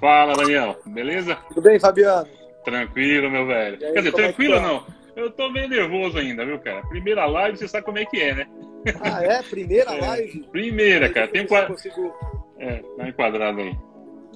Fala, 0.00 0.34
Daniel. 0.34 0.76
Beleza? 0.86 1.36
Tudo 1.48 1.62
bem, 1.62 1.78
Fabiano? 1.78 2.28
Tranquilo, 2.64 3.30
meu 3.30 3.46
velho. 3.46 3.74
Aí, 3.74 3.92
Quer 3.92 3.98
dizer, 4.02 4.08
é 4.08 4.12
tranquilo 4.12 4.54
tá? 4.56 4.60
não. 4.62 4.86
Eu 5.14 5.30
tô 5.30 5.50
meio 5.50 5.68
nervoso 5.68 6.18
ainda, 6.18 6.44
viu, 6.44 6.58
cara? 6.58 6.82
Primeira 6.88 7.26
live, 7.26 7.58
você 7.58 7.68
sabe 7.68 7.84
como 7.84 7.98
é 7.98 8.04
que 8.04 8.20
é, 8.20 8.34
né? 8.34 8.46
Ah, 9.00 9.22
é? 9.22 9.42
Primeira 9.42 9.92
É, 9.94 10.00
live? 10.00 10.48
Primeira, 10.50 11.08
cara. 11.08 11.28
Tem 11.28 11.42
ver 11.42 11.48
se 11.48 11.54
eu 11.56 11.66
consigo- 11.66 12.14
É, 12.58 12.82
tá 12.96 13.08
enquadrado 13.08 13.60
aí. 13.60 13.76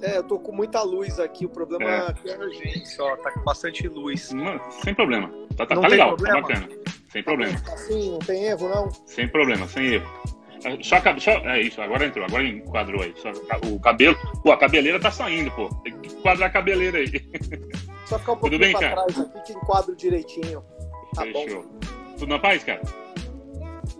É, 0.01 0.17
eu 0.17 0.23
tô 0.23 0.37
com 0.39 0.51
muita 0.51 0.81
luz 0.83 1.19
aqui. 1.19 1.45
O 1.45 1.49
problema 1.49 1.89
É. 1.89 1.97
aqui 2.09 2.29
é 2.29 2.35
a 2.35 2.39
urgência, 2.39 3.03
ó. 3.03 3.15
Tá 3.17 3.31
com 3.31 3.41
bastante 3.43 3.87
luz. 3.87 4.31
Não, 4.31 4.59
sem 4.83 4.93
problema. 4.93 5.31
Tá, 5.57 5.65
tá- 5.65 5.75
tá 5.81 5.87
legal, 5.87 6.15
problema? 6.15 6.41
tá 6.41 6.47
bacana. 6.47 6.69
Sem 7.11 7.23
problema. 7.23 7.61
Assim, 7.73 8.11
não 8.11 8.19
tem 8.19 8.43
erro, 8.45 8.69
não? 8.69 8.91
Sem 9.07 9.27
problema, 9.27 9.67
sem 9.67 9.85
erro. 9.93 10.07
Só, 10.81 10.97
só, 11.19 11.31
é 11.49 11.61
isso, 11.61 11.81
agora 11.81 12.05
entrou, 12.05 12.25
agora 12.25 12.43
enquadrou 12.43 13.01
aí. 13.01 13.13
Só 13.17 13.31
o 13.67 13.79
cabelo. 13.79 14.17
Pô, 14.43 14.51
a 14.51 14.57
cabeleira 14.57 14.99
tá 14.99 15.11
saindo, 15.11 15.51
pô. 15.51 15.69
Tem 15.83 15.97
que 15.99 16.09
enquadrar 16.13 16.49
a 16.49 16.51
cabeleira 16.51 16.97
aí. 16.99 17.07
Só 18.05 18.17
ficar 18.19 18.33
um 18.33 18.35
Tudo 18.35 18.57
pouquinho 18.57 18.59
bem, 18.59 18.71
pra 18.71 18.89
cara? 18.89 19.05
trás 19.05 19.19
aqui 19.19 19.41
que 19.41 19.53
enquadro 19.53 19.95
direitinho. 19.95 20.63
Tá 21.15 21.21
Fechou. 21.23 21.65
Tudo 22.17 22.27
na 22.27 22.39
paz, 22.39 22.63
cara? 22.63 22.81
bom. 22.83 23.07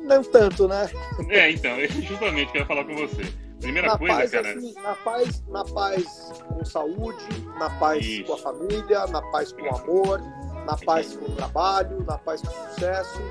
Não 0.04 0.24
tanto, 0.24 0.68
né? 0.68 0.90
É, 1.30 1.52
então, 1.52 1.76
justamente 2.02 2.52
quero 2.52 2.66
falar 2.66 2.86
com 2.86 2.96
você. 2.96 3.22
Primeira 3.60 3.88
na 3.88 3.98
coisa, 3.98 4.16
paz, 4.16 4.32
cara. 4.32 4.50
assim, 4.52 4.74
na 4.76 4.96
paz, 4.96 5.44
na 5.48 5.64
paz 5.66 6.32
com 6.48 6.64
saúde, 6.66 7.24
na 7.58 7.70
paz 7.72 8.06
Isso. 8.06 8.24
com 8.26 8.34
a 8.34 8.38
família, 8.38 9.08
na 9.08 9.22
paz 9.32 9.52
com 9.52 9.64
o 9.64 9.76
amor, 9.76 10.22
na 10.68 10.78
paz 10.78 11.16
com 11.16 11.26
o 11.26 11.32
trabalho, 11.32 12.04
na 12.06 12.18
paz 12.18 12.42
com 12.42 12.50
o 12.50 12.70
sucesso. 12.70 13.22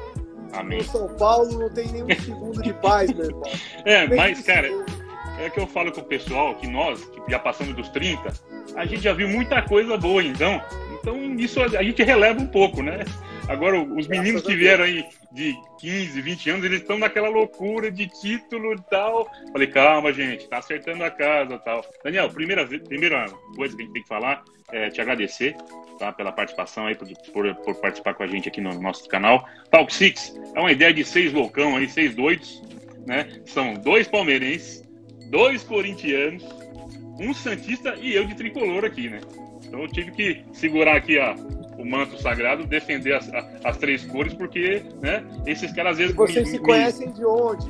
Amém. 0.55 0.79
No 0.79 0.85
São 0.85 1.09
Paulo 1.17 1.59
não 1.59 1.71
tem 1.71 1.87
nenhum 1.89 2.07
segundo 2.21 2.63
de 2.63 2.73
paz, 2.73 3.13
meu 3.13 3.27
irmão. 3.27 3.43
É, 3.85 4.09
Nem 4.09 4.17
mas, 4.17 4.41
cara, 4.41 4.69
é 5.39 5.51
que 5.51 5.61
eu 5.61 5.67
falo 5.67 5.93
com 5.93 6.01
o 6.01 6.05
pessoal 6.05 6.55
que 6.55 6.67
nós, 6.67 7.05
que 7.05 7.31
já 7.31 7.39
passamos 7.39 7.75
dos 7.77 7.89
30, 7.91 8.33
a 8.75 8.87
gente 8.87 9.03
já 9.03 9.13
viu 9.13 9.29
muita 9.29 9.61
coisa 9.63 9.97
boa, 9.99 10.23
então. 10.23 10.61
Então, 10.99 11.37
isso 11.37 11.63
a 11.63 11.83
gente 11.83 12.03
releva 12.03 12.41
um 12.41 12.47
pouco, 12.47 12.83
né? 12.83 13.05
Agora, 13.49 13.81
os 13.81 14.09
meninos 14.09 14.43
que 14.43 14.57
vieram 14.57 14.85
aí 14.85 15.05
de 15.31 15.55
15, 15.79 16.21
20 16.21 16.51
anos, 16.51 16.65
eles 16.65 16.81
estão 16.81 16.99
naquela 16.99 17.29
loucura 17.29 17.91
de 17.91 18.09
título 18.09 18.75
e 18.75 18.81
tal. 18.91 19.31
Falei, 19.53 19.69
calma, 19.69 20.13
gente, 20.13 20.49
tá 20.49 20.59
acertando 20.59 21.05
a 21.05 21.11
casa 21.11 21.55
e 21.55 21.59
tal. 21.61 21.85
Daniel, 22.03 22.29
primeira, 22.29 22.67
primeira 22.67 23.27
coisa 23.55 23.77
que 23.77 23.83
a 23.83 23.85
gente 23.85 23.95
tem 23.95 24.03
que 24.03 24.09
falar 24.09 24.43
é 24.73 24.91
te 24.91 25.01
agradecer 25.01 25.55
tá, 25.99 26.13
pela 26.13 26.33
participação 26.33 26.87
aí, 26.87 26.97
por, 26.97 27.09
por, 27.33 27.55
por 27.55 27.75
participar 27.77 28.15
com 28.15 28.25
a 28.25 28.27
gente 28.27 28.49
aqui 28.49 28.61
no 28.61 28.81
nosso 28.81 29.09
canal. 29.09 29.49
Talk 29.71 29.95
Six 29.95 30.35
é 30.55 30.61
uma 30.61 30.73
ideia 30.73 30.93
de 30.93 31.05
seis 31.05 31.33
loucão 31.33 31.77
aí, 31.77 31.89
seis 31.89 32.15
doidos, 32.15 32.61
né? 33.07 33.43
São 33.47 33.75
dois 33.75 34.09
palmeirenses, 34.09 34.83
dois 35.31 35.63
corintianos, 35.63 36.45
um 37.21 37.33
santista 37.33 37.95
e 38.01 38.13
eu 38.13 38.25
de 38.25 38.35
tricolor 38.35 38.85
aqui, 38.85 39.09
né? 39.09 39.21
Então 39.65 39.83
eu 39.83 39.89
tive 39.89 40.11
que 40.11 40.45
segurar 40.53 40.97
aqui 40.97 41.19
a, 41.19 41.35
o 41.79 41.85
manto 41.85 42.21
sagrado, 42.21 42.67
defender 42.67 43.15
as, 43.15 43.31
as 43.65 43.77
três 43.77 44.05
cores, 44.05 44.33
porque, 44.35 44.83
né? 45.03 45.23
Esses 45.47 45.73
caras 45.73 45.93
às 45.93 45.99
vezes 45.99 46.15
Vocês 46.15 46.45
me- 46.47 46.51
se 46.53 46.59
me- 46.59 46.65
conhecem 46.65 47.11
de 47.13 47.25
onde? 47.25 47.67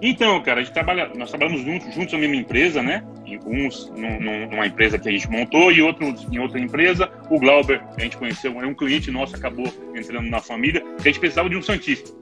então, 0.00 0.40
cara, 0.42 0.60
a 0.60 0.62
gente 0.62 0.72
trabalha, 0.72 1.10
nós 1.16 1.28
trabalhamos 1.30 1.62
juntos, 1.62 1.92
juntos 1.94 2.12
na 2.12 2.18
mesma 2.20 2.36
empresa, 2.36 2.82
né? 2.82 3.02
E 3.26 3.36
uns 3.44 3.90
num- 3.90 4.20
num- 4.20 4.50
numa 4.50 4.66
empresa 4.66 4.98
que 4.98 5.08
a 5.08 5.12
gente 5.12 5.28
montou 5.30 5.72
e 5.72 5.82
outros 5.82 6.26
em 6.32 6.38
outra 6.38 6.58
empresa. 6.60 7.10
O 7.30 7.38
Glauber, 7.38 7.82
a 7.96 8.00
gente 8.00 8.16
conheceu, 8.16 8.60
é 8.60 8.66
um 8.66 8.74
cliente 8.74 9.10
nosso, 9.10 9.34
acabou 9.36 9.66
entrando 9.94 10.28
na 10.30 10.40
família, 10.40 10.82
a 10.98 11.02
gente 11.02 11.18
precisava 11.18 11.48
de 11.50 11.56
um 11.56 11.62
Santista. 11.62 12.16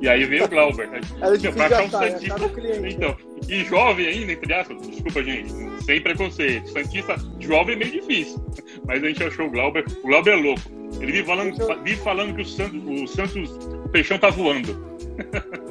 E 0.00 0.08
aí 0.08 0.24
veio 0.24 0.44
o 0.44 0.48
Glauber. 0.48 0.88
né? 0.88 1.00
Era 1.20 1.36
difícil 1.36 1.52
Pra 1.54 1.66
achar 1.66 1.82
um 1.82 2.02
é 2.04 2.10
Santista. 2.10 2.48
cliente. 2.50 2.94
Então, 2.94 3.16
e 3.48 3.64
jovem 3.64 4.06
ainda, 4.06 4.32
entre 4.32 4.54
aspas, 4.54 4.86
desculpa, 4.86 5.22
gente, 5.24 5.52
sem 5.84 6.00
preconceito. 6.00 6.68
Santista 6.70 7.16
jovem 7.40 7.74
é 7.74 7.78
meio 7.78 7.90
difícil. 7.92 8.44
Mas 8.86 9.02
a 9.02 9.06
gente 9.08 9.24
achou 9.24 9.46
o 9.46 9.50
Glauber. 9.50 9.84
O 10.04 10.06
Glauber 10.06 10.30
é 10.32 10.36
louco. 10.36 10.62
Ele 11.00 11.12
vive 11.12 11.24
falando, 11.24 11.82
vive 11.84 12.00
falando 12.02 12.34
que 12.34 12.42
o 12.42 12.44
Santos, 12.44 12.80
o 12.86 13.06
Santos, 13.06 13.50
o 13.84 13.88
peixão 13.90 14.18
tá 14.18 14.30
voando. 14.30 14.86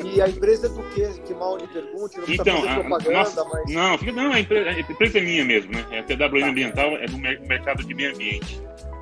E 0.06 0.22
a 0.22 0.28
empresa 0.28 0.68
é 0.68 0.70
do 0.70 0.84
quê? 0.90 1.08
Que 1.26 1.34
mal 1.34 1.58
lhe 1.58 1.68
pergunte, 1.68 2.18
não 2.18 2.26
Então, 2.28 2.62
fazer 2.62 2.74
propaganda, 2.82 3.12
nossa, 3.18 3.44
mas. 3.46 3.74
não, 3.74 3.98
não, 4.14 4.34
a 4.34 4.40
empresa, 4.42 4.70
a 4.70 4.80
empresa 4.80 5.18
é 5.18 5.22
minha 5.22 5.46
mesmo, 5.46 5.72
né? 5.72 5.86
É 5.92 6.00
a 6.00 6.04
TWM 6.04 6.40
Tá. 6.42 6.48
Ambiental, 6.50 6.98
é 6.98 7.06
do 7.06 7.18
mer- 7.18 7.40
mercado 7.48 7.84
de 7.84 7.94
meio 7.94 8.14
ambiente. 8.14 8.62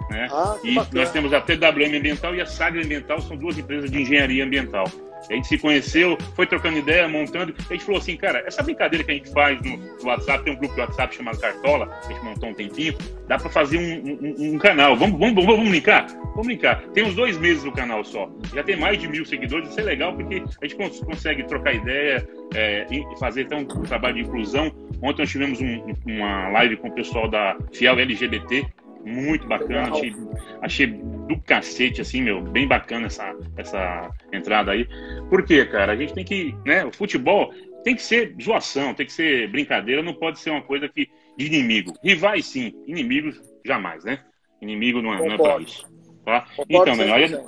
Né? 0.09 0.27
Ah, 0.31 0.55
E 0.63 0.73
bacana. 0.75 1.01
nós 1.01 1.11
temos 1.11 1.33
a 1.33 1.41
TWM 1.41 1.97
Ambiental 1.97 2.35
e 2.35 2.41
a 2.41 2.45
Sagra 2.45 2.83
Ambiental, 2.83 3.19
são 3.21 3.35
duas 3.35 3.57
empresas 3.57 3.89
de 3.89 4.01
engenharia 4.01 4.43
ambiental. 4.43 4.85
A 5.27 5.33
gente 5.33 5.47
se 5.47 5.57
conheceu, 5.57 6.15
foi 6.35 6.45
trocando 6.45 6.77
ideia, 6.77 7.07
montando. 7.07 7.55
A 7.67 7.73
gente 7.73 7.83
falou 7.83 7.99
assim, 7.99 8.15
cara, 8.15 8.43
essa 8.45 8.61
brincadeira 8.61 9.03
que 9.03 9.09
a 9.09 9.13
gente 9.15 9.31
faz 9.31 9.59
no, 9.63 9.75
no 9.75 10.05
WhatsApp, 10.05 10.43
tem 10.43 10.53
um 10.53 10.55
grupo 10.57 10.75
de 10.75 10.81
WhatsApp 10.81 11.15
chamado 11.15 11.39
Cartola, 11.39 11.89
a 12.03 12.07
gente 12.13 12.23
montou 12.23 12.49
um 12.49 12.53
tempinho, 12.53 12.95
dá 13.27 13.39
pra 13.39 13.49
fazer 13.49 13.79
um, 13.79 14.19
um- 14.21 14.53
um 14.53 14.57
canal. 14.59 14.95
Vamos, 14.95 15.17
vamos, 15.19 15.33
vamos, 15.33 15.55
vamos 15.55 15.69
brincar? 15.69 16.05
Vamos 16.07 16.45
brincar. 16.45 16.79
Tem 16.93 17.03
uns 17.03 17.15
dois 17.15 17.39
meses 17.39 17.63
no 17.63 17.71
canal 17.71 18.03
só. 18.05 18.29
Já 18.53 18.61
tem 18.61 18.75
mais 18.77 18.99
de 18.99 19.07
mil 19.07 19.25
seguidores, 19.25 19.69
isso 19.69 19.79
é 19.79 19.83
legal 19.83 20.13
porque 20.13 20.43
a 20.61 20.65
gente 20.67 20.75
cons- 20.75 20.99
consegue 20.99 21.41
trocar 21.45 21.73
ideia 21.73 22.27
é, 22.53 22.85
e 22.91 23.03
fazer 23.19 23.43
então, 23.43 23.61
um 23.61 23.65
trabalho 23.65 24.13
de 24.15 24.21
inclusão. 24.21 24.71
Ontem 25.01 25.23
nós 25.23 25.31
tivemos 25.31 25.59
um- 25.59 25.91
uma 26.05 26.49
live 26.49 26.77
com 26.77 26.89
o 26.89 26.91
pessoal 26.93 27.27
da 27.27 27.57
Fiel 27.73 27.97
LGBT, 27.97 28.67
muito 29.05 29.47
bacana, 29.47 29.91
achei, 29.91 30.15
achei 30.61 30.87
do 30.87 31.39
cacete, 31.41 32.01
assim, 32.01 32.21
meu, 32.21 32.41
bem 32.41 32.67
bacana 32.67 33.07
essa, 33.07 33.35
essa 33.55 34.09
entrada 34.33 34.71
aí. 34.71 34.87
Por 35.29 35.43
quê, 35.43 35.65
cara? 35.65 35.93
A 35.93 35.95
gente 35.95 36.13
tem 36.13 36.25
que, 36.25 36.55
né, 36.65 36.83
o 36.83 36.91
futebol 36.91 37.53
tem 37.83 37.95
que 37.95 38.01
ser 38.01 38.35
zoação, 38.41 38.95
tem 38.95 39.05
que 39.05 39.13
ser 39.13 39.47
brincadeira, 39.49 40.01
não 40.01 40.13
pode 40.13 40.39
ser 40.39 40.49
uma 40.49 40.61
coisa 40.61 40.89
que 40.89 41.07
de 41.37 41.45
inimigo. 41.45 41.93
Rivais, 42.03 42.45
sim, 42.45 42.73
inimigos, 42.87 43.39
jamais, 43.63 44.03
né? 44.03 44.19
Inimigo 44.61 45.01
não 45.01 45.13
é, 45.13 45.17
não 45.17 45.31
é 45.33 45.37
pra 45.37 45.59
isso. 45.59 45.85
Tá? 46.25 46.47
Então, 46.67 46.95
100%. 46.95 47.45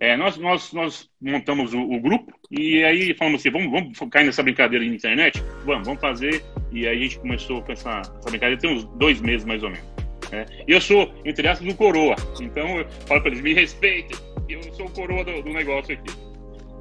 é, 0.00 0.16
nós, 0.16 0.36
nós, 0.38 0.72
nós 0.72 1.08
montamos 1.20 1.72
o, 1.72 1.80
o 1.80 2.00
grupo 2.00 2.32
e 2.50 2.82
aí 2.82 3.14
falamos 3.14 3.40
assim, 3.40 3.50
vamos, 3.50 3.70
vamos 3.70 3.96
focar 3.96 4.24
nessa 4.24 4.42
brincadeira 4.42 4.84
na 4.84 4.92
internet? 4.92 5.40
Vamos, 5.64 5.86
vamos 5.86 6.00
fazer. 6.00 6.42
E 6.72 6.86
aí 6.86 6.98
a 6.98 7.00
gente 7.00 7.20
começou 7.20 7.62
com 7.62 7.70
essa, 7.70 8.00
essa 8.00 8.30
brincadeira 8.30 8.60
tem 8.60 8.74
uns 8.74 8.84
dois 8.96 9.20
meses 9.20 9.44
mais 9.46 9.62
ou 9.62 9.70
menos. 9.70 9.95
Né? 10.30 10.46
E 10.66 10.72
eu 10.72 10.80
sou, 10.80 11.12
entre 11.24 11.46
aspas, 11.48 11.66
um 11.66 11.76
coroa. 11.76 12.16
Então 12.40 12.78
eu 12.78 12.86
falo 13.06 13.20
para 13.20 13.30
eles, 13.30 13.42
me 13.42 13.54
respeitem, 13.54 14.16
eu 14.48 14.62
sou 14.74 14.86
o 14.86 14.90
coroa 14.90 15.24
do, 15.24 15.42
do 15.42 15.50
negócio 15.50 15.94
aqui. 15.94 16.14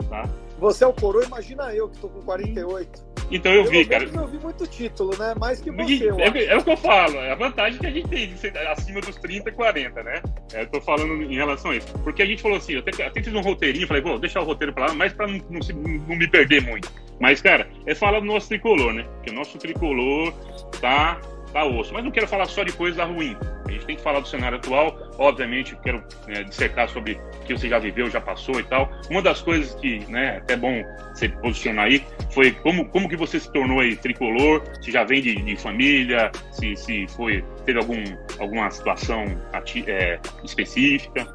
Tá? 0.10 0.30
Você 0.60 0.84
é 0.84 0.88
o 0.88 0.94
coroa, 0.94 1.26
imagina 1.26 1.74
eu 1.74 1.90
que 1.90 2.00
tô 2.00 2.10
com 2.10 2.22
48. 2.22 3.16
Então 3.32 3.52
eu 3.52 3.64
vi, 3.64 3.86
Pelo 3.86 4.12
cara. 4.12 4.24
eu 4.24 4.28
vi 4.28 4.38
muito 4.38 4.68
título, 4.68 5.18
né? 5.18 5.34
Mais 5.40 5.60
que 5.60 5.72
você, 5.72 6.10
eu. 6.10 6.20
É, 6.20 6.46
é 6.46 6.58
o 6.58 6.64
que 6.64 6.70
eu 6.70 6.78
falo, 6.78 7.16
é 7.18 7.32
a 7.32 7.36
vantagem 7.36 7.80
que 7.80 7.88
a 7.88 7.92
gente 7.92 8.08
tem 8.08 8.28
de 8.28 8.38
ser 8.38 8.56
acima 8.68 9.02
dos 9.02 9.16
30 9.16 9.50
e 9.50 9.52
40, 9.52 10.04
né? 10.04 10.22
É, 10.54 10.62
eu 10.62 10.68
tô 10.68 10.80
falando 10.80 11.24
em 11.24 11.36
relação 11.36 11.72
a 11.72 11.76
isso. 11.76 11.88
Porque 12.04 12.22
a 12.22 12.26
gente 12.26 12.42
falou 12.42 12.58
assim, 12.58 12.74
eu 12.74 12.80
até, 12.80 13.04
até 13.04 13.24
fiz 13.24 13.34
um 13.34 13.42
roteirinho, 13.42 13.88
falei, 13.88 14.04
vou 14.04 14.20
deixar 14.20 14.42
o 14.42 14.46
roteiro 14.46 14.74
pra 14.74 14.88
lá, 14.88 14.94
mas 14.94 15.12
pra 15.14 15.28
não, 15.28 15.40
não, 15.50 15.60
não 16.08 16.16
me 16.16 16.28
perder 16.28 16.62
muito. 16.62 16.92
Mas, 17.20 17.42
cara, 17.42 17.68
é 17.86 17.96
falar 17.96 18.20
do 18.20 18.26
nosso 18.26 18.48
tricolor, 18.48 18.94
né? 18.94 19.04
Porque 19.16 19.32
o 19.32 19.34
nosso 19.34 19.58
tricolor 19.58 20.32
tá, 20.80 21.20
tá 21.56 21.64
osso. 21.64 21.94
Mas 21.94 22.04
não 22.04 22.12
quero 22.12 22.28
falar 22.28 22.46
só 22.48 22.64
de 22.64 22.74
coisa 22.74 23.06
ruim. 23.06 23.38
A 23.66 23.72
gente 23.72 23.86
tem 23.86 23.96
que 23.96 24.02
falar 24.02 24.20
do 24.20 24.28
cenário 24.28 24.58
atual. 24.58 24.94
Obviamente, 25.18 25.76
quero 25.82 26.04
né, 26.28 26.44
dissertar 26.44 26.90
sobre 26.90 27.14
o 27.14 27.46
que 27.46 27.58
você 27.58 27.70
já 27.70 27.80
viveu, 27.80 28.10
já 28.10 28.20
passou 28.20 28.60
e 28.60 28.64
tal. 28.64 28.92
Uma 29.10 29.22
das 29.22 29.42
coisas 29.42 29.74
que, 29.76 30.00
né, 30.12 30.36
é 30.36 30.38
até 30.38 30.58
bom 30.58 30.84
você 31.14 31.30
posicionar 31.30 31.86
aí, 31.86 32.06
foi 32.32 32.52
como, 32.52 32.90
como 32.90 33.08
que 33.08 33.16
você 33.16 33.40
se 33.40 33.50
tornou 33.52 33.80
aí 33.80 33.96
tricolor, 33.96 34.62
se 34.82 34.92
já 34.92 35.06
vem 35.06 35.22
de, 35.22 35.36
de 35.36 35.56
família, 35.56 36.30
se, 36.52 36.76
se 36.76 37.08
foi, 37.16 37.44
teve 37.66 37.80
algum, 37.80 38.04
alguma 38.38 38.70
situação 38.70 39.24
ati- 39.54 39.86
é, 39.88 40.20
específica. 40.44 41.26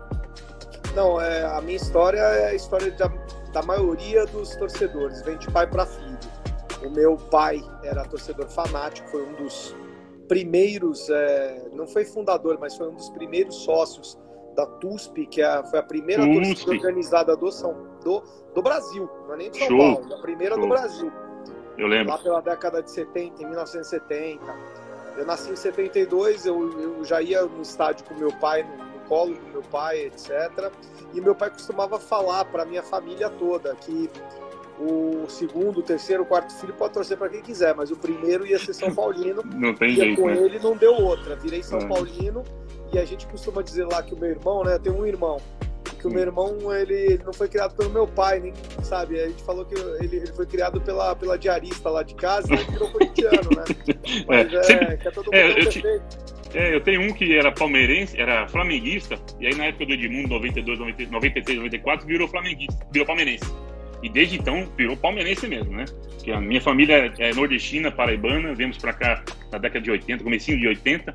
Não, 0.95 1.19
é, 1.19 1.45
a 1.47 1.61
minha 1.63 1.77
história 1.77 2.19
é 2.19 2.51
a 2.51 2.55
história 2.55 2.91
da, 2.91 3.11
da 3.55 3.63
maioria 3.63 4.27
dos 4.27 4.55
torcedores, 4.55 5.23
vem 5.23 5.39
de 5.39 5.51
pai 5.51 5.67
para 5.67 5.87
filho. 5.87 6.19
O 6.85 6.91
meu 6.91 7.17
pai 7.17 7.63
era 7.83 8.03
torcedor 8.05 8.49
fanático, 8.51 9.09
foi 9.09 9.23
um 9.23 9.33
dos 9.35 9.75
primeiros, 10.31 11.11
é, 11.11 11.67
não 11.73 11.89
foi 11.89 12.05
fundador, 12.05 12.57
mas 12.61 12.77
foi 12.77 12.89
um 12.89 12.95
dos 12.95 13.11
primeiros 13.11 13.57
sócios 13.65 14.17
da 14.55 14.65
TUSP, 14.65 15.27
que 15.27 15.43
é- 15.43 15.63
foi 15.65 15.81
a 15.81 15.83
primeira 15.83 16.23
TUSP. 16.25 16.45
torcida 16.55 16.71
organizada 16.71 17.37
do, 17.37 17.51
São, 17.51 17.75
do, 18.05 18.23
do 18.55 18.63
Brasil, 18.63 19.11
não 19.27 19.35
é 19.35 19.37
nem 19.39 19.51
de 19.51 19.59
São 19.59 19.67
Show. 19.67 19.79
Paulo, 19.79 20.15
a 20.15 20.19
primeira 20.23 20.55
do 20.55 20.61
Show. 20.61 20.69
Brasil. 20.69 21.13
Eu 21.77 21.89
lembro. 21.89 22.13
lá 22.13 22.19
pela 22.19 22.41
década 22.41 22.81
de 22.81 22.93
70, 22.93 23.43
em 23.43 23.47
1970. 23.47 24.41
Eu 25.17 25.27
nasci 25.27 25.51
em 25.51 25.57
72, 25.57 26.47
eu, 26.47 26.81
eu 26.81 27.05
já 27.05 27.21
ia 27.21 27.43
no 27.43 27.63
estádio 27.63 28.07
com 28.07 28.15
meu 28.15 28.33
pai, 28.35 28.63
no, 28.63 28.85
no 28.85 29.01
colo 29.09 29.35
do 29.35 29.47
meu 29.51 29.63
pai, 29.63 30.03
etc. 30.07 30.71
E 31.13 31.21
meu 31.21 31.35
pai 31.35 31.51
costumava 31.51 31.99
falar 31.99 32.45
para 32.45 32.65
minha 32.65 32.85
família 32.85 33.29
toda 33.31 33.75
que 33.75 34.09
o 34.81 35.29
segundo, 35.29 35.81
o 35.81 35.83
terceiro, 35.83 36.23
o 36.23 36.27
quarto 36.27 36.55
filho 36.55 36.73
pode 36.73 36.95
torcer 36.95 37.17
para 37.17 37.29
quem 37.29 37.43
quiser, 37.43 37.75
mas 37.75 37.91
o 37.91 37.97
primeiro 37.97 38.47
ia 38.47 38.59
ser 38.59 38.73
São 38.73 38.95
Paulino. 38.95 39.43
Não 39.55 39.75
tem 39.75 39.91
e 39.91 39.97
jeito, 39.97 40.23
com 40.23 40.29
né? 40.29 40.39
ele 40.39 40.59
não 40.59 40.75
deu 40.75 40.95
outra. 40.95 41.37
Virei 41.37 41.63
São 41.63 41.79
É. 41.79 41.87
Paulino 41.87 42.43
e 42.93 42.99
a 42.99 43.05
gente 43.05 43.27
costuma 43.27 43.63
dizer 43.63 43.85
lá 43.85 44.03
que 44.03 44.15
o 44.15 44.19
meu 44.19 44.31
irmão, 44.31 44.65
né? 44.65 44.75
Eu 44.75 44.79
tenho 44.79 44.99
um 44.99 45.07
irmão. 45.07 45.39
que 45.99 46.07
o 46.07 46.11
meu 46.11 46.23
irmão 46.23 46.57
ele, 46.73 46.95
ele, 46.95 47.23
não 47.25 47.33
foi 47.33 47.47
criado 47.47 47.77
pelo 47.77 47.91
meu 47.91 48.07
pai, 48.07 48.41
nem 48.41 48.55
sabe. 48.83 49.21
A 49.21 49.29
gente 49.29 49.43
falou 49.43 49.67
que 49.67 49.75
ele, 49.75 50.17
ele 50.17 50.27
foi 50.29 50.47
criado 50.47 50.81
pela, 50.81 51.15
pela 51.15 51.37
diarista 51.37 51.91
lá 51.91 52.03
de 52.03 52.15
casa 52.15 52.49
e 52.51 52.55
ele 52.55 52.65
virou 52.65 52.89
corintiano, 52.93 53.51
né? 53.55 53.65
Mas 54.27 54.53
é, 54.53 54.57
é, 54.57 54.63
sempre, 54.63 54.97
que 54.97 55.09
é 55.09 55.11
todo 55.11 55.25
mundo 55.27 55.35
é, 55.35 55.61
eu, 55.61 55.69
te, 55.69 55.83
é, 56.55 56.75
eu 56.75 56.81
tenho 56.81 57.03
um 57.03 57.13
que 57.13 57.37
era 57.37 57.53
palmeirense, 57.53 58.19
era 58.19 58.49
flamenguista, 58.49 59.19
e 59.39 59.47
aí 59.47 59.55
na 59.55 59.67
época 59.67 59.85
do 59.87 59.93
Edmundo, 59.93 60.29
92, 60.29 60.79
93, 61.11 61.59
94, 61.59 62.07
virou 62.07 62.27
flamenguista, 62.29 62.87
virou 62.91 63.07
palmeirense. 63.07 63.45
E 64.03 64.09
desde 64.09 64.39
então 64.39 64.67
virou 64.77 64.97
palmeirense 64.97 65.47
mesmo, 65.47 65.73
né? 65.77 65.85
Que 66.23 66.33
a 66.33 66.41
minha 66.41 66.61
família 66.61 67.13
é 67.19 67.35
nordestina, 67.35 67.91
paraibana, 67.91 68.55
viemos 68.55 68.79
para 68.79 68.93
cá 68.93 69.23
na 69.53 69.59
década 69.59 69.81
de 69.81 69.91
80, 69.91 70.25
comecinho 70.25 70.59
de 70.59 70.69
80. 70.69 71.15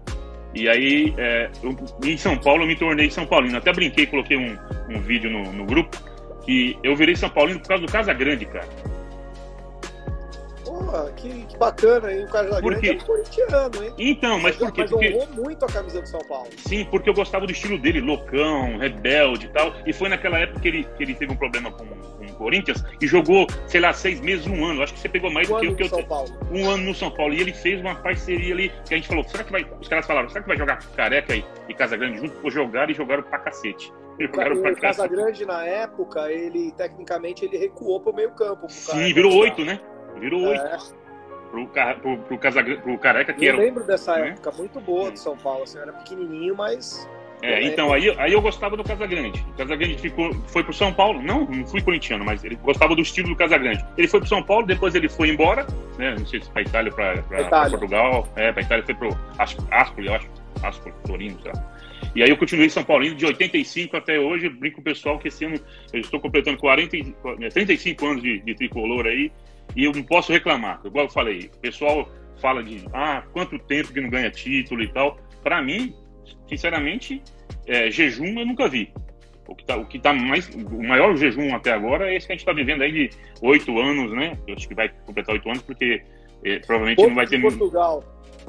E 0.53 0.69
aí, 0.69 1.13
é, 1.17 1.49
eu, 1.61 1.75
em 2.03 2.17
São 2.17 2.37
Paulo, 2.37 2.63
eu 2.63 2.67
me 2.67 2.75
tornei 2.75 3.09
São 3.09 3.25
Paulino. 3.25 3.57
Até 3.57 3.73
brinquei, 3.73 4.05
coloquei 4.05 4.37
um, 4.37 4.57
um 4.89 5.01
vídeo 5.01 5.29
no, 5.29 5.51
no 5.51 5.65
grupo, 5.65 5.97
que 6.45 6.77
eu 6.81 6.95
virei 6.95 7.15
São 7.15 7.29
Paulino 7.29 7.59
por 7.59 7.67
causa 7.67 7.85
do 7.85 7.91
Casa 7.91 8.13
Grande, 8.13 8.45
cara. 8.45 8.67
Porra, 10.85 11.11
que, 11.13 11.45
que 11.45 11.57
bacana, 11.57 12.13
hein? 12.13 12.25
O 12.25 12.29
Casagrande 12.29 12.61
porque... 12.61 12.89
é 12.89 12.95
corintiano, 12.95 13.83
hein? 13.83 13.93
Então, 13.97 14.39
mas, 14.39 14.57
mas 14.57 14.57
por 14.57 14.71
quê? 14.71 14.81
Mas 14.81 14.91
porque... 14.91 15.13
honrou 15.15 15.43
muito 15.43 15.65
a 15.65 15.67
camisa 15.67 16.01
do 16.01 16.07
São 16.07 16.19
Paulo. 16.21 16.47
Sim, 16.57 16.85
porque 16.85 17.09
eu 17.09 17.13
gostava 17.13 17.45
do 17.45 17.51
estilo 17.51 17.77
dele, 17.77 18.01
loucão, 18.01 18.77
rebelde 18.77 19.47
e 19.47 19.49
tal. 19.49 19.73
E 19.85 19.91
foi 19.91 20.09
naquela 20.09 20.37
época 20.37 20.59
que 20.59 20.67
ele, 20.67 20.83
que 20.95 21.03
ele 21.03 21.15
teve 21.15 21.33
um 21.33 21.35
problema 21.35 21.71
com, 21.71 21.85
com 21.85 22.25
o 22.25 22.33
Corinthians 22.35 22.83
e 23.01 23.07
jogou, 23.07 23.47
sei 23.67 23.81
lá, 23.81 23.93
seis 23.93 24.19
meses, 24.19 24.45
um 24.45 24.63
ano. 24.63 24.83
Acho 24.83 24.93
que 24.93 24.99
você 24.99 25.09
pegou 25.09 25.31
mais 25.31 25.49
um 25.49 25.55
do 25.55 25.59
que 25.59 25.67
eu. 25.67 25.75
Que 25.75 25.83
eu 25.83 25.89
São 25.89 26.03
Paulo. 26.03 26.29
Um 26.51 26.69
ano 26.69 26.83
no 26.83 26.93
São 26.93 27.09
Paulo. 27.09 27.33
E 27.33 27.41
ele 27.41 27.53
fez 27.53 27.81
uma 27.81 27.95
parceria 27.95 28.53
ali 28.53 28.71
que 28.87 28.93
a 28.93 28.97
gente 28.97 29.07
falou: 29.07 29.23
será 29.23 29.43
que 29.43 29.51
vai. 29.51 29.65
Os 29.81 29.87
caras 29.87 30.05
falaram: 30.05 30.29
será 30.29 30.41
que 30.41 30.47
vai 30.47 30.57
jogar 30.57 30.77
Careca 30.95 31.35
e, 31.35 31.43
e 31.67 31.73
Casagrande 31.73 32.19
junto? 32.19 32.35
Pô, 32.37 32.49
jogaram 32.51 32.91
e 32.91 32.93
jogaram 32.93 33.23
pra 33.23 33.39
cacete. 33.39 33.91
Jogaram 34.17 34.55
o 34.55 34.75
Casagrande, 34.77 35.45
na 35.45 35.65
época, 35.65 36.31
ele, 36.31 36.71
tecnicamente, 36.71 37.43
ele 37.43 37.57
recuou 37.57 37.99
pro 37.99 38.13
meio 38.13 38.31
campo. 38.31 38.69
Sim, 38.69 39.13
virou 39.13 39.35
oito, 39.35 39.65
né? 39.65 39.77
Virou 40.19 40.41
oito. 40.43 40.61
É 40.61 40.77
pro, 41.51 41.67
pro, 41.67 42.37
pro, 42.37 42.81
pro 42.81 42.97
Careca, 42.97 43.33
que 43.33 43.45
eu 43.45 43.53
era. 43.53 43.57
Eu 43.57 43.65
lembro 43.65 43.83
dessa 43.85 44.15
né? 44.15 44.29
época 44.29 44.51
muito 44.51 44.79
boa 44.79 45.11
do 45.11 45.17
São 45.17 45.37
Paulo, 45.37 45.63
assim, 45.63 45.77
era 45.77 45.93
pequenininho, 45.93 46.55
mas. 46.55 47.07
É, 47.41 47.61
então, 47.63 47.93
aí, 47.93 48.09
aí 48.17 48.33
eu 48.33 48.41
gostava 48.41 48.75
do 48.75 48.83
Casagrande. 48.83 49.45
O 49.51 49.57
Casagrande 49.57 49.97
ficou, 49.97 50.33
foi 50.47 50.63
pro 50.63 50.73
São 50.73 50.91
Paulo, 50.91 51.21
não, 51.21 51.45
não 51.45 51.67
fui 51.67 51.81
corintiano, 51.81 52.25
mas 52.25 52.43
ele 52.43 52.55
gostava 52.55 52.95
do 52.95 53.01
estilo 53.01 53.29
do 53.29 53.35
Casagrande. 53.35 53.85
Ele 53.97 54.07
foi 54.07 54.19
pro 54.19 54.29
São 54.29 54.41
Paulo, 54.41 54.65
depois 54.65 54.95
ele 54.95 55.07
foi 55.07 55.29
embora, 55.29 55.67
né? 55.97 56.15
Não 56.17 56.25
sei 56.25 56.41
se 56.41 56.49
pra 56.49 56.61
Itália, 56.61 56.91
pra, 56.91 57.21
pra, 57.23 57.41
Itália. 57.41 57.49
pra 57.49 57.69
Portugal. 57.69 58.27
É, 58.35 58.51
pra 58.51 58.63
Itália 58.63 58.85
foi 58.85 58.95
pro 58.95 59.09
Ascoli, 59.37 60.07
eu 60.07 60.13
acho. 60.15 60.29
Ascoli, 60.63 60.95
Torino, 61.05 61.39
sei 61.41 61.51
lá. 61.51 61.75
E 62.15 62.23
aí 62.23 62.29
eu 62.29 62.37
continuei 62.37 62.67
em 62.67 62.69
São 62.69 62.83
Paulino 62.83 63.15
de 63.15 63.25
85 63.25 63.97
até 63.97 64.17
hoje. 64.17 64.49
Brinco 64.49 64.77
com 64.77 64.81
o 64.81 64.83
pessoal 64.83 65.19
que 65.19 65.27
esse 65.27 65.45
ano 65.45 65.59
eu 65.91 65.99
estou 65.99 66.19
completando 66.19 66.57
40, 66.57 66.97
35 67.53 68.05
anos 68.05 68.23
de, 68.23 68.39
de 68.39 68.55
tricolor 68.55 69.05
aí. 69.05 69.31
E 69.75 69.85
eu 69.85 69.91
não 69.91 70.03
posso 70.03 70.31
reclamar. 70.31 70.81
Igual 70.83 71.05
eu 71.05 71.11
falei, 71.11 71.51
o 71.55 71.59
pessoal 71.59 72.09
fala 72.41 72.63
de 72.63 72.85
ah, 72.93 73.23
quanto 73.33 73.57
tempo 73.59 73.93
que 73.93 74.01
não 74.01 74.09
ganha 74.09 74.29
título 74.29 74.81
e 74.81 74.87
tal. 74.87 75.17
Para 75.43 75.61
mim, 75.61 75.93
sinceramente, 76.47 77.21
é, 77.65 77.89
jejum 77.89 78.39
eu 78.39 78.45
nunca 78.45 78.67
vi. 78.67 78.91
O 79.47 79.55
que, 79.55 79.63
tá, 79.63 79.77
o 79.77 79.85
que 79.85 79.99
tá 79.99 80.11
mais. 80.11 80.49
O 80.49 80.83
maior 80.83 81.15
jejum 81.15 81.53
até 81.53 81.71
agora 81.71 82.09
é 82.11 82.15
esse 82.15 82.25
que 82.25 82.33
a 82.33 82.35
gente 82.35 82.41
está 82.41 82.53
vivendo 82.53 82.81
aí 82.81 82.91
de 82.91 83.09
oito 83.41 83.79
anos, 83.79 84.11
né? 84.11 84.37
Eu 84.47 84.55
acho 84.55 84.67
que 84.67 84.73
vai 84.73 84.89
completar 85.05 85.35
oito 85.35 85.47
anos, 85.47 85.61
porque 85.61 86.01
é, 86.43 86.59
provavelmente 86.59 86.97
Porto 86.97 87.09
não 87.09 87.15
vai 87.15 87.27
ter. 87.27 87.41
Portugal. 87.41 88.03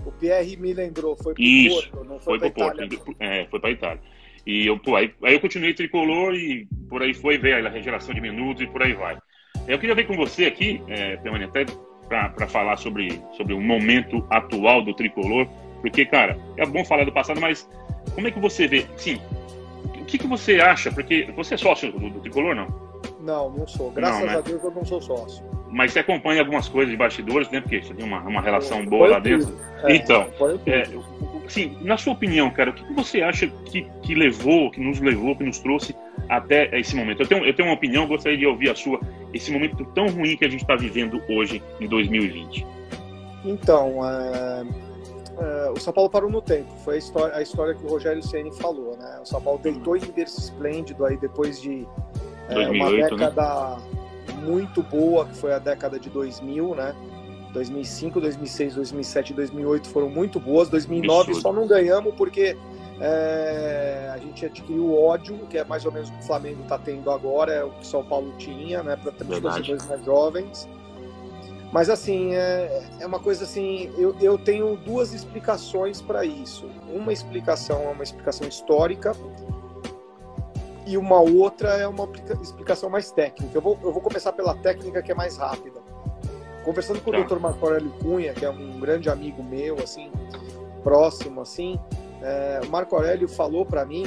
O 0.04 0.12
Pierre 0.12 0.56
me 0.56 0.72
lembrou, 0.72 1.16
foi 1.16 1.34
para 1.34 1.90
Porto, 1.90 2.04
não 2.04 2.18
foi, 2.20 2.38
foi 2.38 2.50
para 2.50 2.66
Itália. 2.66 2.88
Porto, 2.88 3.16
é, 3.20 3.46
foi 3.46 3.60
para 3.60 3.70
Itália. 3.70 4.00
E 4.46 4.66
eu, 4.66 4.78
pô, 4.78 4.94
aí, 4.94 5.12
aí 5.22 5.34
eu 5.34 5.40
continuei 5.40 5.74
tricolor 5.74 6.34
e 6.34 6.66
por 6.88 7.02
aí 7.02 7.12
foi, 7.12 7.36
veio 7.36 7.66
a 7.66 7.70
regeneração 7.70 8.14
de 8.14 8.20
minutos 8.20 8.62
e 8.62 8.66
por 8.66 8.82
aí 8.82 8.92
vai. 8.94 9.18
Eu 9.66 9.78
queria 9.78 9.94
ver 9.94 10.06
com 10.06 10.14
você 10.14 10.46
aqui, 10.46 10.82
é, 10.88 11.18
até 11.44 11.66
para 12.08 12.46
falar 12.46 12.76
sobre, 12.76 13.20
sobre 13.36 13.52
o 13.52 13.60
momento 13.60 14.24
atual 14.30 14.82
do 14.82 14.94
tricolor, 14.94 15.46
porque, 15.80 16.04
cara, 16.04 16.38
é 16.56 16.64
bom 16.64 16.84
falar 16.84 17.04
do 17.04 17.12
passado, 17.12 17.40
mas 17.40 17.68
como 18.14 18.28
é 18.28 18.30
que 18.30 18.38
você 18.38 18.66
vê? 18.66 18.86
Sim, 18.96 19.20
o 19.84 20.04
que, 20.04 20.18
que 20.18 20.26
você 20.26 20.60
acha? 20.60 20.90
Porque 20.92 21.28
você 21.34 21.54
é 21.54 21.56
sócio 21.56 21.90
do, 21.90 22.10
do 22.10 22.20
tricolor, 22.20 22.54
não? 22.54 22.86
Não, 23.20 23.50
não 23.50 23.66
sou. 23.66 23.90
Graças 23.90 24.20
não, 24.20 24.26
né? 24.26 24.38
a 24.38 24.40
Deus 24.40 24.62
eu 24.62 24.70
não 24.70 24.84
sou 24.84 25.02
sócio. 25.02 25.44
Mas 25.68 25.92
você 25.92 25.98
acompanha 25.98 26.40
algumas 26.40 26.68
coisas 26.68 26.90
de 26.90 26.96
bastidores, 26.96 27.50
né? 27.50 27.60
Porque 27.60 27.82
você 27.82 27.92
tem 27.92 28.06
uma, 28.06 28.20
uma 28.20 28.40
relação 28.40 28.84
boa 28.86 29.08
lá 29.08 29.18
dentro. 29.18 29.58
É, 29.82 29.96
então, 29.96 30.28
é, 30.64 30.84
sim, 31.48 31.76
na 31.80 31.96
sua 31.96 32.12
opinião, 32.12 32.48
cara, 32.50 32.70
o 32.70 32.72
que, 32.72 32.84
que 32.84 32.92
você 32.92 33.20
acha 33.20 33.48
que, 33.48 33.82
que 34.02 34.14
levou, 34.14 34.70
que 34.70 34.80
nos 34.80 35.00
levou, 35.00 35.36
que 35.36 35.42
nos 35.42 35.58
trouxe 35.58 35.94
até 36.28 36.78
esse 36.78 36.94
momento? 36.94 37.22
Eu 37.22 37.26
tenho, 37.26 37.44
eu 37.44 37.54
tenho 37.54 37.68
uma 37.68 37.74
opinião, 37.74 38.06
gostaria 38.06 38.38
de 38.38 38.46
ouvir 38.46 38.70
a 38.70 38.74
sua. 38.74 39.00
Esse 39.32 39.50
momento 39.50 39.84
tão 39.94 40.08
ruim 40.08 40.36
que 40.36 40.44
a 40.44 40.48
gente 40.48 40.62
está 40.62 40.76
vivendo 40.76 41.20
hoje, 41.28 41.62
em 41.80 41.86
2020. 41.86 42.66
Então, 43.44 44.00
é, 44.08 44.64
é, 45.38 45.70
o 45.70 45.78
São 45.78 45.92
Paulo 45.92 46.10
parou 46.10 46.30
no 46.30 46.40
tempo. 46.40 46.70
Foi 46.84 46.94
a 46.94 46.98
história, 46.98 47.36
a 47.36 47.42
história 47.42 47.74
que 47.74 47.84
o 47.84 47.88
Rogério 47.88 48.22
Ceni 48.22 48.52
falou, 48.56 48.96
né? 48.96 49.20
O 49.22 49.26
São 49.26 49.40
Paulo 49.40 49.60
deitou 49.62 49.96
em 49.96 50.00
berço 50.00 50.40
esplêndido 50.40 51.04
aí 51.04 51.16
depois 51.16 51.60
de 51.60 51.86
2008, 52.48 52.74
uma 52.74 52.90
né? 52.90 53.08
década 53.08 53.76
né? 53.76 54.34
muito 54.42 54.82
boa, 54.82 55.26
que 55.26 55.36
foi 55.36 55.52
a 55.52 55.58
década 55.58 55.98
de 55.98 56.08
2000, 56.10 56.74
né? 56.74 56.94
2005, 57.52 58.20
2006, 58.20 58.74
2007 58.74 59.32
e 59.32 59.36
2008 59.36 59.88
foram 59.88 60.08
muito 60.08 60.38
boas. 60.40 60.68
2009 60.68 61.20
Absurdo. 61.20 61.40
só 61.40 61.52
não 61.52 61.66
ganhamos 61.66 62.14
porque 62.14 62.56
é, 63.00 64.10
a 64.12 64.18
gente 64.18 64.46
adquiriu 64.46 64.86
o 64.86 65.04
ódio, 65.04 65.38
que 65.48 65.58
é 65.58 65.64
mais 65.64 65.84
ou 65.84 65.92
menos 65.92 66.08
o 66.08 66.12
que 66.12 66.18
o 66.20 66.22
Flamengo 66.22 66.62
está 66.62 66.78
tendo 66.78 67.10
agora, 67.10 67.52
é 67.52 67.64
o 67.64 67.70
que 67.70 67.86
São 67.86 68.04
Paulo 68.04 68.32
tinha, 68.38 68.82
né? 68.82 68.96
Para 68.96 69.10
os 69.10 69.40
torcedores 69.40 69.86
mais 69.86 70.04
jovens. 70.04 70.68
Mas 71.72 71.90
assim, 71.90 72.34
é, 72.34 72.84
é 73.00 73.06
uma 73.06 73.18
coisa 73.18 73.44
assim, 73.44 73.92
eu, 73.98 74.16
eu 74.20 74.38
tenho 74.38 74.76
duas 74.76 75.12
explicações 75.12 76.00
para 76.00 76.24
isso. 76.24 76.70
Uma 76.88 77.12
explicação 77.12 77.82
é 77.82 77.88
uma 77.88 78.02
explicação 78.02 78.46
histórica, 78.46 79.12
e 80.86 80.96
uma 80.96 81.20
outra 81.20 81.70
é 81.70 81.86
uma 81.86 82.08
explicação 82.40 82.88
mais 82.88 83.10
técnica. 83.10 83.58
Eu 83.58 83.60
vou, 83.60 83.76
eu 83.82 83.92
vou 83.92 84.00
começar 84.00 84.32
pela 84.32 84.54
técnica 84.54 85.02
que 85.02 85.10
é 85.10 85.14
mais 85.14 85.36
rápida. 85.36 85.80
Conversando 86.64 87.00
com 87.00 87.10
tá. 87.10 87.18
o 87.18 87.24
Dr. 87.24 87.38
Marco 87.40 87.66
Aurélio 87.66 87.90
Cunha, 88.00 88.32
que 88.32 88.44
é 88.44 88.50
um 88.50 88.78
grande 88.78 89.10
amigo 89.10 89.42
meu, 89.42 89.76
assim, 89.82 90.10
próximo, 90.84 91.40
assim, 91.40 91.78
é, 92.26 92.60
o 92.66 92.68
Marco 92.70 92.96
Aurélio 92.96 93.28
falou 93.28 93.64
para 93.64 93.84
mim 93.86 94.04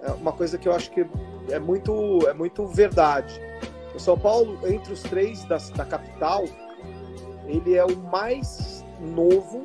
é, 0.00 0.12
uma 0.12 0.32
coisa 0.32 0.56
que 0.56 0.68
eu 0.68 0.72
acho 0.72 0.92
que 0.92 1.04
é 1.50 1.58
muito, 1.58 2.20
é 2.28 2.32
muito 2.32 2.64
verdade. 2.66 3.40
O 3.94 3.98
São 3.98 4.16
Paulo, 4.16 4.56
entre 4.64 4.92
os 4.92 5.02
três 5.02 5.44
da, 5.44 5.58
da 5.74 5.84
capital, 5.84 6.44
ele 7.46 7.74
é 7.74 7.84
o 7.84 7.96
mais 7.96 8.84
novo, 9.00 9.64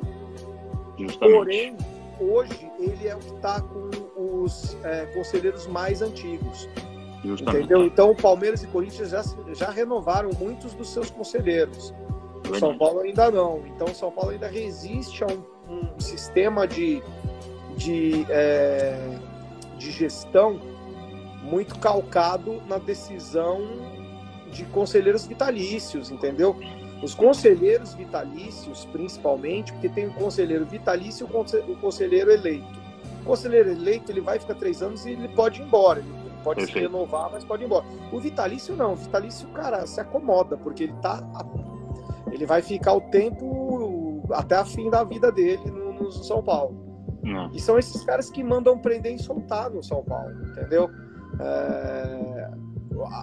Justamente. 0.98 1.36
porém 1.36 1.76
hoje 2.20 2.70
ele 2.78 3.06
é 3.06 3.14
o 3.14 3.18
que 3.18 3.34
está 3.34 3.60
com 3.60 3.90
os 4.42 4.76
é, 4.82 5.06
conselheiros 5.06 5.68
mais 5.68 6.02
antigos. 6.02 6.68
Justamente. 7.22 7.64
Entendeu? 7.64 7.86
Então 7.86 8.10
o 8.10 8.16
Palmeiras 8.16 8.62
e 8.64 8.66
Corinthians 8.66 9.10
já, 9.10 9.22
já 9.54 9.70
renovaram 9.70 10.30
muitos 10.38 10.74
dos 10.74 10.88
seus 10.88 11.10
conselheiros. 11.10 11.94
O 12.50 12.58
São 12.58 12.76
Paulo 12.76 13.00
ainda 13.00 13.30
não. 13.30 13.62
Então 13.66 13.86
o 13.86 13.94
São 13.94 14.10
Paulo 14.10 14.32
ainda 14.32 14.48
resiste 14.48 15.22
a 15.22 15.28
um, 15.28 15.94
um 15.96 16.00
sistema 16.00 16.66
de, 16.66 17.02
de, 17.76 18.26
é, 18.28 19.18
de 19.78 19.90
gestão 19.90 20.60
muito 21.42 21.78
calcado 21.78 22.62
na 22.66 22.78
decisão 22.78 23.60
de 24.50 24.64
conselheiros 24.66 25.26
vitalícios, 25.26 26.10
entendeu? 26.10 26.56
Os 27.02 27.14
conselheiros 27.14 27.92
vitalícios, 27.92 28.86
principalmente, 28.86 29.72
porque 29.72 29.88
tem 29.88 30.06
o 30.06 30.14
conselheiro 30.14 30.64
vitalício 30.64 31.28
e 31.28 31.72
o 31.72 31.76
conselheiro 31.76 32.30
eleito. 32.30 32.82
O 33.20 33.24
conselheiro 33.26 33.70
eleito 33.70 34.10
ele 34.10 34.20
vai 34.20 34.38
ficar 34.38 34.54
três 34.54 34.80
anos 34.80 35.04
e 35.04 35.10
ele 35.10 35.28
pode 35.28 35.60
ir 35.60 35.64
embora. 35.64 36.00
Ele 36.00 36.32
pode 36.42 36.60
Perfeito. 36.60 36.72
se 36.72 36.92
renovar, 36.92 37.30
mas 37.30 37.44
pode 37.44 37.62
ir 37.62 37.66
embora. 37.66 37.84
O 38.12 38.18
vitalício 38.18 38.74
não. 38.74 38.92
O 38.92 38.96
vitalício, 38.96 39.48
cara, 39.48 39.86
se 39.86 40.00
acomoda, 40.00 40.56
porque 40.56 40.84
ele 40.84 40.94
tá. 41.02 41.22
Ele 42.32 42.46
vai 42.46 42.62
ficar 42.62 42.94
o 42.94 43.00
tempo 43.00 44.22
até 44.30 44.56
a 44.56 44.64
fim 44.64 44.88
da 44.88 45.04
vida 45.04 45.30
dele 45.30 45.70
no, 45.70 45.92
no 45.92 46.12
São 46.12 46.42
Paulo. 46.42 46.83
Não. 47.24 47.50
E 47.52 47.60
são 47.60 47.78
esses 47.78 48.04
caras 48.04 48.30
que 48.30 48.44
mandam 48.44 48.78
prender 48.78 49.14
e 49.14 49.18
soltar 49.18 49.70
no 49.70 49.82
São 49.82 50.04
Paulo, 50.04 50.32
entendeu? 50.46 50.90
É 51.40 52.64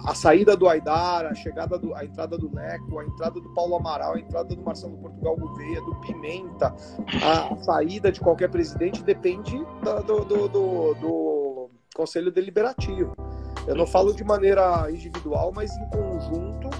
a 0.04 0.14
saída 0.14 0.56
do 0.56 0.68
Aidar, 0.68 1.26
a 1.26 1.34
chegada 1.34 1.78
do, 1.78 1.94
a 1.94 2.04
entrada 2.04 2.36
do 2.36 2.54
Leco, 2.54 2.98
a 2.98 3.04
entrada 3.04 3.40
do 3.40 3.48
Paulo 3.54 3.76
Amaral, 3.76 4.14
a 4.14 4.20
entrada 4.20 4.54
do 4.54 4.62
Marcelo 4.62 4.96
Portugal 4.98 5.36
Gouveia, 5.36 5.80
do 5.82 5.94
Pimenta, 5.96 6.74
a 7.22 7.56
saída 7.56 8.12
de 8.12 8.20
qualquer 8.20 8.50
presidente 8.50 9.02
depende 9.02 9.64
da, 9.82 10.00
do, 10.00 10.24
do, 10.24 10.48
do, 10.48 10.94
do, 10.94 11.70
Conselho 11.94 12.30
Deliberativo. 12.30 13.14
Eu 13.66 13.76
não 13.76 13.86
falo 13.86 14.14
de 14.14 14.24
maneira 14.24 14.90
individual, 14.90 15.52
mas 15.54 15.70
em 15.76 15.90
conjunto, 15.90 16.70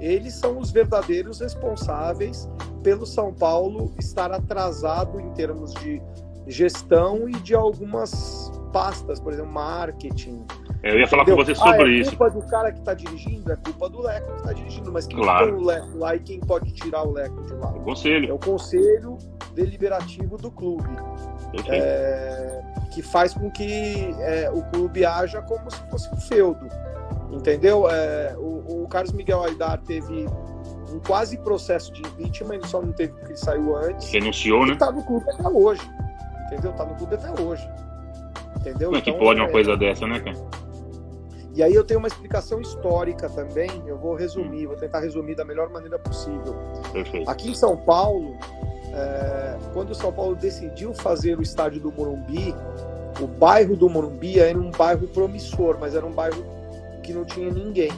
eles 0.00 0.34
são 0.34 0.58
os 0.58 0.70
verdadeiros 0.70 1.40
responsáveis 1.40 2.48
pelo 2.82 3.06
São 3.06 3.32
Paulo 3.32 3.94
estar 3.98 4.32
atrasado 4.32 5.20
em 5.20 5.30
termos 5.32 5.72
de 5.74 6.02
gestão 6.46 7.28
e 7.28 7.32
de 7.32 7.54
algumas 7.54 8.52
pastas, 8.72 9.20
por 9.20 9.32
exemplo, 9.32 9.52
marketing, 9.52 10.44
Eu 10.82 10.98
ia 10.98 11.06
falar 11.06 11.22
Entendeu? 11.22 11.38
com 11.38 11.44
você 11.44 11.54
sobre 11.54 11.82
ah, 11.82 11.86
é 11.86 12.00
isso. 12.00 12.10
É 12.10 12.16
culpa 12.16 12.30
do 12.30 12.42
cara 12.46 12.72
que 12.72 12.78
está 12.80 12.92
dirigindo, 12.92 13.52
é 13.52 13.56
culpa 13.56 13.88
do 13.88 14.02
Leco 14.02 14.32
que 14.32 14.38
está 14.38 14.52
dirigindo, 14.52 14.92
mas 14.92 15.06
quem 15.06 15.18
claro. 15.18 15.52
põe 15.52 15.62
o 15.62 15.64
Leco 15.64 15.98
lá 15.98 16.16
e 16.16 16.20
quem 16.20 16.40
pode 16.40 16.72
tirar 16.72 17.04
o 17.04 17.12
Leco 17.12 17.40
de 17.42 17.54
lá? 17.54 17.68
O 17.68 17.80
conselho. 17.80 18.30
É 18.30 18.32
o 18.32 18.38
conselho 18.38 19.16
deliberativo 19.54 20.36
do 20.36 20.50
clube. 20.50 20.90
É, 21.68 22.62
que 22.92 23.00
faz 23.00 23.32
com 23.32 23.48
que 23.50 24.12
é, 24.18 24.50
o 24.52 24.62
clube 24.72 25.06
haja 25.06 25.40
como 25.42 25.70
se 25.70 25.80
fosse 25.88 26.12
um 26.12 26.16
feudo. 26.16 26.68
Entendeu? 27.30 27.88
É, 27.88 28.34
o, 28.36 28.82
o, 28.82 28.88
Carlos 28.88 29.12
Miguel 29.12 29.42
Aidar 29.42 29.80
teve 29.82 30.26
um 30.92 31.00
quase 31.06 31.38
processo 31.38 31.92
de 31.92 32.00
impeachment, 32.02 32.56
ele 32.56 32.66
só 32.66 32.82
não 32.82 32.92
teve 32.92 33.12
porque 33.12 33.32
ele 33.32 33.38
saiu 33.38 33.76
antes. 33.76 34.10
Denunciou, 34.10 34.66
né? 34.66 34.76
Tá 34.76 34.92
no 34.92 35.02
clube 35.02 35.24
até 35.30 35.48
hoje. 35.48 35.80
Entendeu? 36.54 36.72
Tá 36.72 36.84
no 36.84 36.94
clube 36.94 37.14
até 37.16 37.42
hoje. 37.42 37.68
Entendeu? 38.56 38.88
Como 38.88 38.96
é 38.96 39.00
que 39.00 39.10
então, 39.10 39.20
pode 39.20 39.40
uma 39.40 39.48
é, 39.48 39.52
coisa 39.52 39.76
dessa, 39.76 40.06
né, 40.06 40.20
cara? 40.20 40.36
E 41.54 41.62
aí 41.62 41.74
eu 41.74 41.84
tenho 41.84 41.98
uma 41.98 42.08
explicação 42.08 42.60
histórica 42.60 43.28
também, 43.28 43.70
eu 43.86 43.96
vou 43.96 44.14
resumir, 44.14 44.66
vou 44.66 44.76
tentar 44.76 45.00
resumir 45.00 45.34
da 45.36 45.44
melhor 45.44 45.68
maneira 45.70 45.98
possível. 45.98 46.56
Perfeito. 46.92 47.30
Aqui 47.30 47.50
em 47.50 47.54
São 47.54 47.76
Paulo, 47.76 48.36
é, 48.92 49.56
quando 49.72 49.90
o 49.90 49.94
São 49.94 50.12
Paulo 50.12 50.34
decidiu 50.34 50.92
fazer 50.94 51.38
o 51.38 51.42
estádio 51.42 51.80
do 51.80 51.92
Morumbi, 51.92 52.54
o 53.20 53.26
bairro 53.26 53.76
do 53.76 53.88
Morumbi 53.88 54.40
era 54.40 54.58
um 54.58 54.70
bairro 54.70 55.06
promissor, 55.08 55.76
mas 55.78 55.94
era 55.94 56.04
um 56.04 56.12
bairro 56.12 56.44
que 57.02 57.12
não 57.12 57.24
tinha 57.24 57.50
ninguém. 57.50 57.90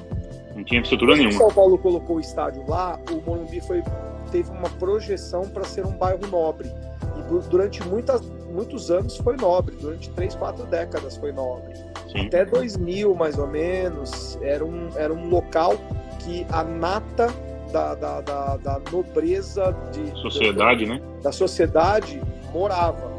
Não 0.54 0.64
tinha 0.64 0.80
estrutura 0.80 1.12
quando 1.12 1.18
nenhuma. 1.18 1.38
Quando 1.38 1.48
o 1.48 1.48
São 1.48 1.54
Paulo 1.54 1.78
colocou 1.78 2.16
o 2.16 2.20
estádio 2.20 2.64
lá, 2.68 2.98
o 3.10 3.22
Morumbi 3.22 3.60
foi, 3.60 3.82
teve 4.30 4.50
uma 4.50 4.68
projeção 4.70 5.48
para 5.48 5.64
ser 5.64 5.86
um 5.86 5.92
bairro 5.92 6.26
nobre. 6.26 6.70
E 7.16 7.48
durante 7.48 7.82
muitas, 7.86 8.20
muitos 8.56 8.90
anos 8.90 9.18
foi 9.18 9.36
nobre, 9.36 9.76
durante 9.76 10.08
três, 10.10 10.34
quatro 10.34 10.64
décadas 10.64 11.16
foi 11.16 11.30
nobre. 11.30 11.74
Sim. 12.10 12.26
Até 12.26 12.44
2000, 12.46 13.14
mais 13.14 13.38
ou 13.38 13.46
menos, 13.46 14.38
era 14.40 14.64
um, 14.64 14.88
era 14.96 15.12
um 15.12 15.28
local 15.28 15.74
que 16.20 16.46
a 16.50 16.64
nata 16.64 17.28
da, 17.70 17.94
da, 17.94 18.20
da, 18.22 18.56
da 18.56 18.80
nobreza 18.90 19.76
de, 19.92 20.18
sociedade, 20.20 20.86
da, 20.86 20.94
né? 20.94 21.02
da 21.22 21.32
sociedade 21.32 22.22
morava. 22.52 23.14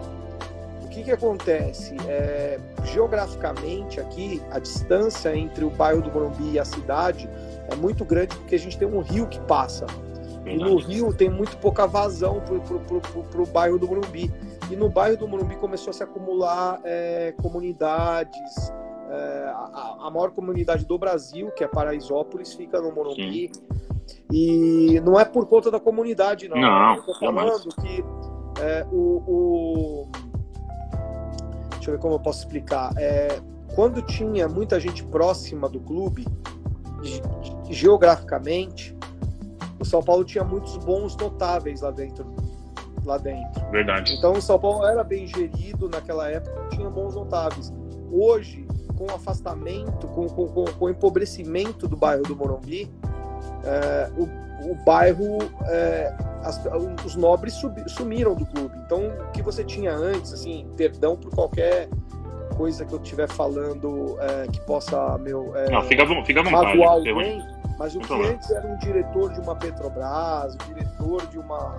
O 0.84 0.89
que, 0.89 1.03
que 1.03 1.12
acontece? 1.12 1.96
É, 2.08 2.60
geograficamente 2.86 4.00
aqui, 4.00 4.41
a 4.50 4.58
distância 4.58 5.36
entre 5.38 5.63
o 5.63 5.70
bairro 5.70 6.01
do 6.01 6.12
Morumbi 6.12 6.53
e 6.53 6.60
a 6.60 6.65
cidade 6.65 7.29
é 7.70 7.75
muito 7.75 8.03
grande 8.03 8.36
porque 8.36 8.56
a 8.56 8.60
gente 8.60 8.77
tem 8.77 8.88
um 8.88 9.01
rio 9.01 9.27
que 9.27 9.39
passa. 9.41 9.86
Verdade. 10.44 10.72
E 10.72 10.74
no 10.74 10.77
rio 10.77 11.13
tem 11.13 11.29
muito 11.29 11.56
pouca 11.58 11.86
vazão 11.86 12.41
para 12.41 13.41
o 13.41 13.46
bairro 13.46 13.77
do 13.77 13.88
Morumbi. 13.88 14.34
E 14.69 14.75
no 14.75 14.89
bairro 14.89 15.17
do 15.17 15.27
Morumbi 15.27 15.55
começou 15.55 15.91
a 15.91 15.93
se 15.93 16.03
acumular 16.03 16.79
é, 16.83 17.33
comunidades, 17.41 18.71
é, 19.09 19.51
a, 19.53 19.97
a, 20.01 20.12
maior 20.12 20.31
comunidade 20.31 20.86
do 20.86 20.97
Brasil, 20.97 21.51
que 21.51 21.63
é 21.63 21.67
Paraisópolis, 21.67 22.53
fica 22.53 22.81
no 22.81 22.91
Morumbi. 22.91 23.51
Sim. 23.53 24.24
E 24.31 25.00
não 25.01 25.19
é 25.19 25.25
por 25.25 25.45
conta 25.47 25.71
da 25.71 25.79
comunidade, 25.79 26.47
não. 26.47 26.59
Não, 26.59 26.95
eu 26.95 27.03
tô 27.03 27.13
falando 27.15 27.69
que 27.81 28.03
é, 28.62 28.86
o, 28.91 29.24
o, 29.27 30.07
Deixa 31.71 31.91
eu 31.91 31.93
ver 31.93 32.01
como 32.01 32.15
eu 32.15 32.19
posso 32.19 32.39
explicar. 32.39 32.91
É, 32.97 33.39
quando 33.74 34.01
tinha 34.01 34.47
muita 34.50 34.79
gente 34.79 35.03
próxima 35.05 35.69
do 35.69 35.79
clube, 35.79 36.25
geograficamente, 37.69 38.93
o 39.79 39.86
São 39.86 40.03
Paulo 40.03 40.25
tinha 40.25 40.43
muitos 40.43 40.75
bons 40.77 41.15
notáveis 41.15 41.81
lá 41.81 41.91
dentro. 41.91 42.25
Lá 43.07 43.17
dentro. 43.17 43.65
Verdade. 43.71 44.13
Então 44.15 44.33
o 44.33 44.41
São 44.41 44.59
Paulo 44.59 44.85
era 44.85 45.01
bem 45.01 45.25
gerido 45.25 45.87
naquela 45.87 46.29
época, 46.29 46.67
tinha 46.71 46.89
bons 46.89 47.15
notáveis. 47.15 47.73
Hoje, 48.11 48.67
com 48.97 49.05
o 49.05 49.15
afastamento, 49.15 50.07
com, 50.09 50.27
com, 50.27 50.47
com, 50.47 50.65
com 50.65 50.85
o 50.85 50.89
empobrecimento 50.89 51.87
do 51.87 51.95
bairro 51.95 52.23
do 52.23 52.35
Morumbi, 52.35 52.91
é, 53.63 54.09
o, 54.17 54.23
o, 54.71 54.75
bairro, 54.83 55.37
é, 55.67 56.13
as, 56.43 56.61
os 57.05 57.15
nobres 57.15 57.53
sumiram 57.87 58.35
do 58.35 58.45
clube. 58.45 58.75
Então, 58.85 59.07
o 59.07 59.31
que 59.31 59.41
você 59.41 59.63
tinha 59.63 59.93
antes, 59.93 60.33
assim, 60.33 60.67
perdão 60.75 61.15
por 61.15 61.33
qualquer 61.33 61.87
coisa 62.57 62.83
que 62.85 62.93
eu 62.93 63.01
estiver 63.01 63.29
falando 63.29 64.17
é, 64.19 64.47
que 64.47 64.59
possa 64.65 65.17
meu 65.19 65.55
é, 65.55 65.69
Não, 65.69 65.83
fica, 65.83 66.03
fica 66.25 66.43
magoar 66.43 66.93
alguém, 66.93 67.41
mas 67.77 67.95
o 67.95 67.99
que 67.99 68.13
antes 68.13 68.49
era 68.51 68.67
um 68.67 68.77
diretor 68.77 69.31
de 69.31 69.39
uma 69.39 69.55
Petrobras, 69.55 70.55
o 70.55 70.57
diretor 70.73 71.25
de 71.27 71.37
uma 71.37 71.77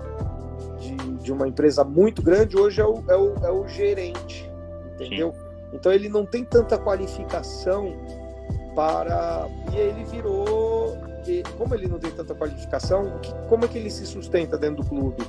de, 0.79 0.95
de 1.23 1.31
uma 1.31 1.47
empresa 1.47 1.83
muito 1.83 2.21
grande, 2.21 2.57
hoje 2.57 2.81
é 2.81 2.85
o, 2.85 3.03
é 3.07 3.15
o, 3.15 3.33
é 3.45 3.51
o 3.51 3.67
gerente, 3.67 4.49
entendeu? 4.93 5.33
Sim. 5.33 5.39
Então 5.73 5.91
ele 5.91 6.09
não 6.09 6.25
tem 6.25 6.43
tanta 6.43 6.77
qualificação 6.77 7.93
para 8.75 9.47
e 9.73 9.77
ele 9.77 10.03
virou 10.05 10.97
porque 11.29 11.43
como 11.57 11.75
ele 11.75 11.87
não 11.87 11.99
tem 11.99 12.11
tanta 12.11 12.33
qualificação, 12.33 13.19
que, 13.21 13.33
como 13.47 13.65
é 13.65 13.67
que 13.67 13.77
ele 13.77 13.91
se 13.91 14.05
sustenta 14.05 14.57
dentro 14.57 14.83
do 14.83 14.89
clube? 14.89 15.23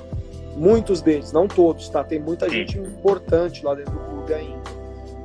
Muitos 0.55 1.01
deles, 1.01 1.31
não 1.31 1.47
todos, 1.47 1.87
tá? 1.89 2.03
Tem 2.03 2.19
muita 2.19 2.49
gente 2.49 2.77
importante 2.77 3.63
lá 3.63 3.75
dentro 3.75 3.93
do 3.93 3.99
clube 3.99 4.33
ainda, 4.33 4.61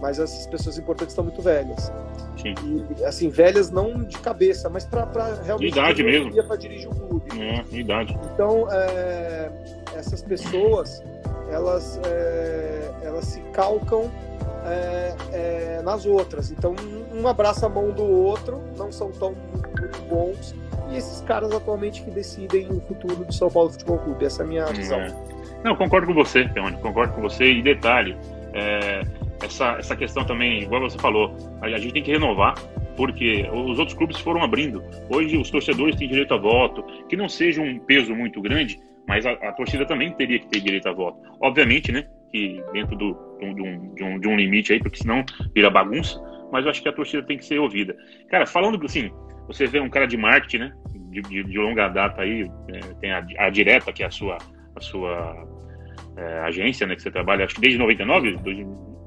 mas 0.01 0.19
essas 0.19 0.47
pessoas 0.47 0.79
importantes 0.79 1.13
estão 1.13 1.25
muito 1.25 1.41
velhas. 1.43 1.93
Sim. 2.37 2.55
E, 2.99 3.05
assim, 3.05 3.29
velhas 3.29 3.71
não 3.71 4.05
de 4.05 4.19
cabeça, 4.19 4.69
mas 4.69 4.85
para 4.85 5.05
realmente 5.43 5.73
de 5.73 5.79
idade 5.79 6.03
mesmo. 6.05 6.45
para 6.45 6.57
dirigir 6.57 6.89
o 6.89 6.95
clube. 6.95 7.25
É, 7.41 7.65
idade. 7.77 8.17
Então, 8.33 8.71
é, 8.71 9.51
essas 9.97 10.23
pessoas, 10.23 11.03
elas, 11.50 12.00
é, 12.07 12.91
elas 13.03 13.25
se 13.25 13.41
calcam 13.53 14.11
é, 14.65 15.15
é, 15.33 15.83
nas 15.83 16.07
outras. 16.07 16.50
Então, 16.50 16.75
um 17.12 17.26
abraça 17.26 17.67
a 17.67 17.69
mão 17.69 17.91
do 17.91 18.05
outro, 18.05 18.62
não 18.76 18.93
são 18.93 19.11
tão 19.11 19.35
muito 19.53 20.03
bons, 20.09 20.55
e 20.91 20.97
esses 20.97 21.21
caras 21.23 21.53
atualmente 21.53 22.03
que 22.03 22.11
decidem 22.11 22.69
o 22.69 22.81
futuro 22.81 23.25
do 23.25 23.33
São 23.33 23.50
Paulo 23.50 23.71
Futebol 23.71 23.99
Clube. 23.99 24.25
Essa 24.25 24.43
é 24.43 24.45
a 24.45 24.49
minha 24.49 24.67
hum, 24.69 24.75
visão. 24.75 24.99
É. 24.99 25.15
Não, 25.65 25.75
concordo 25.75 26.07
com 26.07 26.15
você, 26.15 26.45
Peone, 26.49 26.76
concordo 26.79 27.15
com 27.15 27.23
você. 27.23 27.53
E 27.53 27.62
detalhe, 27.62 28.17
é, 28.53 29.03
essa, 29.43 29.76
essa 29.79 29.97
questão 29.97 30.25
também, 30.25 30.62
igual 30.62 30.81
você 30.81 30.99
falou, 30.99 31.35
a, 31.61 31.67
a 31.67 31.79
gente 31.79 31.93
tem 31.93 32.03
que 32.03 32.12
renovar, 32.12 32.55
porque 32.97 33.49
os 33.53 33.79
outros 33.79 33.97
clubes 33.97 34.19
foram 34.19 34.43
abrindo. 34.43 34.83
Hoje 35.09 35.37
os 35.37 35.50
torcedores 35.50 35.97
têm 35.97 36.09
direito 36.09 36.35
a 36.35 36.38
voto, 36.38 36.83
que 37.09 37.17
não 37.17 37.29
seja 37.29 37.61
um 37.61 37.79
peso 37.79 38.15
muito 38.15 38.41
grande, 38.41 38.81
mas 39.09 39.25
a, 39.27 39.33
a 39.33 39.53
torcida 39.53 39.87
também 39.87 40.13
teria 40.13 40.39
que 40.39 40.49
ter 40.49 40.61
direito 40.61 40.89
a 40.89 40.93
voto. 40.93 41.19
Obviamente, 41.41 41.93
né, 41.93 42.07
que 42.31 42.63
dentro 42.73 42.97
do, 42.97 43.15
de, 43.39 43.45
um, 43.47 43.95
de, 43.95 44.05
um, 44.05 44.21
de 44.21 44.29
um 44.29 44.37
limite 44.37 44.73
aí, 44.73 44.79
porque 44.79 44.99
senão 44.99 45.25
vira 45.55 45.71
bagunça, 45.71 46.21
mas 46.53 46.65
eu 46.65 46.71
acho 46.71 46.83
que 46.83 46.89
a 46.89 46.93
torcida 46.93 47.23
tem 47.23 47.39
que 47.39 47.45
ser 47.45 47.59
ouvida. 47.59 47.97
Cara, 48.29 48.47
falando 48.47 48.85
assim, 48.85 49.11
você 49.47 49.67
vê 49.67 49.81
um 49.81 49.89
cara 49.89 50.07
de 50.07 50.17
marketing, 50.17 50.59
né? 50.59 50.73
De, 51.11 51.23
de, 51.23 51.45
de 51.45 51.59
longa 51.59 51.89
data 51.89 52.23
aí, 52.23 52.43
é, 52.69 52.81
tem 53.01 53.13
a, 53.13 53.27
a, 53.39 53.51
Direta, 53.51 53.93
que 53.93 54.03
é 54.03 54.07
a 54.07 54.11
sua, 54.11 54.37
a 54.75 54.81
sua 54.81 55.49
é, 56.17 56.41
agência, 56.41 56.87
né? 56.87 56.95
Que 56.95 57.03
você 57.03 57.11
trabalha, 57.11 57.45
acho 57.45 57.55
que 57.55 57.61
desde 57.61 57.79
99, 57.79 58.33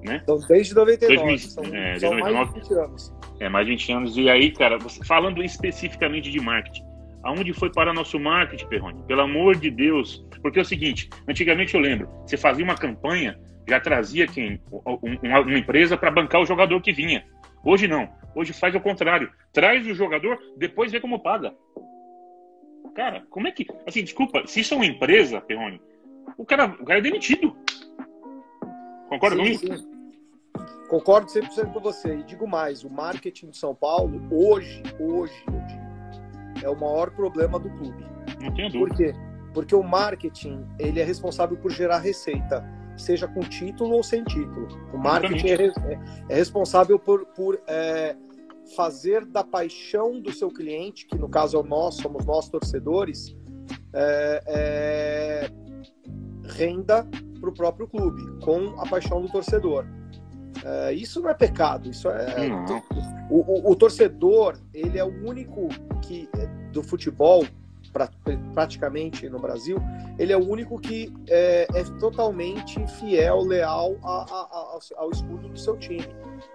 né? 0.05 0.21
Então, 0.23 0.39
desde 0.47 0.73
99. 0.73 1.15
2000, 1.15 1.37
são, 1.37 1.63
é, 1.75 1.99
são 1.99 2.13
99, 2.15 2.33
mais 2.33 2.53
de 2.53 2.59
20 2.59 2.73
anos. 2.79 3.13
É, 3.39 3.49
mais 3.49 3.65
de 3.65 3.71
20 3.73 3.91
anos. 3.91 4.17
E 4.17 4.29
aí, 4.29 4.51
cara, 4.51 4.77
você, 4.77 5.03
falando 5.03 5.43
especificamente 5.43 6.31
de 6.31 6.39
marketing, 6.39 6.83
aonde 7.29 7.53
foi 7.53 7.71
para 7.71 7.93
nosso 7.93 8.19
marketing, 8.19 8.67
Perrone? 8.67 9.03
Pelo 9.03 9.21
amor 9.21 9.55
de 9.55 9.69
Deus. 9.69 10.25
Porque 10.41 10.57
é 10.57 10.61
o 10.61 10.65
seguinte, 10.65 11.09
antigamente 11.27 11.75
eu 11.75 11.79
lembro, 11.79 12.09
você 12.25 12.37
fazia 12.37 12.63
uma 12.63 12.75
campanha, 12.75 13.39
já 13.67 13.79
trazia 13.79 14.27
quem? 14.27 14.59
Uma, 14.71 15.57
empresa 15.57 15.95
para 15.95 16.09
bancar 16.09 16.41
o 16.41 16.45
jogador 16.45 16.81
que 16.81 16.91
vinha. 16.91 17.25
Hoje 17.63 17.87
não. 17.87 18.09
Hoje 18.35 18.51
faz 18.53 18.73
o 18.73 18.79
contrário. 18.79 19.31
Traz 19.53 19.85
o 19.85 19.93
jogador, 19.93 20.39
depois 20.57 20.91
vê 20.91 20.99
como 20.99 21.19
paga. 21.19 21.53
Cara, 22.95 23.23
como 23.29 23.47
é 23.47 23.51
que. 23.51 23.67
Assim, 23.85 24.03
desculpa, 24.03 24.47
se 24.47 24.61
isso 24.61 24.73
é 24.73 24.77
uma 24.77 24.85
empresa, 24.85 25.39
Perrone, 25.39 25.79
o 26.37 26.45
cara, 26.45 26.65
o 26.65 26.85
cara 26.85 26.99
é 26.99 27.03
demitido. 27.03 27.55
Concorda 29.07 29.35
sim, 29.35 29.57
comigo? 29.57 29.77
Sim. 29.77 29.89
Concordo 30.87 31.27
100% 31.27 31.73
com 31.73 31.79
você. 31.79 32.15
E 32.15 32.23
digo 32.23 32.47
mais: 32.47 32.83
o 32.83 32.89
marketing 32.89 33.51
de 33.51 33.57
São 33.57 33.75
Paulo, 33.75 34.19
hoje, 34.31 34.81
hoje, 34.99 35.45
é 36.63 36.69
o 36.69 36.79
maior 36.79 37.11
problema 37.11 37.59
do 37.59 37.69
clube. 37.69 38.05
Não 38.41 38.53
tenho 38.53 38.69
dúvida. 38.69 38.87
Por 38.87 38.95
quê? 38.95 39.13
Porque 39.53 39.75
o 39.75 39.83
marketing 39.83 40.65
ele 40.77 40.99
é 40.99 41.03
responsável 41.03 41.57
por 41.57 41.71
gerar 41.71 41.99
receita 41.99 42.63
seja 42.99 43.27
com 43.27 43.39
título 43.39 43.95
ou 43.95 44.03
sem 44.03 44.23
título. 44.23 44.67
O 44.93 44.97
marketing 44.97 45.47
é, 45.47 45.53
é, 45.53 45.99
é, 46.29 46.35
responsável 46.35 46.99
por, 46.99 47.25
por 47.27 47.59
é, 47.65 48.15
fazer 48.75 49.25
da 49.25 49.43
paixão 49.43 50.19
do 50.19 50.31
seu 50.31 50.49
cliente, 50.49 51.05
que 51.05 51.17
no 51.17 51.29
caso 51.29 51.57
é 51.57 51.59
o 51.59 51.63
nós, 51.63 51.95
somos 51.95 52.25
nós 52.25 52.49
torcedores, 52.49 53.35
é, 53.93 54.43
é, 54.47 55.49
renda 56.51 57.07
para 57.39 57.49
o 57.49 57.53
próprio 57.53 57.87
clube, 57.87 58.21
com 58.43 58.79
a 58.79 58.87
paixão 58.87 59.21
do 59.21 59.31
torcedor. 59.31 59.85
É, 60.63 60.93
isso 60.93 61.21
não 61.21 61.29
é 61.29 61.33
pecado, 61.33 61.89
isso 61.89 62.09
é. 62.09 62.49
O, 63.29 63.37
o, 63.37 63.71
o, 63.71 63.75
torcedor, 63.75 64.57
ele 64.73 64.97
é 64.97 65.03
o 65.03 65.25
único 65.25 65.69
que 66.01 66.27
do 66.71 66.83
futebol 66.83 67.45
pra, 67.91 68.09
praticamente 68.53 69.27
no 69.29 69.39
Brasil, 69.39 69.77
ele 70.17 70.33
é 70.33 70.37
o 70.37 70.47
único 70.47 70.79
que 70.79 71.13
é, 71.27 71.67
é 71.73 71.83
totalmente 71.99 72.85
fiel, 72.87 73.41
leal 73.41 73.97
a, 74.03 74.25
a, 74.29 74.41
a, 74.41 74.79
ao 74.97 75.11
escudo 75.11 75.49
do 75.49 75.57
seu 75.57 75.77
time. 75.77 76.07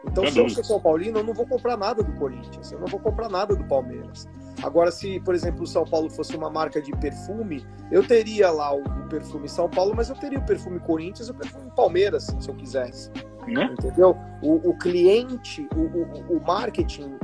Então, 0.07 0.27
se 0.27 0.39
eu 0.39 0.49
sou 0.49 0.65
São 0.65 0.81
Paulino, 0.81 1.19
eu 1.19 1.25
não 1.25 1.35
vou 1.35 1.47
comprar 1.47 1.77
nada 1.77 2.03
do 2.03 2.13
Corinthians, 2.13 2.73
eu 2.73 2.79
não 2.79 2.87
vou 2.87 3.01
comprar 3.01 3.29
nada 3.29 3.55
do 3.55 3.65
Palmeiras. 3.65 4.29
Agora, 4.63 4.91
se, 4.91 5.21
por 5.21 5.35
exemplo, 5.35 5.65
o 5.65 5.67
São 5.67 5.85
Paulo 5.85 6.09
fosse 6.09 6.37
uma 6.37 6.49
marca 6.49 6.81
de 6.81 6.93
perfume, 6.97 7.67
eu 7.91 8.07
teria 8.07 8.51
lá 8.51 8.73
o, 8.75 8.81
o 8.81 9.09
perfume 9.09 9.49
São 9.49 9.69
Paulo, 9.69 9.95
mas 9.95 10.09
eu 10.09 10.17
teria 10.17 10.39
o 10.39 10.47
perfume 10.47 10.79
Corinthians 10.81 11.29
e 11.29 11.31
o 11.33 11.35
perfume 11.35 11.71
Palmeiras, 11.75 12.35
se 12.39 12.49
eu 12.49 12.55
quisesse. 12.55 13.11
Né? 13.47 13.71
Entendeu? 13.73 14.17
O, 14.43 14.71
o 14.71 14.79
cliente, 14.79 15.69
o, 15.75 16.35
o, 16.35 16.39
o 16.39 16.47
marketing, 16.47 17.17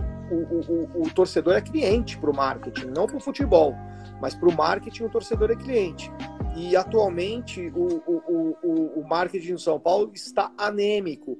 o, 0.95 1.13
torcedor 1.13 1.55
é 1.55 1.61
cliente 1.61 2.19
para 2.19 2.31
o 2.31 2.35
marketing, 2.35 2.87
não 2.87 3.07
para 3.07 3.17
o 3.17 3.21
futebol, 3.21 3.75
mas 4.21 4.35
para 4.35 4.49
o 4.49 4.55
marketing 4.55 5.05
o 5.05 5.11
torcedor 5.11 5.51
é 5.51 5.57
cliente. 5.57 6.11
E 6.57 6.77
atualmente 6.77 7.73
o, 7.75 9.05
marketing 9.09 9.55
do 9.55 9.61
São 9.61 9.79
Paulo 9.79 10.11
está 10.15 10.53
anêmico. 10.57 11.39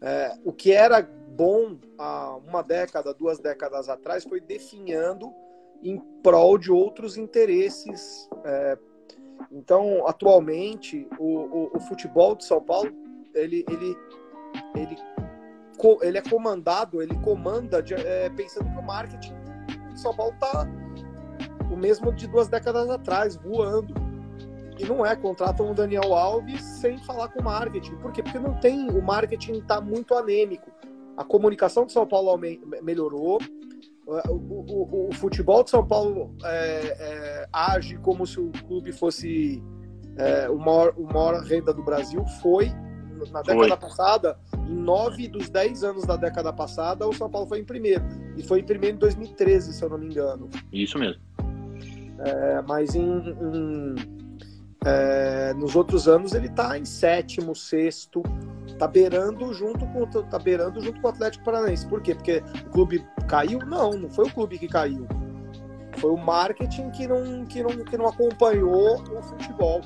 É, 0.00 0.36
o 0.44 0.52
que 0.52 0.72
era 0.72 1.02
bom 1.02 1.78
há 1.98 2.36
uma 2.36 2.62
década, 2.62 3.14
duas 3.14 3.38
décadas 3.38 3.88
atrás, 3.88 4.24
foi 4.24 4.40
definhando 4.40 5.32
em 5.82 5.98
prol 6.22 6.58
de 6.58 6.70
outros 6.70 7.16
interesses. 7.16 8.28
É, 8.44 8.78
então, 9.50 10.06
atualmente, 10.06 11.08
o, 11.18 11.24
o, 11.24 11.70
o, 11.74 11.80
futebol 11.80 12.34
de 12.34 12.44
São 12.44 12.60
Paulo 12.60 12.92
ele, 13.34 13.64
ele, 13.68 13.96
ele, 14.74 14.96
ele 16.02 16.18
é 16.18 16.22
comandado, 16.22 17.02
ele 17.02 17.16
comanda 17.18 17.82
de, 17.82 17.94
é, 17.94 18.30
pensando 18.30 18.70
que 18.70 18.78
o 18.78 18.82
marketing 18.82 19.34
de 19.92 20.00
São 20.00 20.14
Paulo 20.14 20.32
está 20.34 20.66
o 21.70 21.76
mesmo 21.76 22.12
de 22.12 22.26
duas 22.26 22.48
décadas 22.48 22.88
atrás, 22.90 23.36
voando. 23.36 23.94
E 24.78 24.84
não 24.84 25.04
é, 25.04 25.14
contratam 25.14 25.70
o 25.70 25.74
Daniel 25.74 26.14
Alves 26.14 26.62
sem 26.62 26.98
falar 26.98 27.28
com 27.28 27.40
o 27.40 27.44
marketing. 27.44 27.96
Por 27.96 28.12
quê? 28.12 28.22
Porque 28.22 28.38
não 28.38 28.54
tem, 28.54 28.90
o 28.90 29.02
marketing 29.02 29.58
está 29.58 29.80
muito 29.80 30.14
anêmico. 30.14 30.70
A 31.16 31.24
comunicação 31.24 31.86
de 31.86 31.92
São 31.92 32.06
Paulo 32.06 32.38
melhorou, 32.82 33.38
o, 34.06 34.34
o, 34.34 35.08
o, 35.08 35.12
futebol 35.12 35.62
de 35.62 35.70
São 35.70 35.86
Paulo 35.86 36.34
é, 36.44 36.96
é, 36.98 37.48
age 37.52 37.96
como 37.98 38.26
se 38.26 38.40
o 38.40 38.50
clube 38.66 38.92
fosse 38.92 39.62
é, 40.16 40.50
o, 40.50 40.58
maior, 40.58 40.92
o 40.96 41.04
maior 41.04 41.42
renda 41.42 41.72
do 41.72 41.82
Brasil. 41.82 42.24
Foi 42.40 42.72
na 43.30 43.42
década 43.42 43.76
foi. 43.76 43.76
passada, 43.76 44.38
em 44.68 44.74
nove 44.74 45.28
dos 45.28 45.48
dez 45.48 45.84
anos 45.84 46.04
da 46.04 46.16
década 46.16 46.52
passada, 46.52 47.06
o 47.06 47.12
São 47.12 47.30
Paulo 47.30 47.46
foi 47.46 47.60
em 47.60 47.64
primeiro. 47.64 48.02
E 48.36 48.42
foi 48.42 48.60
em 48.60 48.64
primeiro 48.64 48.96
em 48.96 48.98
2013, 48.98 49.72
se 49.72 49.82
eu 49.82 49.88
não 49.88 49.98
me 49.98 50.06
engano. 50.06 50.48
Isso 50.72 50.98
mesmo. 50.98 51.20
É, 52.18 52.62
mas 52.62 52.94
em, 52.94 53.02
em 53.02 53.94
é, 54.84 55.54
nos 55.54 55.76
outros 55.76 56.08
anos 56.08 56.34
ele 56.34 56.48
está 56.48 56.76
em 56.76 56.84
sétimo, 56.84 57.54
sexto, 57.54 58.22
tá 58.78 58.88
beirando 58.88 59.52
junto 59.54 59.86
com 59.86 60.04
tá 60.06 60.38
beirando 60.38 60.80
junto 60.80 61.00
com 61.00 61.06
o 61.06 61.10
Atlético 61.10 61.44
Paranaense. 61.44 61.86
Por 61.86 62.02
quê? 62.02 62.14
Porque 62.14 62.42
o 62.66 62.70
clube 62.70 63.06
caiu? 63.28 63.60
Não, 63.60 63.92
não 63.92 64.10
foi 64.10 64.26
o 64.26 64.32
clube 64.32 64.58
que 64.58 64.66
caiu. 64.66 65.06
Foi 65.98 66.10
o 66.10 66.16
marketing 66.16 66.90
que 66.90 67.06
não 67.06 67.44
que 67.46 67.62
não 67.62 67.84
que 67.84 67.96
não 67.96 68.06
acompanhou 68.06 68.96
o 68.96 69.22
futebol. 69.22 69.82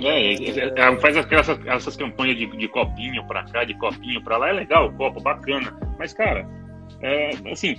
É, 0.00 0.34
é, 0.34 0.74
é 0.76 0.96
faz 1.00 1.16
aquelas, 1.16 1.48
essas 1.66 1.96
campanhas 1.96 2.36
de, 2.36 2.46
de 2.46 2.68
copinho 2.68 3.26
para 3.26 3.44
cá, 3.44 3.64
de 3.64 3.74
copinho 3.74 4.22
para 4.22 4.36
lá, 4.36 4.50
é 4.50 4.52
legal, 4.52 4.92
copo 4.92 5.20
bacana. 5.20 5.76
Mas, 5.98 6.12
cara, 6.12 6.46
é, 7.00 7.30
assim, 7.50 7.76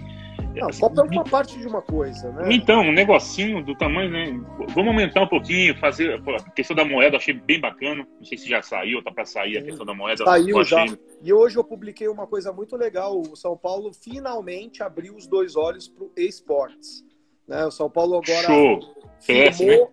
não, 0.55 0.69
assim, 0.69 0.81
Copa 0.81 1.01
é 1.01 1.03
uma 1.03 1.23
parte 1.23 1.59
de 1.59 1.67
uma 1.67 1.81
coisa, 1.81 2.31
né? 2.31 2.49
Então, 2.51 2.81
um 2.81 2.91
negocinho 2.91 3.63
do 3.63 3.75
tamanho, 3.75 4.09
né? 4.09 4.25
Vamos 4.69 4.87
aumentar 4.87 5.21
um 5.21 5.27
pouquinho, 5.27 5.77
fazer. 5.77 6.21
A 6.27 6.49
questão 6.51 6.75
da 6.75 6.85
moeda, 6.85 7.17
achei 7.17 7.33
bem 7.33 7.59
bacana. 7.59 8.07
Não 8.17 8.25
sei 8.25 8.37
se 8.37 8.49
já 8.49 8.61
saiu, 8.61 9.03
tá 9.03 9.11
para 9.11 9.25
sair 9.25 9.57
a 9.57 9.61
questão 9.61 9.85
da 9.85 9.93
moeda. 9.93 10.23
Saiu 10.23 10.63
já. 10.63 10.85
E 11.21 11.31
hoje 11.31 11.57
eu 11.57 11.63
publiquei 11.63 12.07
uma 12.07 12.25
coisa 12.25 12.51
muito 12.51 12.75
legal. 12.75 13.19
O 13.19 13.35
São 13.35 13.55
Paulo 13.55 13.91
finalmente 13.93 14.81
abriu 14.81 15.15
os 15.15 15.27
dois 15.27 15.55
olhos 15.55 15.87
para 15.87 16.03
o 16.03 16.11
esportes. 16.17 17.05
Né? 17.47 17.65
O 17.65 17.71
São 17.71 17.89
Paulo 17.89 18.15
agora 18.15 18.47
Show. 18.47 18.79
firmou, 19.19 19.49
PS, 19.49 19.59
né? 19.61 19.87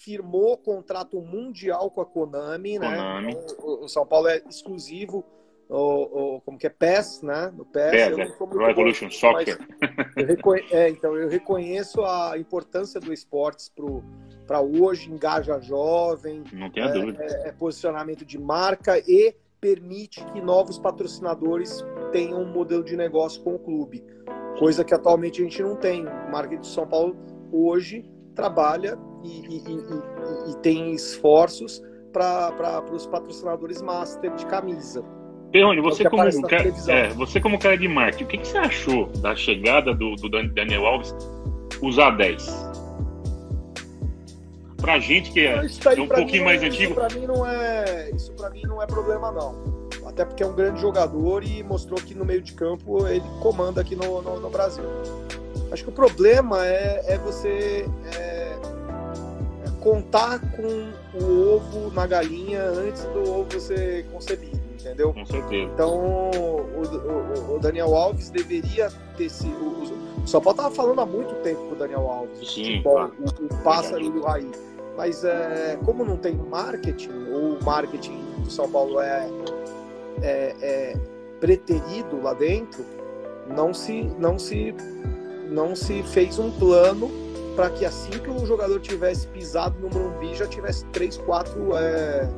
Firmou 0.00 0.56
contrato 0.56 1.20
mundial 1.20 1.90
com 1.90 2.00
a 2.00 2.06
Konami, 2.06 2.78
né? 2.78 2.88
Konami. 2.88 3.34
né? 3.34 3.40
O, 3.58 3.84
o 3.84 3.88
São 3.88 4.06
Paulo 4.06 4.28
é 4.28 4.42
exclusivo 4.48 5.24
o, 5.68 6.36
o, 6.36 6.40
como 6.40 6.58
que 6.58 6.66
é 6.66 6.70
PES, 6.70 7.22
né? 7.22 7.52
No 7.56 7.64
PES, 7.64 7.90
PES 7.90 8.18
é. 8.18 8.26
Pro 8.32 8.68
Evolution 8.68 9.06
bom, 9.06 9.12
Soccer. 9.12 9.58
Eu 10.16 10.54
é, 10.72 10.88
então 10.88 11.16
eu 11.16 11.28
reconheço 11.28 12.02
a 12.02 12.36
importância 12.36 13.00
do 13.00 13.12
esportes 13.12 13.72
para 14.46 14.60
hoje, 14.60 15.10
engaja 15.10 15.60
jovem, 15.60 16.42
não 16.52 16.70
tenha 16.70 16.86
é, 16.86 16.92
dúvida. 16.92 17.22
É, 17.22 17.48
é, 17.48 17.52
posicionamento 17.52 18.24
de 18.24 18.38
marca 18.38 18.98
e 18.98 19.36
permite 19.60 20.24
que 20.32 20.40
novos 20.40 20.78
patrocinadores 20.78 21.84
tenham 22.10 22.42
um 22.42 22.52
modelo 22.52 22.82
de 22.82 22.96
negócio 22.96 23.40
com 23.44 23.54
o 23.54 23.58
clube, 23.58 24.02
coisa 24.58 24.82
que 24.82 24.94
atualmente 24.94 25.40
a 25.40 25.44
gente 25.44 25.62
não 25.62 25.76
tem. 25.76 26.04
O 26.04 26.32
marketing 26.32 26.62
de 26.62 26.66
São 26.68 26.86
Paulo 26.86 27.16
hoje 27.52 28.04
trabalha 28.34 28.98
e, 29.22 29.58
e, 29.58 30.50
e, 30.50 30.56
tem 30.62 30.92
esforços 30.92 31.82
para 32.12 32.84
os 32.92 33.06
patrocinadores 33.06 33.80
master 33.82 34.34
de 34.34 34.46
camisa. 34.46 35.04
Perrone, 35.52 35.80
você, 35.80 36.08
como 36.08 36.46
cara, 36.46 36.72
é, 36.88 37.08
você 37.08 37.40
como 37.40 37.58
cara 37.58 37.76
de 37.76 37.88
marketing, 37.88 38.24
o 38.24 38.26
que, 38.28 38.38
que 38.38 38.46
você 38.46 38.58
achou 38.58 39.06
da 39.18 39.34
chegada 39.34 39.92
do, 39.92 40.14
do 40.14 40.28
Daniel 40.28 40.86
Alves 40.86 41.14
usar 41.82 42.10
10? 42.12 42.70
Pra 44.80 44.98
gente 44.98 45.30
que 45.32 45.40
é, 45.40 45.56
é 45.56 46.00
um 46.00 46.06
pouquinho 46.06 46.44
mais 46.44 46.62
antigo. 46.62 46.92
Isso 46.92 46.94
pra, 46.94 47.08
mim 47.10 47.26
não 47.26 47.46
é, 47.46 48.10
isso 48.14 48.32
pra 48.32 48.50
mim 48.50 48.62
não 48.62 48.80
é 48.80 48.86
problema, 48.86 49.30
não. 49.30 49.80
Até 50.06 50.24
porque 50.24 50.42
é 50.42 50.46
um 50.46 50.54
grande 50.54 50.80
jogador 50.80 51.44
e 51.44 51.62
mostrou 51.62 52.00
que 52.00 52.14
no 52.14 52.24
meio 52.24 52.40
de 52.40 52.54
campo 52.54 53.06
ele 53.06 53.24
comanda 53.40 53.80
aqui 53.80 53.94
no, 53.94 54.22
no, 54.22 54.40
no 54.40 54.50
Brasil. 54.50 54.84
Acho 55.70 55.84
que 55.84 55.90
o 55.90 55.92
problema 55.92 56.66
é, 56.66 57.14
é 57.14 57.18
você 57.18 57.86
é, 58.16 58.16
é 58.16 58.49
contar 59.80 60.40
com 60.52 60.92
o 61.18 61.54
ovo 61.56 61.92
na 61.92 62.06
galinha 62.06 62.62
antes 62.62 63.02
do 63.04 63.28
ovo 63.28 63.58
ser 63.58 64.06
concebido 64.06 64.60
entendeu? 64.80 65.12
Com 65.12 65.24
certeza. 65.24 65.70
Então, 65.72 66.30
o, 66.30 67.52
o, 67.52 67.54
o 67.56 67.58
Daniel 67.58 67.94
Alves 67.94 68.30
deveria 68.30 68.90
ter 69.16 69.28
sido. 69.28 69.62
O, 69.62 70.22
o 70.22 70.26
São 70.26 70.40
Paulo 70.40 70.58
estava 70.58 70.74
falando 70.74 71.00
há 71.00 71.06
muito 71.06 71.34
tempo 71.42 71.60
com 71.68 71.72
o 71.72 71.76
Daniel 71.76 72.08
Alves. 72.08 72.52
Sim, 72.52 72.82
claro. 72.82 73.12
o, 73.18 73.44
o 73.44 73.62
pássaro 73.62 74.02
e 74.02 74.08
o 74.08 74.22
Raí. 74.22 74.50
Mas 74.96 75.24
é, 75.24 75.78
como 75.84 76.04
não 76.04 76.16
tem 76.16 76.34
marketing, 76.34 77.10
ou 77.30 77.54
o 77.54 77.64
marketing 77.64 78.18
do 78.42 78.50
São 78.50 78.70
Paulo 78.70 79.00
é, 79.00 79.28
é, 80.22 80.56
é 80.60 80.96
preterido 81.38 82.20
lá 82.22 82.34
dentro, 82.34 82.84
não 83.48 83.72
se, 83.72 84.02
não 84.18 84.38
se, 84.38 84.74
não 85.48 85.74
se 85.74 86.02
fez 86.02 86.38
um 86.38 86.50
plano 86.50 87.10
para 87.56 87.70
que 87.70 87.84
assim 87.84 88.10
que 88.10 88.30
o 88.30 88.46
jogador 88.46 88.80
tivesse 88.80 89.26
pisado 89.28 89.78
no 89.80 89.88
Morumbi 89.88 90.34
já 90.34 90.46
tivesse 90.46 90.84
três, 90.86 91.16
quatro 91.18 91.76
é, 91.76 92.28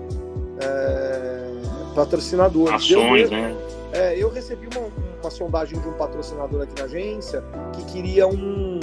é, 0.61 1.53
patrocinadores. 1.95 2.75
Ações, 2.75 3.31
eu, 3.31 3.31
né? 3.31 3.57
É, 3.93 4.17
eu 4.17 4.31
recebi 4.31 4.69
uma, 4.75 4.89
uma 5.21 5.31
sondagem 5.31 5.79
de 5.79 5.87
um 5.87 5.93
patrocinador 5.93 6.63
aqui 6.63 6.75
na 6.79 6.85
agência 6.85 7.45
que 7.75 7.85
queria 7.93 8.27
um, 8.27 8.81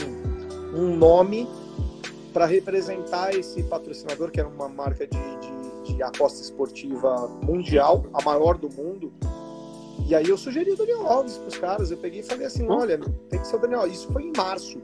um 0.74 0.96
nome 0.96 1.48
para 2.32 2.46
representar 2.46 3.34
esse 3.34 3.64
patrocinador, 3.64 4.30
que 4.30 4.40
era 4.40 4.48
uma 4.48 4.70
marca 4.70 5.08
de, 5.08 5.18
de, 5.18 5.96
de, 5.96 6.04
aposta 6.04 6.42
esportiva 6.42 7.28
mundial, 7.42 8.06
a 8.14 8.24
maior 8.24 8.58
do 8.58 8.70
mundo. 8.70 9.12
E 10.08 10.16
aí 10.16 10.30
eu 10.30 10.38
sugeri 10.38 10.72
o 10.72 10.76
Daniel 10.76 11.08
Alves 11.08 11.38
para 11.38 11.48
os 11.48 11.58
caras. 11.58 11.92
Eu 11.92 11.98
peguei 11.98 12.22
e 12.22 12.24
falei 12.24 12.46
assim: 12.46 12.64
hum? 12.66 12.72
olha, 12.72 13.00
tem 13.30 13.40
que 13.40 13.48
ser 13.48 13.56
o 13.56 13.60
Daniel. 13.60 13.88
Isso 13.88 14.08
foi 14.12 14.24
em 14.24 14.34
março. 14.36 14.80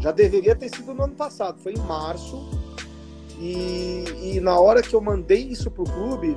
Já 0.00 0.10
deveria 0.10 0.54
ter 0.54 0.68
sido 0.74 0.94
no 0.94 1.04
ano 1.04 1.14
passado. 1.14 1.58
Foi 1.62 1.72
em 1.72 1.78
março. 1.78 2.48
E, 3.38 4.04
e 4.36 4.40
na 4.40 4.58
hora 4.58 4.82
que 4.82 4.94
eu 4.94 5.00
mandei 5.00 5.42
isso 5.42 5.70
pro 5.70 5.84
clube, 5.84 6.34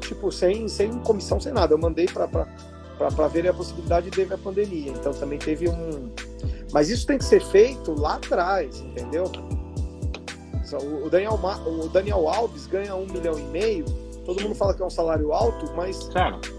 tipo, 0.00 0.32
sem, 0.32 0.68
sem 0.68 0.98
comissão, 1.00 1.38
sem 1.40 1.52
nada. 1.52 1.74
Eu 1.74 1.78
mandei 1.78 2.06
para 2.06 3.28
ver 3.28 3.48
a 3.48 3.54
possibilidade 3.54 4.10
de 4.10 4.22
a 4.32 4.38
pandemia. 4.38 4.92
Então 4.92 5.12
também 5.12 5.38
teve 5.38 5.68
um. 5.68 6.10
Mas 6.72 6.88
isso 6.88 7.06
tem 7.06 7.18
que 7.18 7.24
ser 7.24 7.42
feito 7.42 7.98
lá 7.98 8.14
atrás, 8.14 8.80
entendeu? 8.80 9.30
O 11.04 11.08
Daniel, 11.08 11.38
o 11.66 11.88
Daniel 11.88 12.28
Alves 12.28 12.66
ganha 12.66 12.94
um 12.94 13.06
milhão 13.06 13.38
e 13.38 13.42
meio. 13.44 13.84
Todo 14.26 14.42
mundo 14.42 14.54
fala 14.56 14.74
que 14.74 14.82
é 14.82 14.84
um 14.84 14.90
salário 14.90 15.32
alto, 15.32 15.72
mas 15.76 16.10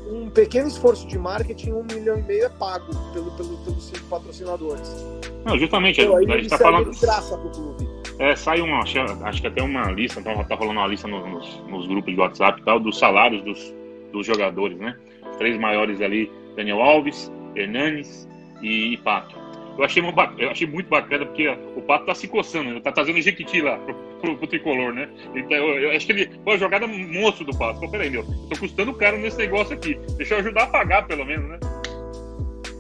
um 0.10 0.30
pequeno 0.30 0.70
esforço 0.70 1.06
de 1.06 1.20
marketing, 1.20 1.74
um 1.74 1.84
milhão 1.84 2.18
e 2.18 2.24
meio 2.24 2.46
é 2.46 2.50
pago 2.50 2.88
pelo, 3.12 3.30
pelo, 3.32 3.58
pelos 3.58 3.84
cinco 3.84 4.06
patrocinadores. 4.10 5.06
Não, 5.46 5.60
justamente, 5.60 6.02
então, 6.02 6.16
a 6.16 6.22
gente 6.22 6.46
está 6.46 6.58
falando. 6.58 6.90
De 6.92 7.00
graça 7.00 7.38
pro 7.38 7.50
clube. 7.50 7.88
É, 8.20 8.36
sai 8.36 8.62
uma, 8.62 8.80
acho, 8.80 9.42
que 9.42 9.48
até 9.48 9.62
uma 9.62 9.92
lista, 9.92 10.20
então 10.20 10.44
tá 10.46 10.56
rolando 10.56 10.80
uma 10.80 10.88
lista 10.88 11.08
nos, 11.08 11.62
nos, 11.68 11.88
grupos 11.88 12.14
de 12.14 12.20
WhatsApp 12.20 12.62
e 12.62 12.64
tal, 12.64 12.80
dos 12.80 12.98
salários 12.98 13.44
dos, 13.44 13.74
dos 14.12 14.26
jogadores, 14.26 14.78
né? 14.80 14.98
Os 15.30 15.38
três 15.38 15.60
maiores 15.60 16.02
ali, 16.02 16.32
Daniel 16.56 16.82
Alves, 16.82 17.32
Hernanes 17.56 18.28
e, 18.62 18.94
e 18.94 18.98
Pato. 18.98 19.36
Eu 19.78 19.84
achei, 19.84 20.02
uma, 20.02 20.34
eu 20.38 20.50
achei 20.50 20.66
muito 20.66 20.90
bacana, 20.90 21.26
porque 21.26 21.48
o 21.76 21.82
Pato 21.82 22.06
tá 22.06 22.16
se 22.16 22.28
coçando, 22.28 22.74
né? 22.74 22.82
tá 22.82 22.92
fazendo 22.92 23.22
jequiti 23.22 23.62
lá 23.62 23.78
pro, 23.78 23.94
pro, 24.20 24.38
pro 24.38 24.48
tricolor, 24.48 24.92
né? 24.92 25.08
Então, 25.36 25.56
eu, 25.56 25.80
eu, 25.84 25.92
acho 25.96 26.06
que 26.06 26.12
ele. 26.14 26.32
A 26.48 26.58
jogada 26.58 26.88
monstro 26.88 27.46
do 27.46 27.56
Pato. 27.56 27.80
Pô, 27.80 27.90
peraí, 27.90 28.10
meu, 28.10 28.24
tô 28.50 28.60
custando 28.60 28.94
caro 28.94 29.18
nesse 29.18 29.38
negócio 29.38 29.76
aqui. 29.76 30.00
Deixa 30.18 30.34
eu 30.34 30.40
ajudar 30.40 30.64
a 30.64 30.68
pagar, 30.68 31.08
pelo 31.08 31.24
menos, 31.26 31.48
né? 31.48 31.60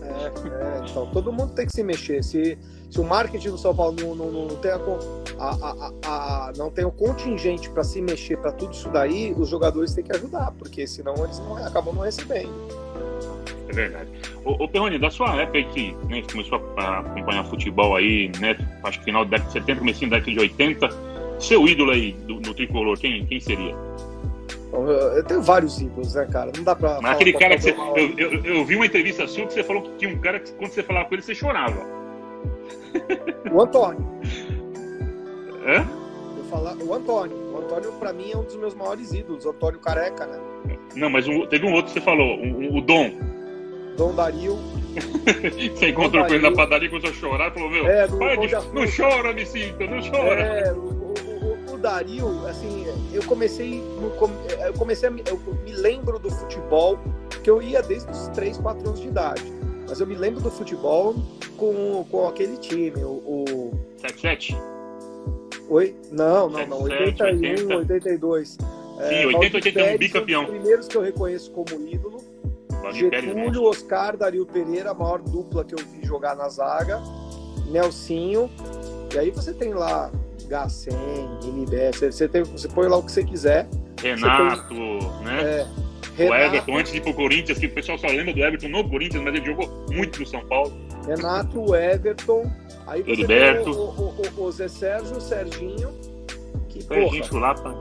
É, 0.01 0.77
é, 0.79 0.89
então, 0.89 1.05
todo 1.11 1.31
mundo 1.31 1.53
tem 1.53 1.67
que 1.67 1.71
se 1.71 1.83
mexer. 1.83 2.23
Se, 2.23 2.57
se 2.89 2.99
o 2.99 3.03
marketing 3.03 3.51
do 3.51 3.57
São 3.59 3.75
Paulo 3.75 3.95
não, 3.99 4.15
não, 4.15 4.31
não 4.47 4.55
tem, 4.55 4.71
a, 4.71 4.79
a, 5.39 5.91
a, 6.03 6.53
não 6.57 6.71
tem 6.71 6.83
o 6.83 6.91
contingente 6.91 7.69
para 7.69 7.83
se 7.83 8.01
mexer 8.01 8.37
para 8.37 8.51
tudo 8.51 8.73
isso 8.73 8.89
daí, 8.89 9.35
os 9.37 9.49
jogadores 9.49 9.93
têm 9.93 10.03
que 10.03 10.15
ajudar, 10.15 10.51
porque 10.57 10.87
senão 10.87 11.13
eles 11.23 11.37
não, 11.39 11.57
acabam 11.57 11.93
não 11.93 12.01
recebendo. 12.01 12.51
É 13.69 13.73
verdade. 13.73 14.09
Ô, 14.45 14.63
ô 14.63 14.67
Perrone, 14.67 14.97
da 14.97 15.09
sua 15.09 15.41
época 15.41 15.61
que 15.73 15.95
né, 16.07 16.23
começou 16.31 16.61
a 16.77 16.99
acompanhar 16.99 17.45
futebol 17.45 17.95
aí, 17.95 18.31
né? 18.39 18.57
Acho 18.83 18.99
que 18.99 19.05
final 19.05 19.25
da 19.25 19.37
década 19.37 19.47
de 19.47 19.53
70, 19.53 19.79
comecinho 19.79 20.11
da 20.11 20.17
década 20.17 20.33
de 20.33 20.39
80, 20.39 20.89
seu 21.39 21.67
ídolo 21.67 21.91
aí 21.91 22.13
do, 22.13 22.39
do 22.39 22.53
tricolor, 22.53 22.97
quem, 22.97 23.25
quem 23.25 23.39
seria? 23.39 23.75
Eu 24.73 25.23
tenho 25.23 25.41
vários 25.41 25.79
ídolos, 25.79 26.13
né, 26.13 26.27
cara? 26.31 26.51
Não 26.55 26.63
dá 26.63 26.75
pra. 26.75 26.99
Mas 27.01 27.13
aquele 27.13 27.33
cara 27.33 27.55
que 27.55 27.63
você. 27.63 27.71
Eu, 27.71 28.17
eu, 28.17 28.43
eu, 28.43 28.65
vi 28.65 28.75
uma 28.75 28.85
entrevista 28.85 29.25
sua 29.27 29.47
que 29.47 29.53
você 29.53 29.63
falou 29.63 29.81
que 29.81 29.97
tinha 29.97 30.13
um 30.13 30.19
cara 30.19 30.39
que 30.39 30.51
quando 30.53 30.71
você 30.71 30.83
falava 30.83 31.07
com 31.07 31.15
ele, 31.15 31.23
você 31.23 31.33
chorava. 31.33 31.85
O 33.51 33.61
Antônio. 33.61 34.05
Hã? 35.65 35.85
Eu 36.37 36.43
falar, 36.45 36.75
o 36.75 36.93
Antônio. 36.93 37.35
O 37.53 37.57
Antônio, 37.59 37.91
pra 37.93 38.11
mim, 38.11 38.31
é 38.31 38.37
um 38.37 38.43
dos 38.43 38.55
meus 38.57 38.75
maiores 38.75 39.13
ídolos. 39.13 39.45
O 39.45 39.49
Antônio 39.49 39.79
Careca, 39.79 40.25
né? 40.25 40.39
Não, 40.95 41.09
mas 41.09 41.27
um, 41.27 41.45
teve 41.45 41.65
um 41.65 41.73
outro 41.73 41.87
que 41.87 41.99
você 41.99 42.01
falou, 42.01 42.37
o, 42.37 42.77
o 42.77 42.81
Dom. 42.81 43.11
Dom 43.97 44.13
Dario. 44.13 44.57
você 45.75 45.89
encontrou 45.89 46.25
com 46.25 46.33
ele 46.33 46.49
na 46.49 46.55
padaria 46.55 46.87
e 46.87 46.89
começou 46.89 47.09
a 47.09 47.13
chorar 47.13 47.51
e 47.51 47.53
falou: 47.53 47.69
Meu, 47.69 47.87
é, 47.87 48.07
pai, 48.07 48.37
não 48.73 48.85
chora, 48.95 49.33
me 49.33 49.45
sinto, 49.45 49.83
não 49.85 50.01
chora. 50.01 50.41
É, 50.41 50.71
o, 50.71 50.77
o, 50.77 51.73
o 51.73 51.77
Dario, 51.77 52.47
assim, 52.47 52.85
eu 53.11 53.23
comecei. 53.23 53.83
Eu 54.61 54.73
comecei 54.73 55.09
a, 55.09 55.11
eu 55.11 55.39
me 55.65 55.71
lembro 55.71 56.17
do 56.17 56.31
futebol, 56.31 56.97
que 57.43 57.49
eu 57.49 57.61
ia 57.61 57.81
desde 57.81 58.09
os 58.11 58.27
3, 58.29 58.57
4 58.57 58.87
anos 58.87 59.01
de 59.01 59.07
idade. 59.07 59.43
Mas 59.87 59.99
eu 59.99 60.07
me 60.07 60.15
lembro 60.15 60.41
do 60.41 60.51
futebol 60.51 61.15
com, 61.57 62.05
com 62.09 62.27
aquele 62.27 62.57
time, 62.57 63.03
o. 63.03 63.73
77? 63.97 64.55
Oi? 65.69 65.95
Não, 66.11 66.49
não, 66.49 66.65
não. 66.65 66.81
81, 66.83 67.75
80. 67.75 67.75
82. 67.75 68.49
Sim, 68.49 68.59
é, 68.99 69.27
80, 69.27 69.57
81, 69.57 69.97
bicampeão. 69.97 70.43
Os 70.43 70.49
primeiros 70.49 70.87
que 70.87 70.95
eu 70.95 71.01
reconheço 71.01 71.51
como 71.51 71.67
ídolo. 71.87 72.23
Getúlio, 72.91 73.33
Pérez, 73.33 73.53
né? 73.53 73.59
Oscar, 73.59 74.17
Dario 74.17 74.45
Pereira, 74.45 74.91
a 74.91 74.93
maior 74.93 75.21
dupla 75.21 75.63
que 75.63 75.73
eu 75.73 75.79
vi 75.79 76.05
jogar 76.05 76.35
na 76.35 76.49
zaga. 76.49 77.01
Nelsinho. 77.69 78.49
E 79.13 79.19
aí 79.19 79.31
você 79.31 79.53
tem 79.53 79.73
lá 79.73 80.11
Gacem, 80.47 80.93
Guilherme, 81.41 81.93
você, 81.93 82.11
você, 82.11 82.27
tem, 82.27 82.43
você 82.43 82.67
põe 82.67 82.87
lá 82.87 82.97
o 82.97 83.03
que 83.03 83.11
você 83.11 83.23
quiser. 83.23 83.67
Renato, 84.01 84.69
tem, 84.69 84.99
né? 85.23 85.41
É, 85.41 85.67
Renato, 86.15 86.31
o 86.31 86.35
Everton, 86.35 86.77
antes 86.77 86.91
de 86.91 86.97
ir 86.97 87.01
pro 87.01 87.13
Corinthians, 87.13 87.57
que 87.57 87.65
o 87.65 87.71
pessoal 87.71 87.97
só 87.97 88.07
lembra 88.07 88.33
do 88.33 88.43
Everton 88.43 88.69
no 88.69 88.89
Corinthians, 88.89 89.23
mas 89.23 89.35
ele 89.35 89.45
jogou 89.45 89.85
muito 89.91 90.19
no 90.19 90.25
São 90.25 90.45
Paulo. 90.47 90.73
Renato, 91.05 91.75
Everton, 91.75 92.51
aí 92.85 93.01
você 93.03 93.11
Heriberto. 93.11 93.63
tem 93.63 93.73
o, 93.73 94.41
o, 94.41 94.45
o, 94.45 94.51
Zé 94.51 94.67
Sérgio, 94.67 95.17
o 95.17 95.21
Serginho, 95.21 95.93
que, 96.69 96.81
Serginho 96.83 97.23
Chulapa. 97.25 97.75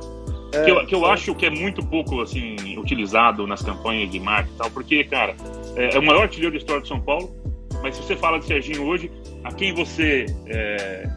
É, 0.53 0.65
que 0.65 0.71
eu, 0.71 0.87
que 0.87 0.95
eu 0.95 1.07
acho 1.07 1.35
que 1.35 1.47
é 1.47 1.51
muito 1.51 1.85
pouco 1.85 2.21
assim 2.21 2.79
utilizado 2.79 3.47
nas 3.47 3.63
campanhas 3.63 4.11
de 4.11 4.21
marketing 4.21 4.55
e 4.55 4.59
tal, 4.59 4.71
porque, 4.71 5.05
cara, 5.05 5.35
é, 5.77 5.95
é, 5.95 5.99
o 5.99 6.03
maior 6.03 6.23
artilheiro 6.23 6.53
da 6.53 6.59
história 6.59 6.83
de 6.83 6.89
São 6.89 7.01
Paulo, 7.01 7.35
mas 7.83 7.97
se 7.97 8.03
você 8.03 8.17
fala 8.17 8.39
de 8.39 8.47
Serginho 8.47 8.87
hoje, 8.87 9.11
a 9.45 9.53
quem 9.53 9.75
você 9.75 10.27
é, 10.47 11.09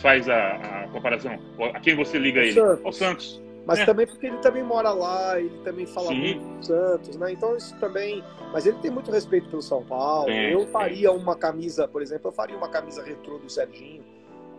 faz 0.00 0.28
a, 0.28 0.84
a, 0.84 0.88
comparação? 0.88 1.38
A 1.74 1.80
quem 1.80 1.94
você 1.94 2.18
liga 2.18 2.40
o 2.40 2.42
ele? 2.42 2.52
Santos. 2.52 2.84
Ao 2.84 2.92
Santos. 2.92 3.42
Mas 3.64 3.78
é. 3.78 3.84
também 3.84 4.06
porque 4.06 4.26
ele 4.26 4.38
também 4.38 4.62
mora 4.62 4.90
lá, 4.90 5.38
ele 5.38 5.56
também 5.62 5.86
fala 5.86 6.08
Sim. 6.08 6.18
muito 6.18 6.44
do 6.44 6.66
Santos, 6.66 7.16
né? 7.16 7.32
Então 7.32 7.56
isso 7.56 7.78
também. 7.78 8.22
Mas 8.52 8.66
ele 8.66 8.76
tem 8.78 8.90
muito 8.90 9.10
respeito 9.10 9.48
pelo 9.48 9.62
São 9.62 9.84
Paulo. 9.84 10.30
É, 10.30 10.52
eu 10.52 10.66
faria 10.66 11.08
é. 11.08 11.10
uma 11.10 11.36
camisa, 11.36 11.86
por 11.86 12.02
exemplo, 12.02 12.28
eu 12.28 12.32
faria 12.32 12.56
uma 12.56 12.68
camisa 12.68 13.02
retrô 13.04 13.38
do 13.38 13.48
Serginho. 13.48 14.02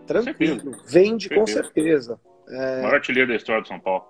Tranquilo. 0.08 0.72
Com 0.72 0.86
Vende 0.86 1.30
com 1.30 1.46
certeza. 1.46 2.20
É... 2.50 2.80
O 2.80 2.84
maior 2.84 2.96
artilheiro 2.96 3.30
da 3.30 3.36
história 3.36 3.62
do 3.62 3.68
São 3.68 3.80
Paulo. 3.80 4.06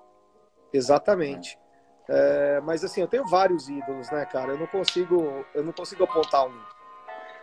Exatamente. 0.73 1.57
É, 2.09 2.59
mas 2.61 2.83
assim, 2.83 3.01
eu 3.01 3.07
tenho 3.07 3.25
vários 3.25 3.69
ídolos, 3.69 4.09
né, 4.11 4.25
cara? 4.25 4.51
Eu 4.51 4.57
não 4.57 4.67
consigo, 4.67 5.45
eu 5.53 5.63
não 5.63 5.71
consigo 5.71 6.03
apontar 6.03 6.45
um. 6.45 6.61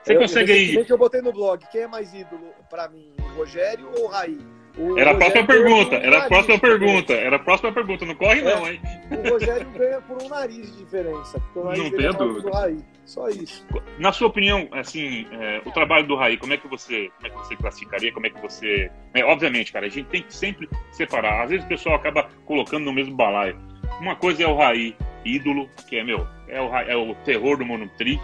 Você 0.02 0.14
eu, 0.14 0.20
consegue 0.20 0.52
aí? 0.52 0.86
Eu 0.88 0.98
botei 0.98 1.22
no 1.22 1.32
blog, 1.32 1.64
quem 1.70 1.82
é 1.82 1.86
mais 1.86 2.12
ídolo 2.12 2.52
para 2.68 2.88
mim, 2.88 3.14
Rogério 3.36 3.90
ou 3.98 4.06
Raí? 4.06 4.38
O 4.76 4.98
era 4.98 5.10
a 5.10 5.14
próxima 5.14 5.46
pergunta, 5.46 5.96
era 5.96 6.18
a 6.18 6.28
próxima 6.28 6.58
pergunta, 6.58 7.12
era 7.12 7.36
a 7.36 7.38
próxima 7.38 7.72
pergunta, 7.72 8.06
não 8.06 8.14
corre 8.14 8.40
é, 8.40 8.44
não, 8.44 8.68
hein? 8.68 8.80
O 9.10 9.30
Rogério 9.30 9.66
ganha 9.76 10.00
por 10.00 10.22
um 10.22 10.28
nariz 10.28 10.72
de 10.72 10.84
diferença, 10.84 11.40
porque 11.40 11.58
o 11.58 11.64
nariz 11.64 11.82
não 11.82 11.90
tenho 11.90 12.08
é 12.08 12.12
dúvida. 12.12 12.50
do 12.50 12.56
Raí, 12.56 12.78
só 13.04 13.28
isso. 13.28 13.66
Na 13.98 14.12
sua 14.12 14.28
opinião, 14.28 14.68
assim, 14.72 15.26
é, 15.32 15.60
o 15.64 15.72
trabalho 15.72 16.06
do 16.06 16.14
Raí, 16.14 16.36
como 16.36 16.52
é 16.52 16.56
que 16.56 16.68
você, 16.68 17.10
como 17.16 17.26
é 17.26 17.30
que 17.30 17.36
você 17.36 17.56
classificaria, 17.56 18.12
como 18.12 18.26
é 18.26 18.30
que 18.30 18.40
você... 18.40 18.90
É, 19.12 19.24
obviamente, 19.24 19.72
cara, 19.72 19.86
a 19.86 19.90
gente 19.90 20.08
tem 20.08 20.22
que 20.22 20.34
sempre 20.34 20.68
separar, 20.92 21.42
às 21.42 21.50
vezes 21.50 21.64
o 21.64 21.68
pessoal 21.68 21.96
acaba 21.96 22.28
colocando 22.44 22.84
no 22.84 22.92
mesmo 22.92 23.14
balaio. 23.14 23.56
Uma 24.00 24.14
coisa 24.14 24.44
é 24.44 24.46
o 24.46 24.56
Raí, 24.56 24.96
ídolo, 25.24 25.68
que 25.88 25.96
é, 25.96 26.04
meu, 26.04 26.26
é 26.48 26.60
o, 26.60 26.76
é 26.76 26.96
o 26.96 27.14
terror 27.24 27.58
do 27.58 27.66
Monotri, 27.66 28.20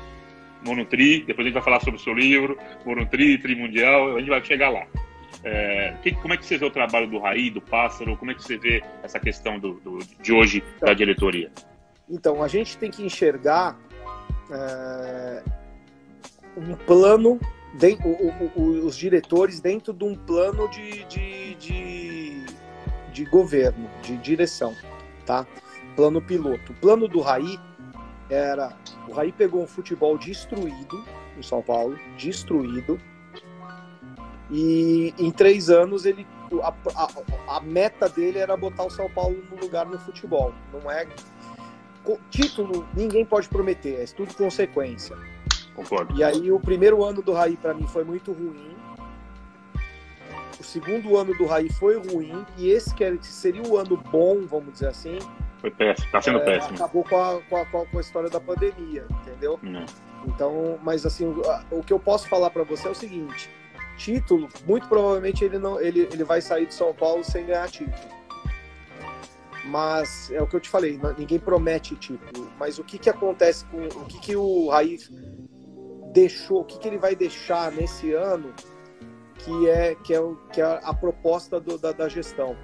Monotri, 0.65 1.23
depois 1.23 1.47
a 1.47 1.49
gente 1.49 1.55
vai 1.55 1.63
falar 1.63 1.81
sobre 1.81 2.01
o 2.01 2.03
seu 2.03 2.15
livro, 2.15 2.59
Monotri, 2.85 3.39
Tri 3.39 3.55
Mundial, 3.55 4.17
a 4.17 4.19
gente 4.21 4.29
vai 4.29 4.45
chegar 4.45 4.71
lá. 4.71 4.87
É, 5.49 5.95
que, 6.03 6.11
como 6.11 6.35
é 6.35 6.37
que 6.37 6.45
você 6.45 6.59
vê 6.59 6.65
o 6.65 6.71
trabalho 6.73 7.09
do 7.09 7.21
Raí, 7.21 7.51
do 7.51 7.61
Pássaro? 7.61 8.17
Como 8.17 8.33
é 8.33 8.35
que 8.35 8.43
você 8.43 8.59
vê 8.59 8.83
essa 9.01 9.21
questão 9.21 9.61
do, 9.61 9.75
do 9.75 10.01
de 10.21 10.33
hoje 10.33 10.65
da 10.81 10.93
diretoria? 10.93 11.53
Então, 12.11 12.43
a 12.43 12.49
gente 12.49 12.77
tem 12.77 12.91
que 12.91 13.05
enxergar 13.05 13.79
é, 14.51 15.45
um 16.57 16.75
plano, 16.75 17.39
de, 17.75 17.97
o, 18.05 18.61
o, 18.61 18.87
os 18.87 18.97
diretores 18.97 19.61
dentro 19.61 19.93
de 19.93 20.05
um 20.05 20.17
plano 20.17 20.69
de, 20.69 21.05
de, 21.05 21.55
de, 21.55 22.47
de 23.13 23.25
governo, 23.27 23.89
de 24.03 24.17
direção, 24.17 24.75
tá? 25.25 25.47
Plano 25.95 26.21
piloto. 26.21 26.73
O 26.73 26.75
plano 26.75 27.07
do 27.07 27.21
Raí 27.21 27.57
era... 28.29 28.77
O 29.09 29.13
Raí 29.13 29.31
pegou 29.31 29.63
um 29.63 29.67
futebol 29.69 30.19
destruído 30.19 31.05
em 31.39 31.43
São 31.43 31.63
Paulo, 31.63 31.97
destruído, 32.19 33.01
e 34.51 35.15
em 35.19 35.31
três 35.31 35.71
anos 35.71 36.07
ele 36.07 36.27
a, 36.63 36.73
a, 36.95 37.57
a, 37.57 37.61
meta 37.61 38.09
dele 38.09 38.39
era 38.39 38.57
botar 38.57 38.85
o 38.85 38.91
São 38.91 39.11
Paulo 39.11 39.43
no 39.51 39.61
lugar 39.61 39.87
no 39.87 39.99
futebol. 39.99 40.53
Não 40.73 40.91
é 40.91 41.07
título 42.31 42.87
ninguém 42.95 43.25
pode 43.25 43.49
prometer, 43.49 44.01
é 44.01 44.07
tudo 44.07 44.33
consequência. 44.35 45.17
Concordo. 45.75 46.17
E 46.17 46.23
aí 46.23 46.53
o 46.53 46.61
primeiro 46.61 47.05
ano 47.05 47.21
do 47.21 47.33
Raí 47.33 47.57
para 47.57 47.75
mim 47.75 47.87
foi 47.87 48.05
muito 48.05 48.33
ruim. 48.33 48.77
O 50.59 50.65
segundo 50.65 51.17
ano 51.17 51.37
do 51.37 51.45
Raí 51.45 51.71
foi 51.71 51.99
ruim 51.99 52.47
e 52.57 52.71
esse 52.71 52.95
que 52.95 53.19
seria 53.23 53.63
o 53.63 53.77
ano 53.77 53.97
bom, 53.97 54.47
vamos 54.47 54.73
dizer 54.73 54.89
assim. 54.89 55.19
Foi 55.61 55.71
péssimo, 55.71 56.11
tá 56.13 56.23
sendo 56.23 56.39
é, 56.39 56.45
péssimo. 56.45 56.77
Acabou 56.77 57.05
com 57.05 57.17
a, 57.17 57.41
com 57.43 57.57
a, 57.57 57.87
com 57.87 57.99
a 57.99 58.01
história 58.01 58.31
da 58.31 58.41
pandemia, 58.41 59.07
entendeu? 59.11 59.59
Não. 59.63 59.85
Então, 60.27 60.79
mas 60.83 61.05
assim, 61.05 61.27
o, 61.27 61.43
o 61.71 61.83
que 61.83 61.93
eu 61.93 61.99
posso 61.99 62.29
falar 62.29 62.51
para 62.51 62.63
você 62.63 62.89
é 62.89 62.91
o 62.91 62.95
seguinte: 62.95 63.51
título, 63.97 64.49
muito 64.67 64.89
provavelmente 64.89 65.45
ele 65.45 65.59
não 65.59 65.81
ele, 65.81 66.09
ele 66.13 66.25
vai 66.25 66.41
sair 66.41 66.67
de 66.67 66.75
São 66.75 66.95
Paulo 66.95 67.25
sem 67.25 67.47
ganhar 67.47 67.69
título. 67.69 68.17
Mas 69.67 70.31
é 70.31 70.41
o 70.41 70.47
que 70.47 70.55
eu 70.55 70.61
te 70.61 70.69
falei, 70.69 70.99
ninguém 71.19 71.39
promete 71.39 71.97
título. 71.97 72.49
Mas 72.59 72.79
o 72.79 72.85
que, 72.85 72.99
que 72.99 73.11
acontece 73.11 73.65
com 73.67 73.85
o 73.85 74.05
que, 74.05 74.21
que 74.21 74.37
o 74.37 74.69
Raí 74.69 74.99
deixou, 76.13 76.61
o 76.61 76.65
que, 76.65 76.79
que 76.79 76.87
ele 76.87 76.99
vai 76.99 77.17
deixar 77.17 77.73
nesse 77.73 78.13
ano 78.13 78.55
que 79.39 79.69
é 79.69 79.95
que 79.95 80.15
é, 80.15 80.21
que 80.53 80.61
é 80.61 80.81
a 80.83 80.95
proposta 80.95 81.61
do, 81.61 81.79
da, 81.79 81.93
da 81.93 82.09
gestão. 82.09 82.57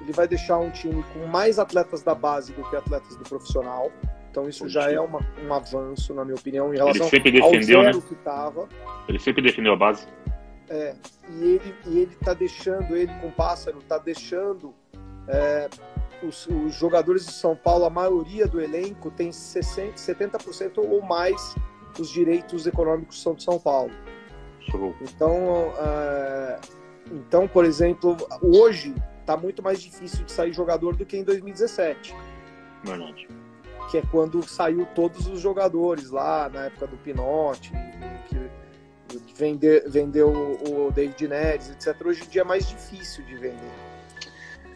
Ele 0.00 0.12
vai 0.12 0.28
deixar 0.28 0.58
um 0.58 0.70
time 0.70 1.02
com 1.12 1.26
mais 1.26 1.58
atletas 1.58 2.02
da 2.02 2.14
base 2.14 2.52
do 2.52 2.62
que 2.68 2.76
atletas 2.76 3.16
do 3.16 3.24
profissional. 3.24 3.90
Então 4.30 4.48
isso 4.48 4.68
já 4.68 4.90
é 4.90 4.98
uma, 4.98 5.20
um 5.46 5.54
avanço, 5.54 6.12
na 6.12 6.24
minha 6.24 6.34
opinião, 6.34 6.74
em 6.74 6.76
relação 6.76 7.02
ele 7.02 7.10
sempre 7.10 7.30
defendeu, 7.30 7.78
ao 7.78 7.84
zero 7.84 7.96
né? 7.98 8.04
que 8.08 8.14
estava. 8.14 8.68
Ele 9.08 9.18
sempre 9.18 9.42
defendeu 9.42 9.72
a 9.72 9.76
base. 9.76 10.06
É, 10.68 10.94
e 11.28 11.44
ele 11.44 11.74
e 11.86 11.98
ele 11.98 12.14
está 12.14 12.32
deixando 12.32 12.96
ele 12.96 13.12
com 13.20 13.28
o 13.28 13.32
pássaro 13.32 13.80
está 13.80 13.98
deixando 13.98 14.74
é, 15.28 15.68
os, 16.22 16.46
os, 16.46 16.74
jogadores 16.74 17.26
de 17.26 17.32
São 17.32 17.54
Paulo 17.54 17.84
a 17.84 17.90
maioria 17.90 18.46
do 18.46 18.58
elenco 18.58 19.10
tem 19.10 19.30
60, 19.30 19.92
70% 19.92 20.78
ou 20.78 21.02
mais 21.02 21.54
os 21.98 22.08
direitos 22.08 22.66
econômicos 22.66 23.20
são 23.20 23.34
de 23.34 23.42
São 23.42 23.58
Paulo. 23.58 23.92
Então 25.02 25.74
é, 25.78 26.60
então 27.12 27.46
por 27.46 27.66
exemplo 27.66 28.16
hoje 28.40 28.94
está 29.20 29.36
muito 29.36 29.62
mais 29.62 29.82
difícil 29.82 30.24
de 30.24 30.32
sair 30.32 30.52
jogador 30.54 30.96
do 30.96 31.04
que 31.04 31.18
em 31.18 31.24
2017 31.24 32.16
verdade. 32.82 33.28
Que 33.90 33.98
é 33.98 34.02
quando 34.10 34.42
saiu 34.48 34.86
todos 34.94 35.26
os 35.26 35.40
jogadores 35.40 36.10
lá 36.10 36.48
na 36.48 36.64
época 36.64 36.86
do 36.86 36.96
Pinote 36.96 37.70
que 38.28 38.63
vender, 39.36 39.88
vender 39.88 40.22
o, 40.22 40.86
o 40.86 40.92
David 40.92 41.28
Neres, 41.28 41.70
etc. 41.70 42.06
Hoje 42.06 42.24
em 42.24 42.28
dia 42.28 42.42
é 42.42 42.44
mais 42.44 42.68
difícil 42.68 43.24
de 43.24 43.34
vender. 43.34 43.72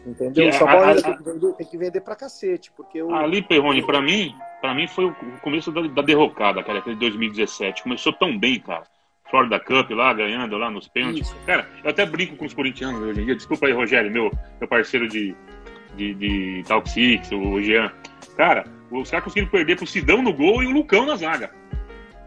Entendeu? 0.05 0.49
Que 0.49 0.63
O 0.63 1.01
tem, 1.01 1.13
que 1.13 1.23
vender, 1.23 1.53
tem 1.53 1.67
que 1.67 1.77
vender 1.77 2.01
pra 2.01 2.15
cacete, 2.15 2.71
porque. 2.75 2.99
Ali, 2.99 3.41
Perrone, 3.41 3.85
pra 3.85 4.01
mim, 4.01 4.33
pra 4.61 4.73
mim 4.73 4.87
foi 4.87 5.05
o 5.05 5.15
começo 5.41 5.71
da, 5.71 5.81
da 5.81 6.01
derrocada, 6.01 6.63
cara, 6.63 6.79
aquele 6.79 6.95
2017. 6.95 7.83
Começou 7.83 8.13
tão 8.13 8.37
bem, 8.37 8.59
cara. 8.59 8.83
Florida 9.29 9.59
Cup 9.59 9.91
lá, 9.91 10.13
ganhando 10.13 10.57
lá 10.57 10.71
nos 10.71 10.87
pênaltis. 10.87 11.27
Isso. 11.27 11.35
Cara, 11.45 11.67
eu 11.83 11.91
até 11.91 12.05
brinco 12.05 12.35
com 12.35 12.45
os 12.45 12.53
corintianos 12.53 13.01
hoje 13.01 13.21
em 13.21 13.25
dia. 13.25 13.35
Desculpa 13.35 13.67
aí, 13.67 13.73
Rogério, 13.73 14.11
meu, 14.11 14.31
meu 14.59 14.67
parceiro 14.67 15.07
de, 15.07 15.35
de, 15.95 16.13
de 16.15 16.63
Talk 16.67 16.89
Six, 16.89 17.31
o 17.31 17.61
Jean. 17.61 17.91
Cara, 18.35 18.65
os 18.89 19.09
caras 19.09 19.25
conseguiram 19.25 19.51
perder 19.51 19.75
pro 19.75 19.85
Sidão 19.85 20.21
no 20.21 20.33
gol 20.33 20.63
e 20.63 20.67
o 20.67 20.71
Lucão 20.71 21.05
na 21.05 21.15
zaga. 21.15 21.51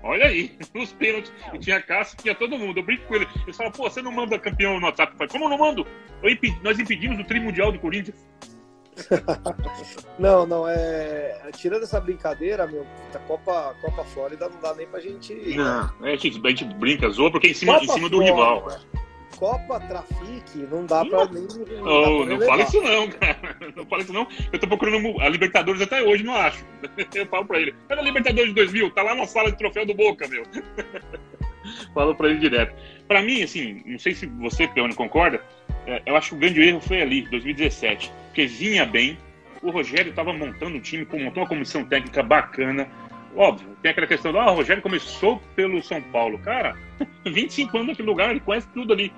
Olha 0.03 0.27
aí, 0.27 0.57
nos 0.75 0.93
pênaltis. 0.93 1.33
E 1.53 1.59
tinha 1.59 1.81
Cássio, 1.81 2.17
tinha 2.19 2.35
todo 2.35 2.59
mundo. 2.59 2.79
Eu 2.81 2.83
brinco 2.85 3.07
com 3.07 3.15
ele. 3.15 3.29
Eles 3.45 3.57
falam, 3.57 3.73
pô, 3.73 3.85
você 3.89 4.03
não 4.03 4.11
manda 4.13 4.39
campeão 4.39 4.79
no 4.81 4.87
WhatsApp? 4.87 5.13
Eu 5.13 5.19
falei, 5.19 5.31
como 5.31 5.45
eu 5.45 5.49
não 5.51 5.59
mando? 5.59 5.87
Eu 6.23 6.31
impe- 6.31 6.57
nós 6.63 6.79
impedimos 6.79 7.19
o 7.21 7.25
tri 7.25 7.39
mundial 7.41 7.71
do 7.73 7.79
Corinthians. 7.79 8.17
Não, 10.19 10.47
não, 10.47 10.69
é. 10.69 11.51
Tirando 11.57 11.83
essa 11.85 11.99
brincadeira, 11.99 12.67
meu, 12.67 12.87
a 13.15 13.19
Copa, 13.21 13.75
Copa 13.81 14.05
Flórida 14.05 14.49
não 14.51 14.61
dá 14.61 14.75
nem 14.75 14.87
pra 14.87 15.01
gente. 15.01 15.33
Não, 15.57 15.91
é, 16.07 16.13
a, 16.13 16.17
gente, 16.17 16.41
a 16.45 16.49
gente 16.51 16.65
brinca, 16.75 17.09
zoa, 17.09 17.31
porque 17.31 17.47
é 17.47 17.51
em 17.51 17.55
cima, 17.55 17.77
em 17.83 17.89
cima 17.89 18.09
do 18.11 18.21
rival. 18.23 18.61
Flórida, 18.61 18.87
Copa 19.43 19.81
Trafique, 19.81 20.59
não 20.71 20.87
dá 20.87 21.05
pra 21.05 21.27
nem. 21.27 21.43
Não, 21.81 22.21
Oh, 22.21 22.25
não 22.25 22.41
fala 22.43 22.63
isso 22.63 22.81
não, 22.81 23.09
cara. 23.09 23.57
Não 23.75 23.85
fala 23.87 24.03
isso 24.03 24.13
não. 24.13 24.29
Eu 24.53 24.59
tô 24.61 24.69
procurando 24.69 25.21
a 25.21 25.29
Libertadores 25.29 25.83
até 25.83 26.01
hoje, 26.01 26.23
não 26.23 26.37
acho. 26.37 26.65
Eu 27.13 27.27
falo 27.27 27.45
pra 27.45 27.61
ele. 27.61 27.75
Cadê 27.89 28.01
a 28.01 28.05
Libertadores 28.05 28.51
de 28.51 28.55
2000? 28.55 28.91
Tá 28.91 29.03
lá 29.03 29.17
na 29.17 29.27
sala 29.27 29.51
de 29.51 29.59
troféu 29.59 29.85
do 29.85 29.95
Boca, 29.95 30.29
meu. 30.29 30.45
Falo 31.93 32.15
pra 32.15 32.29
ele 32.29 32.39
direto. 32.39 32.73
Pra 33.09 33.21
mim, 33.21 33.43
assim, 33.43 33.83
não 33.85 33.99
sei 33.99 34.15
se 34.15 34.27
você, 34.27 34.69
Peone, 34.69 34.95
concorda, 34.95 35.43
é, 35.89 36.03
eu 36.07 36.17
acho 36.17 36.29
que 36.31 36.35
o 36.37 36.39
grande 36.39 36.63
erro 36.63 36.81
foi 36.81 37.03
ali, 37.03 37.23
2017. 37.23 38.13
Porque 38.27 38.47
vinha 38.47 38.87
bem, 38.87 39.19
o 39.61 39.73
Rogério 39.73 40.13
tava 40.13 40.33
montando 40.33 40.77
um 40.77 40.81
time, 40.81 41.05
montou 41.05 41.43
uma 41.43 41.49
comissão 41.49 41.85
técnica 41.85 42.23
bacana. 42.23 42.89
Óbvio, 43.35 43.67
tem 43.83 43.91
aquela 43.91 44.07
questão 44.07 44.31
do, 44.31 44.39
ah, 44.39 44.53
o 44.53 44.55
Rogério 44.55 44.83
começou 44.83 45.43
pelo 45.57 45.83
São 45.83 46.01
Paulo. 46.01 46.39
Cara, 46.39 46.77
25 47.27 47.77
anos 47.77 47.89
naquele 47.89 48.09
lugar, 48.09 48.31
ele 48.31 48.41
conhece 48.41 48.69
tudo 48.73 48.93
ali. 48.93 49.13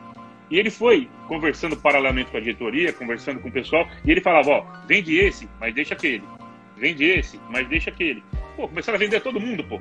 E 0.50 0.58
ele 0.58 0.70
foi 0.70 1.08
conversando 1.26 1.76
paralelamente 1.76 2.30
com 2.30 2.36
a 2.36 2.40
diretoria, 2.40 2.92
conversando 2.92 3.40
com 3.40 3.48
o 3.48 3.52
pessoal, 3.52 3.88
e 4.04 4.10
ele 4.10 4.20
falava, 4.20 4.50
ó, 4.50 4.64
vende 4.86 5.16
esse, 5.16 5.48
mas 5.58 5.74
deixa 5.74 5.94
aquele. 5.94 6.22
Vende 6.76 7.04
esse, 7.04 7.40
mas 7.48 7.66
deixa 7.68 7.90
aquele. 7.90 8.22
Pô, 8.56 8.68
começaram 8.68 8.96
a 8.96 8.98
vender 8.98 9.20
todo 9.20 9.40
mundo, 9.40 9.64
pô. 9.64 9.80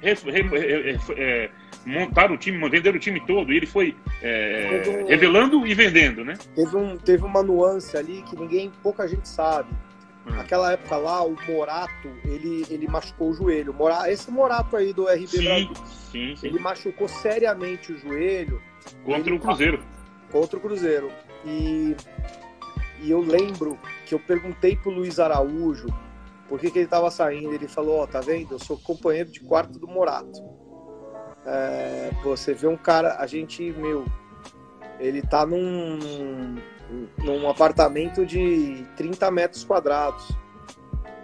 Re- 0.00 0.14
re- 0.14 0.42
re- 0.42 0.98
é, 1.16 1.50
montaram 1.86 2.34
o 2.34 2.38
time, 2.38 2.58
venderam 2.68 2.96
o 2.96 3.00
time 3.00 3.20
todo, 3.20 3.52
e 3.52 3.56
ele 3.56 3.66
foi 3.66 3.96
é, 4.20 4.82
Todo- 4.84 5.06
revelando 5.06 5.66
e 5.66 5.72
vendendo, 5.74 6.24
né? 6.24 6.34
Teve, 6.54 6.76
um, 6.76 6.96
teve 6.98 7.24
uma 7.24 7.42
nuance 7.42 7.96
ali 7.96 8.22
que 8.22 8.36
ninguém, 8.38 8.70
pouca 8.82 9.06
gente 9.08 9.28
sabe. 9.28 9.70
Hum. 10.26 10.32
Naquela 10.36 10.72
época 10.72 10.96
lá, 10.96 11.22
o 11.24 11.36
Morato, 11.46 12.08
ele, 12.24 12.64
ele 12.68 12.86
machucou 12.88 13.30
o 13.30 13.34
joelho. 13.34 13.72
Mora- 13.72 14.10
Esse 14.10 14.30
Morato 14.30 14.76
aí 14.76 14.92
do 14.92 15.06
RB 15.06 15.26
Sim, 15.28 15.44
Brasil, 15.44 15.70
sim, 16.10 16.36
sim. 16.36 16.46
ele 16.48 16.58
machucou 16.58 17.06
seriamente 17.08 17.92
o 17.92 17.98
joelho 17.98 18.60
Contra 19.04 19.34
o 19.34 19.38
Cruzeiro. 19.38 19.82
contra 20.30 20.56
o 20.56 20.60
Cruzeiro. 20.60 21.10
E, 21.44 21.96
e 23.00 23.10
eu 23.10 23.20
lembro 23.20 23.78
que 24.06 24.14
eu 24.14 24.18
perguntei 24.18 24.76
pro 24.76 24.90
Luiz 24.90 25.18
Araújo 25.18 25.86
por 26.48 26.58
que, 26.58 26.70
que 26.70 26.78
ele 26.80 26.88
tava 26.88 27.10
saindo. 27.10 27.52
Ele 27.54 27.68
falou, 27.68 28.00
ó, 28.00 28.06
tá 28.06 28.20
vendo? 28.20 28.52
Eu 28.52 28.58
sou 28.58 28.78
companheiro 28.78 29.30
de 29.30 29.40
quarto 29.40 29.78
do 29.78 29.86
Morato. 29.86 30.42
É, 31.46 32.10
você 32.22 32.54
vê 32.54 32.66
um 32.66 32.76
cara, 32.76 33.16
a 33.18 33.26
gente, 33.26 33.70
meu, 33.72 34.04
ele 34.98 35.20
tá 35.22 35.44
num, 35.44 35.98
num 37.18 37.48
apartamento 37.48 38.24
de 38.24 38.84
30 38.96 39.30
metros 39.30 39.64
quadrados. 39.64 40.28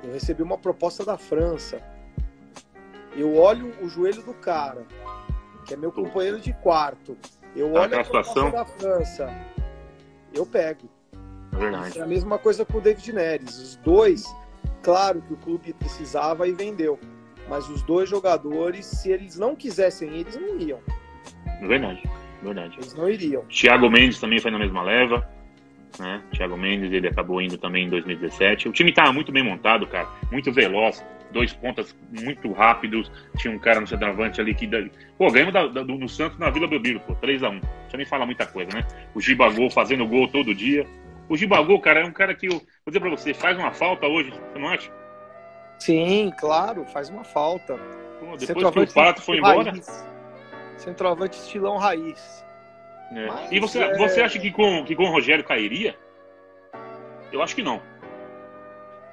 Eu 0.02 0.12
recebi 0.12 0.42
uma 0.42 0.58
proposta 0.58 1.04
da 1.04 1.16
França. 1.16 1.82
Eu 3.14 3.36
olho 3.36 3.74
o 3.82 3.88
joelho 3.88 4.22
do 4.22 4.34
cara, 4.34 4.86
que 5.66 5.74
é 5.74 5.76
meu 5.76 5.92
companheiro 5.92 6.40
de 6.40 6.52
quarto. 6.54 7.16
Eu 7.54 7.72
olho 7.72 7.98
a 7.98 8.04
situação. 8.04 8.50
da 8.50 8.64
França. 8.64 9.32
Eu 10.32 10.46
pego. 10.46 10.88
É 11.52 11.56
verdade. 11.56 11.98
É 11.98 12.02
a 12.02 12.06
mesma 12.06 12.38
coisa 12.38 12.64
com 12.64 12.78
o 12.78 12.80
David 12.80 13.12
Neres. 13.12 13.58
Os 13.58 13.76
dois, 13.76 14.24
claro 14.82 15.20
que 15.22 15.32
o 15.32 15.36
clube 15.36 15.72
precisava 15.74 16.46
e 16.46 16.52
vendeu. 16.52 16.98
Mas 17.48 17.68
os 17.68 17.82
dois 17.82 18.08
jogadores, 18.08 18.86
se 18.86 19.10
eles 19.10 19.36
não 19.36 19.56
quisessem 19.56 20.08
eles 20.10 20.36
não 20.36 20.58
iam. 20.58 20.78
É 21.60 21.66
verdade. 21.66 22.02
Verdade. 22.42 22.76
Eles 22.78 22.94
não 22.94 23.08
iriam. 23.08 23.44
Thiago 23.46 23.90
Mendes 23.90 24.20
também 24.20 24.38
foi 24.38 24.50
na 24.50 24.58
mesma 24.58 24.82
leva. 24.82 25.28
Né? 25.98 26.22
Thiago 26.32 26.56
Mendes, 26.56 26.92
ele 26.92 27.08
acabou 27.08 27.42
indo 27.42 27.58
também 27.58 27.86
em 27.86 27.90
2017. 27.90 28.68
O 28.68 28.72
time 28.72 28.92
tava 28.92 29.12
muito 29.12 29.32
bem 29.32 29.42
montado, 29.42 29.86
cara. 29.86 30.08
Muito 30.30 30.52
veloz. 30.52 31.04
Dois 31.32 31.52
pontas 31.52 31.96
muito 32.10 32.52
rápidos. 32.52 33.10
Tinha 33.36 33.54
um 33.54 33.58
cara 33.58 33.80
no 33.80 33.86
centroavante 33.86 34.40
ali 34.40 34.54
que. 34.54 34.68
Pô, 35.16 35.30
ganhamos 35.30 35.54
da, 35.54 35.66
da, 35.66 35.82
do, 35.82 35.94
no 35.96 36.08
Santos 36.08 36.38
na 36.38 36.50
Vila 36.50 36.66
Belmiro, 36.66 37.00
pô. 37.00 37.14
3x1. 37.14 37.62
Isso 37.86 37.96
nem 37.96 38.06
fala 38.06 38.26
muita 38.26 38.46
coisa, 38.46 38.70
né? 38.76 38.86
O 39.14 39.20
Gibagol 39.20 39.70
fazendo 39.70 40.06
gol 40.06 40.26
todo 40.28 40.54
dia. 40.54 40.86
O 41.28 41.36
Gibagol, 41.36 41.80
cara, 41.80 42.00
é 42.00 42.04
um 42.04 42.12
cara 42.12 42.34
que 42.34 42.46
eu. 42.46 42.52
Vou 42.52 42.60
dizer 42.88 43.00
pra 43.00 43.10
você, 43.10 43.32
faz 43.32 43.56
uma 43.56 43.70
falta 43.72 44.06
hoje, 44.06 44.30
você 44.30 44.58
não 44.58 44.68
acha? 44.68 44.90
Sim, 45.78 46.32
claro, 46.38 46.84
faz 46.86 47.08
uma 47.08 47.22
falta. 47.24 47.76
Pô, 48.18 48.36
depois 48.36 48.70
que 48.70 48.80
o 48.80 48.92
Pato 48.92 49.22
foi 49.22 49.40
raiz. 49.40 49.60
embora. 49.66 49.82
Centroavante 50.76 51.38
estilão 51.38 51.76
raiz. 51.76 52.44
É. 53.12 53.26
Mas, 53.26 53.52
E 53.52 53.60
você, 53.60 53.80
é- 53.82 53.96
você 53.96 54.20
acha 54.22 54.38
que 54.38 54.50
com, 54.50 54.84
que 54.84 54.94
com 54.96 55.04
o 55.04 55.10
Rogério 55.10 55.44
cairia? 55.44 55.96
Eu 57.32 57.42
acho 57.42 57.54
que 57.54 57.62
não. 57.62 57.80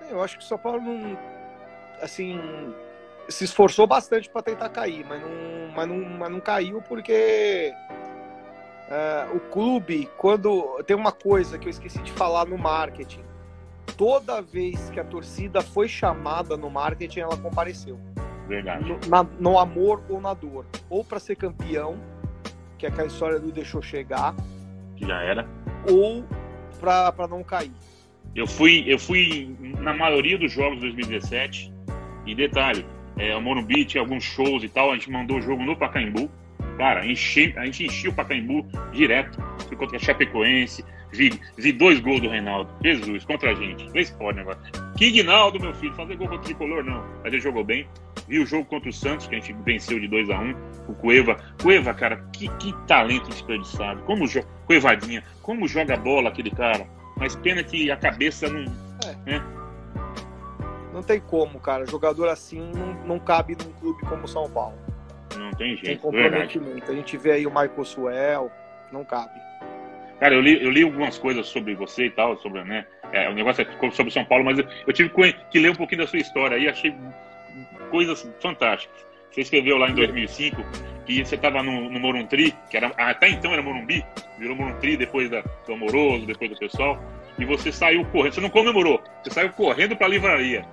Eu 0.09 0.21
acho 0.23 0.37
que 0.37 0.43
o 0.43 0.47
São 0.47 0.57
Paulo 0.57 0.81
não. 0.81 1.17
Assim. 2.01 2.39
Se 3.29 3.43
esforçou 3.43 3.85
bastante 3.85 4.29
para 4.29 4.41
tentar 4.41 4.69
cair, 4.69 5.05
mas 5.05 5.21
não, 5.21 5.29
mas, 5.75 5.87
não, 5.87 5.97
mas 6.17 6.31
não 6.31 6.39
caiu 6.39 6.81
porque. 6.81 7.73
é, 8.89 9.27
o 9.33 9.39
clube, 9.51 10.09
quando. 10.17 10.81
Tem 10.85 10.95
uma 10.95 11.11
coisa 11.11 11.57
que 11.57 11.67
eu 11.67 11.69
esqueci 11.69 11.99
de 12.03 12.11
falar 12.13 12.45
no 12.45 12.57
marketing. 12.57 13.21
Toda 13.97 14.41
vez 14.41 14.89
que 14.91 14.99
a 14.99 15.03
torcida 15.03 15.61
foi 15.61 15.87
chamada 15.87 16.55
no 16.55 16.69
marketing, 16.69 17.21
ela 17.21 17.35
compareceu. 17.37 17.99
Verdade. 18.47 18.85
No, 18.87 18.99
na- 19.09 19.27
no 19.39 19.59
amor 19.59 20.01
ou 20.07 20.21
na 20.21 20.33
dor. 20.33 20.65
Ou 20.89 21.03
para 21.03 21.19
ser 21.19 21.35
campeão, 21.35 21.97
que 22.77 22.85
é 22.85 22.89
aquela 22.89 23.07
história 23.07 23.39
do 23.39 23.51
deixou 23.51 23.81
chegar, 23.81 24.33
Já 24.95 25.21
era. 25.21 25.45
ou 25.91 26.23
para 26.79 27.27
não 27.27 27.43
cair. 27.43 27.71
Eu 28.35 28.45
fui, 28.47 28.83
eu 28.87 28.99
fui 28.99 29.53
na 29.79 29.93
maioria 29.93 30.37
dos 30.37 30.51
jogos 30.51 30.75
de 30.79 30.91
2017. 30.93 31.73
E 32.27 32.35
detalhe, 32.35 32.85
é, 33.17 33.35
o 33.35 33.41
Morumbi 33.41 33.85
tinha 33.85 34.01
alguns 34.01 34.23
shows 34.23 34.63
e 34.63 34.69
tal. 34.69 34.91
A 34.91 34.95
gente 34.95 35.09
mandou 35.09 35.37
o 35.37 35.41
jogo 35.41 35.63
no 35.63 35.75
Pacaembu. 35.75 36.29
Cara, 36.77 37.05
enche, 37.05 37.53
a 37.57 37.65
gente 37.65 37.85
enchia 37.85 38.09
o 38.09 38.13
Pacaembu 38.13 38.67
direto. 38.91 39.41
Contra 39.77 39.97
a 39.97 39.99
Chapecoense. 39.99 40.83
Vi, 41.11 41.31
vi 41.57 41.71
dois 41.71 41.99
gols 41.99 42.21
do 42.21 42.29
Reinaldo. 42.29 42.69
Jesus, 42.83 43.25
contra 43.25 43.51
a 43.51 43.55
gente. 43.55 43.89
Vê 43.91 44.03
se 44.03 44.13
pode 44.17 44.37
negócio. 44.37 44.61
King 44.97 45.23
Naldo, 45.23 45.59
meu 45.59 45.73
filho, 45.73 45.93
fazer 45.93 46.15
gol 46.15 46.27
contra 46.27 46.41
o 46.41 46.45
tricolor, 46.45 46.83
não. 46.83 47.03
Mas 47.23 47.33
ele 47.33 47.39
jogou 47.39 47.63
bem. 47.63 47.87
Vi 48.27 48.39
o 48.39 48.45
jogo 48.45 48.65
contra 48.65 48.89
o 48.89 48.93
Santos, 48.93 49.27
que 49.27 49.35
a 49.35 49.39
gente 49.39 49.53
venceu 49.63 49.99
de 49.99 50.07
2 50.07 50.29
a 50.29 50.39
1 50.39 50.55
O 50.89 50.93
Cueva. 50.95 51.37
Cueva, 51.61 51.93
cara, 51.93 52.17
que, 52.33 52.49
que 52.57 52.73
talento 52.87 53.29
desperdiçado. 53.29 54.01
Como 54.03 54.27
joga. 54.27 54.47
Cuevadinha. 54.65 55.23
Como 55.41 55.67
joga 55.67 55.95
bola 55.95 56.29
aquele 56.29 56.51
cara. 56.51 56.85
Mas 57.15 57.35
pena 57.35 57.63
que 57.63 57.89
a 57.89 57.95
cabeça 57.95 58.49
não. 58.49 58.65
Não 60.97 61.03
tem 61.03 61.19
como, 61.19 61.59
cara. 61.59 61.85
Jogador 61.85 62.27
assim 62.27 62.59
não, 62.73 62.93
não 63.05 63.19
cabe 63.19 63.55
num 63.55 63.71
clube 63.73 64.01
como 64.09 64.23
o 64.23 64.27
São 64.27 64.49
Paulo. 64.49 64.75
Não 65.37 65.51
tem 65.51 65.75
Tem 65.75 65.85
jeito, 65.85 66.09
verdade. 66.09 66.57
comprometimento. 66.57 66.91
A 66.91 66.95
gente 66.95 67.17
vê 67.17 67.33
aí 67.33 67.45
o 67.45 67.51
Michael 67.51 67.85
Suel, 67.85 68.51
não 68.91 69.05
cabe. 69.05 69.39
Cara, 70.19 70.33
eu 70.33 70.41
li, 70.41 70.59
eu 70.59 70.71
li 70.71 70.81
algumas 70.81 71.19
coisas 71.19 71.45
sobre 71.45 71.75
você 71.75 72.05
e 72.05 72.09
tal, 72.09 72.35
sobre, 72.39 72.63
né? 72.63 72.83
É, 73.11 73.29
o 73.29 73.35
negócio 73.35 73.61
é 73.61 73.91
sobre 73.91 74.11
São 74.11 74.25
Paulo, 74.25 74.43
mas 74.43 74.57
eu, 74.57 74.65
eu 74.87 74.91
tive 74.91 75.11
que, 75.51 75.59
ler 75.59 75.69
um 75.69 75.75
pouquinho 75.75 76.01
da 76.01 76.07
sua 76.07 76.17
história 76.17 76.57
aí, 76.57 76.67
achei 76.67 76.95
coisas 77.91 78.27
fantásticas. 78.41 79.05
Você 79.29 79.41
escreveu 79.41 79.77
lá 79.77 79.91
em 79.91 79.93
2005 79.93 80.63
que 81.05 81.23
você 81.23 81.35
estava 81.35 81.61
no, 81.61 81.91
no 81.91 81.99
Morumbi, 81.99 82.55
que 82.71 82.75
era, 82.75 82.87
até 82.97 83.29
então 83.29 83.53
era 83.53 83.61
Morumbi, 83.61 84.03
virou 84.39 84.55
Morumbi 84.55 84.97
depois 84.97 85.29
da, 85.29 85.43
do 85.67 85.73
Amoroso, 85.73 86.25
depois 86.25 86.49
do 86.49 86.57
pessoal, 86.57 86.99
e 87.37 87.45
você 87.45 87.71
saiu 87.71 88.03
correndo, 88.05 88.33
você 88.33 88.41
não 88.41 88.49
comemorou, 88.49 88.99
você 89.23 89.29
saiu 89.29 89.51
correndo 89.51 89.95
para 89.95 90.07
a 90.07 90.09
livraria 90.09 90.65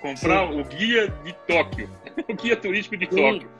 comprar 0.00 0.50
o 0.50 0.62
guia 0.64 1.08
de 1.24 1.32
Tóquio, 1.46 1.88
o 2.28 2.34
guia 2.34 2.56
turístico 2.56 2.96
de 2.96 3.06
Sim. 3.10 3.16
Tóquio. 3.16 3.50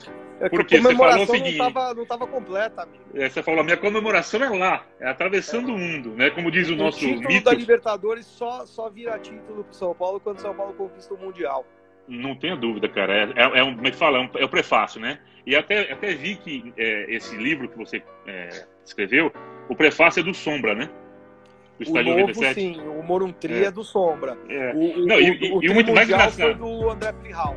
É 0.40 0.48
que 0.48 0.56
Porque 0.56 0.80
você 0.80 0.96
falou 0.96 1.22
o 1.22 1.26
seguinte- 1.26 1.56
não 1.58 1.68
estava 1.68 1.94
não 1.94 2.04
tava 2.06 2.26
completa, 2.26 2.82
amigo. 2.82 3.04
É, 3.14 3.28
Você 3.28 3.40
falou, 3.40 3.60
a 3.60 3.64
minha 3.64 3.76
comemoração 3.76 4.42
é 4.42 4.48
lá, 4.48 4.84
é 4.98 5.08
atravessando 5.08 5.72
o 5.72 5.78
mundo, 5.78 6.10
né? 6.10 6.28
Como 6.30 6.50
diz 6.50 6.68
o 6.68 6.72
O 6.74 6.76
nosso 6.76 6.98
título 6.98 7.28
mito. 7.28 7.44
da 7.44 7.52
Libertadores 7.54 8.26
só, 8.26 8.66
só 8.66 8.90
vira 8.90 9.16
título 9.20 9.62
pro 9.62 9.72
São 9.72 9.94
Paulo 9.94 10.18
quando 10.18 10.40
São 10.40 10.52
Paulo 10.52 10.74
conquista 10.74 11.14
o 11.14 11.18
Mundial. 11.18 11.64
Não 12.08 12.34
tenha 12.34 12.56
dúvida, 12.56 12.88
cara. 12.88 13.14
É, 13.14 13.22
é, 13.36 13.58
é 13.60 13.64
um, 13.64 13.76
como 13.76 13.86
é 13.86 13.90
que 13.92 13.96
fala? 13.96 14.18
É, 14.18 14.20
um, 14.22 14.30
é 14.34 14.44
o 14.44 14.48
prefácio, 14.48 15.00
né? 15.00 15.20
E 15.46 15.54
até, 15.54 15.92
até 15.92 16.14
vi 16.14 16.34
que 16.34 16.74
é, 16.76 17.14
esse 17.14 17.36
livro 17.36 17.68
que 17.68 17.78
você 17.78 18.02
é, 18.26 18.66
escreveu, 18.84 19.32
o 19.68 19.76
prefácio 19.76 20.18
é 20.20 20.22
do 20.24 20.34
Sombra, 20.34 20.74
né? 20.74 20.90
Do 21.78 21.82
Estádio 21.82 22.12
o 22.12 22.18
novo, 22.18 22.28
97. 22.28 22.54
sim. 22.54 22.80
O 22.80 23.02
Moruntri 23.02 23.54
é. 23.54 23.64
é 23.64 23.70
do 23.70 23.82
Sombra. 23.82 24.38
É. 24.48 24.72
O, 24.74 25.06
Não, 25.06 25.16
o, 25.16 25.20
e, 25.20 25.52
o, 25.52 25.58
o 25.58 25.74
muito 25.74 25.92
mais 25.92 26.08
engraçado. 26.08 26.36
foi 26.36 26.54
do 26.54 26.90
André 26.90 27.12
Plihal. 27.12 27.56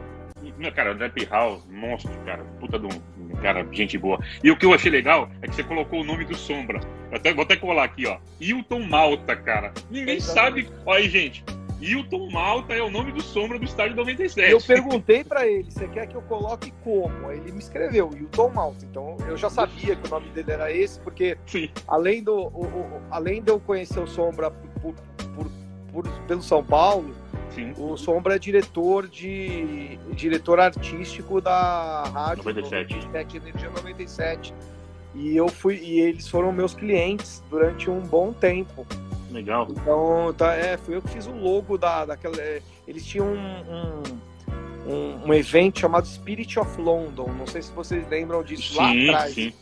Meu, 0.58 0.71
cara, 0.71 0.91
André 0.91 1.10
Pirral, 1.10 1.62
monstro, 1.69 2.12
cara. 2.25 2.43
Puta 2.60 2.80
de 2.80 2.88
um 2.88 3.36
cara, 3.41 3.67
gente 3.71 3.97
boa. 3.97 4.19
E 4.43 4.49
o 4.49 4.58
que 4.58 4.65
eu 4.65 4.73
achei 4.73 4.91
legal 4.91 5.30
é 5.41 5.47
que 5.47 5.56
você 5.56 5.63
colocou 5.63 6.01
o 6.01 6.03
nome 6.03 6.25
do 6.25 6.36
Sombra. 6.36 6.80
até, 7.12 7.34
vou 7.34 7.43
até 7.43 7.56
colar 7.56 7.84
aqui, 7.84 8.08
ó. 8.08 8.17
Hilton 8.39 8.80
Malta, 8.80 9.36
cara. 9.36 9.71
Ninguém 9.91 10.19
sabe. 10.19 10.67
Olha 10.86 10.99
aí, 10.99 11.10
gente. 11.10 11.43
Hilton 11.80 12.32
Malta 12.32 12.73
é 12.73 12.82
o 12.82 12.89
nome 12.89 13.12
do 13.12 13.21
Sombra 13.21 13.60
do 13.60 13.65
estádio 13.65 13.95
97. 13.95 14.51
Eu 14.51 14.60
perguntei 14.60 15.23
para 15.23 15.47
ele, 15.47 15.69
você 15.69 15.88
quer 15.88 16.08
que 16.08 16.15
eu 16.15 16.23
coloque 16.23 16.73
como? 16.84 17.32
Ele 17.32 17.51
me 17.51 17.60
escreveu, 17.60 18.10
Hilton 18.15 18.49
Malta. 18.49 18.84
Então 18.84 19.16
eu 19.27 19.37
já 19.37 19.49
sabia 19.49 19.95
que 19.95 20.07
o 20.07 20.09
nome 20.09 20.29
dele 20.29 20.51
era 20.51 20.71
esse, 20.71 20.99
porque 20.99 21.37
Sim. 21.45 21.69
além 21.87 22.23
do 22.23 22.33
o, 22.33 22.65
o, 22.65 23.01
além 23.11 23.41
de 23.41 23.51
eu 23.51 23.59
conhecer 23.59 23.99
o 23.99 24.07
Sombra 24.07 24.51
por, 24.51 24.95
por, 25.35 25.51
por, 25.91 26.07
pelo 26.27 26.41
São 26.41 26.63
Paulo, 26.63 27.13
Sim. 27.57 27.73
O 27.77 27.97
Sombra 27.97 28.35
é 28.35 28.39
diretor 28.39 29.07
de 29.07 29.97
diretor 30.11 30.59
artístico 30.59 31.41
da 31.41 32.03
rádio 32.03 32.43
97. 32.43 32.95
97 33.07 33.37
Energia 33.37 33.69
97. 33.69 34.53
E 35.15 35.35
eu 35.35 35.47
fui 35.47 35.77
e 35.77 35.99
eles 35.99 36.27
foram 36.27 36.51
meus 36.51 36.75
clientes 36.75 37.43
durante 37.49 37.89
um 37.89 38.01
bom 38.01 38.31
tempo. 38.31 38.85
Legal. 39.31 39.67
Então, 39.71 40.33
tá, 40.37 40.53
é, 40.53 40.77
fui 40.77 40.95
eu 40.95 41.01
que 41.01 41.09
fiz 41.09 41.25
o 41.25 41.31
logo 41.31 41.77
da 41.77 42.05
daquela 42.05 42.37
é, 42.37 42.61
eles 42.87 43.03
tinham 43.05 43.27
um, 43.27 43.33
um, 43.35 44.03
um, 44.88 45.28
um 45.28 45.34
evento 45.34 45.80
chamado 45.80 46.08
Spirit 46.08 46.58
of 46.60 46.80
London. 46.80 47.28
Não 47.38 47.45
sei 47.45 47.62
se 47.62 47.71
vocês 47.73 48.08
lembram 48.08 48.43
disso 48.43 48.73
sim, 48.73 49.08
lá 49.08 49.15
atrás. 49.15 49.34
Sim. 49.34 49.54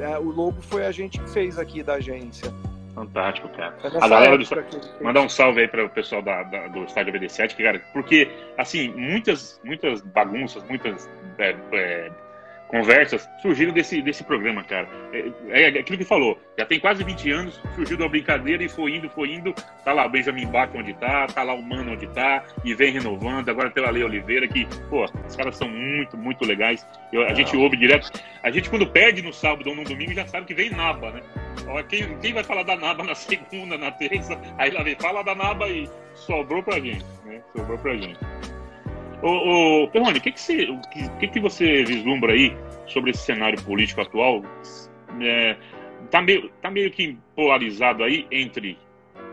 É, 0.00 0.18
o 0.18 0.30
logo 0.30 0.60
foi 0.60 0.86
a 0.86 0.92
gente 0.92 1.18
que 1.18 1.30
fez 1.30 1.58
aqui 1.58 1.82
da 1.82 1.94
agência. 1.94 2.52
Fantástico, 2.94 3.48
cara. 3.50 3.76
A 4.00 4.08
galera 4.08 4.36
do 4.36 4.44
mandar 5.00 5.20
um 5.20 5.28
salve 5.28 5.60
aí 5.60 5.68
para 5.68 5.84
o 5.84 5.88
pessoal 5.88 6.20
da, 6.20 6.42
da, 6.42 6.66
do 6.66 6.82
estádio 6.84 7.12
BD7, 7.12 7.54
que, 7.54 7.62
cara, 7.62 7.80
porque 7.92 8.28
assim, 8.56 8.88
muitas, 8.90 9.60
muitas 9.64 10.00
bagunças, 10.00 10.64
muitas 10.64 11.08
é, 11.38 11.56
é, 11.72 12.10
conversas 12.68 13.28
surgiram 13.40 13.72
desse, 13.72 14.00
desse 14.00 14.22
programa, 14.22 14.62
cara. 14.62 14.88
É, 15.12 15.62
é, 15.62 15.66
aquilo 15.80 15.98
que 15.98 16.04
falou, 16.04 16.38
já 16.56 16.64
tem 16.64 16.78
quase 16.78 17.02
20 17.02 17.30
anos, 17.30 17.60
surgiu 17.74 17.96
uma 17.96 18.08
brincadeira 18.08 18.62
e 18.62 18.68
foi 18.68 18.94
indo, 18.94 19.08
foi 19.10 19.32
indo. 19.32 19.52
Tá 19.84 19.92
lá 19.92 20.06
o 20.06 20.10
Benjamin 20.10 20.46
Bach 20.46 20.70
onde 20.74 20.94
tá, 20.94 21.26
tá 21.26 21.42
lá 21.42 21.54
o 21.54 21.62
Mano 21.62 21.92
onde 21.92 22.06
tá, 22.08 22.44
e 22.64 22.74
vem 22.74 22.92
renovando. 22.92 23.48
Agora 23.48 23.70
tem 23.70 23.84
a 23.84 23.90
Lei 23.90 24.04
Oliveira, 24.04 24.46
que, 24.46 24.66
pô, 24.88 25.04
os 25.26 25.34
caras 25.34 25.56
são 25.56 25.68
muito, 25.68 26.16
muito 26.16 26.44
legais. 26.44 26.86
Eu, 27.12 27.22
a 27.22 27.34
gente 27.34 27.56
ouve 27.56 27.76
direto. 27.76 28.10
A 28.42 28.50
gente, 28.50 28.70
quando 28.70 28.86
perde 28.86 29.22
no 29.22 29.32
sábado 29.32 29.68
ou 29.70 29.74
no 29.74 29.84
domingo, 29.84 30.12
já 30.12 30.26
sabe 30.26 30.46
que 30.46 30.54
vem 30.54 30.70
Naba, 30.70 31.10
né? 31.10 31.22
Quem, 31.88 32.18
quem 32.18 32.32
vai 32.32 32.44
falar 32.44 32.62
da 32.62 32.76
Naba 32.76 33.02
na 33.02 33.14
segunda, 33.16 33.76
na 33.76 33.90
terça? 33.90 34.38
Aí 34.58 34.70
lá 34.70 34.82
vem, 34.82 34.94
fala 34.94 35.22
da 35.22 35.34
Naba 35.34 35.68
e 35.68 35.88
sobrou 36.14 36.62
pra 36.62 36.78
gente, 36.78 37.04
né? 37.24 37.40
Sobrou 37.54 37.78
pra 37.78 37.96
gente. 37.96 38.18
Ô, 39.22 39.84
ô 39.84 39.88
Perrone, 39.88 40.18
o 40.18 40.20
que, 40.20 40.32
que, 40.32 40.40
você, 40.40 40.64
o 40.64 40.80
que, 41.18 41.28
que 41.28 41.40
você 41.40 41.84
vislumbra 41.84 42.32
aí 42.32 42.56
sobre 42.86 43.10
esse 43.10 43.20
cenário 43.20 43.60
político 43.62 44.00
atual? 44.00 44.42
É, 45.20 45.56
tá, 46.10 46.22
meio, 46.22 46.50
tá 46.62 46.70
meio 46.70 46.90
que 46.90 47.18
polarizado 47.34 48.04
aí 48.04 48.26
entre 48.30 48.78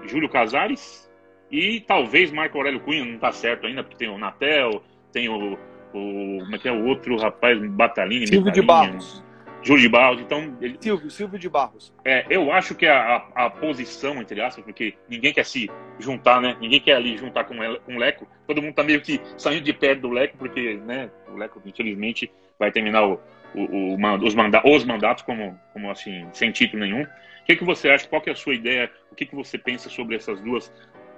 Júlio 0.06 0.30
Casares 0.30 1.10
e 1.52 1.80
talvez 1.82 2.32
Marco 2.32 2.58
Aurélio 2.58 2.80
Cunha, 2.80 3.06
não 3.06 3.20
tá 3.20 3.32
certo 3.32 3.68
ainda, 3.68 3.84
porque 3.84 3.98
tem 3.98 4.10
o 4.10 4.18
Natel, 4.18 4.84
tem 5.12 5.30
o, 5.30 5.54
o 5.94 6.40
como 6.40 6.56
é 6.56 6.60
que 6.60 6.68
é 6.68 6.72
o 6.72 6.86
outro 6.86 7.16
rapaz, 7.18 7.60
Batalini, 7.72 8.28
Silvio 8.28 8.52
de 8.52 8.62
Barros. 8.62 9.25
Júlio 9.66 9.82
de 9.82 9.90
Barros, 9.90 10.22
então. 10.22 10.56
Ele, 10.62 10.78
Silvio, 10.80 11.10
Silvio 11.10 11.40
de 11.40 11.50
Barros. 11.50 11.92
É, 12.06 12.24
eu 12.30 12.52
acho 12.52 12.76
que 12.76 12.86
a, 12.86 13.16
a, 13.34 13.46
a, 13.46 13.50
posição, 13.50 14.22
entre 14.22 14.40
aspas, 14.40 14.64
porque 14.64 14.94
ninguém 15.10 15.34
quer 15.34 15.44
se 15.44 15.72
juntar, 15.98 16.40
né? 16.40 16.56
Ninguém 16.62 16.80
quer 16.80 16.94
ali 16.94 17.18
juntar 17.18 17.46
com, 17.46 17.56
com 17.80 17.96
o 17.96 17.98
Leco. 17.98 18.28
Todo 18.46 18.62
mundo 18.62 18.76
tá 18.76 18.84
meio 18.84 19.02
que 19.02 19.20
saindo 19.36 19.64
de 19.64 19.74
perto 19.74 20.02
do 20.02 20.10
Leco, 20.12 20.38
porque, 20.38 20.76
né, 20.86 21.10
o 21.28 21.36
Leco, 21.36 21.60
infelizmente, 21.66 22.32
vai 22.60 22.72
terminar 22.72 23.08
o, 23.08 23.20
o, 23.56 23.96
o 23.96 24.24
os, 24.24 24.36
manda, 24.36 24.62
os 24.64 24.86
mandatos 24.86 25.24
como, 25.24 25.60
como 25.74 25.90
assim, 25.90 26.28
sem 26.32 26.52
título 26.52 26.84
nenhum. 26.84 27.02
O 27.02 27.46
que, 27.46 27.56
que 27.56 27.66
você 27.66 27.90
acha? 27.90 28.08
Qual 28.08 28.22
que 28.22 28.30
é 28.30 28.34
a 28.34 28.36
sua 28.36 28.54
ideia? 28.54 28.92
O 29.12 29.16
que, 29.16 29.26
que 29.26 29.36
você 29.36 29.58
pensa 29.58 29.90
sobre 29.90 30.16
essas 30.16 30.40
duas 30.42 30.72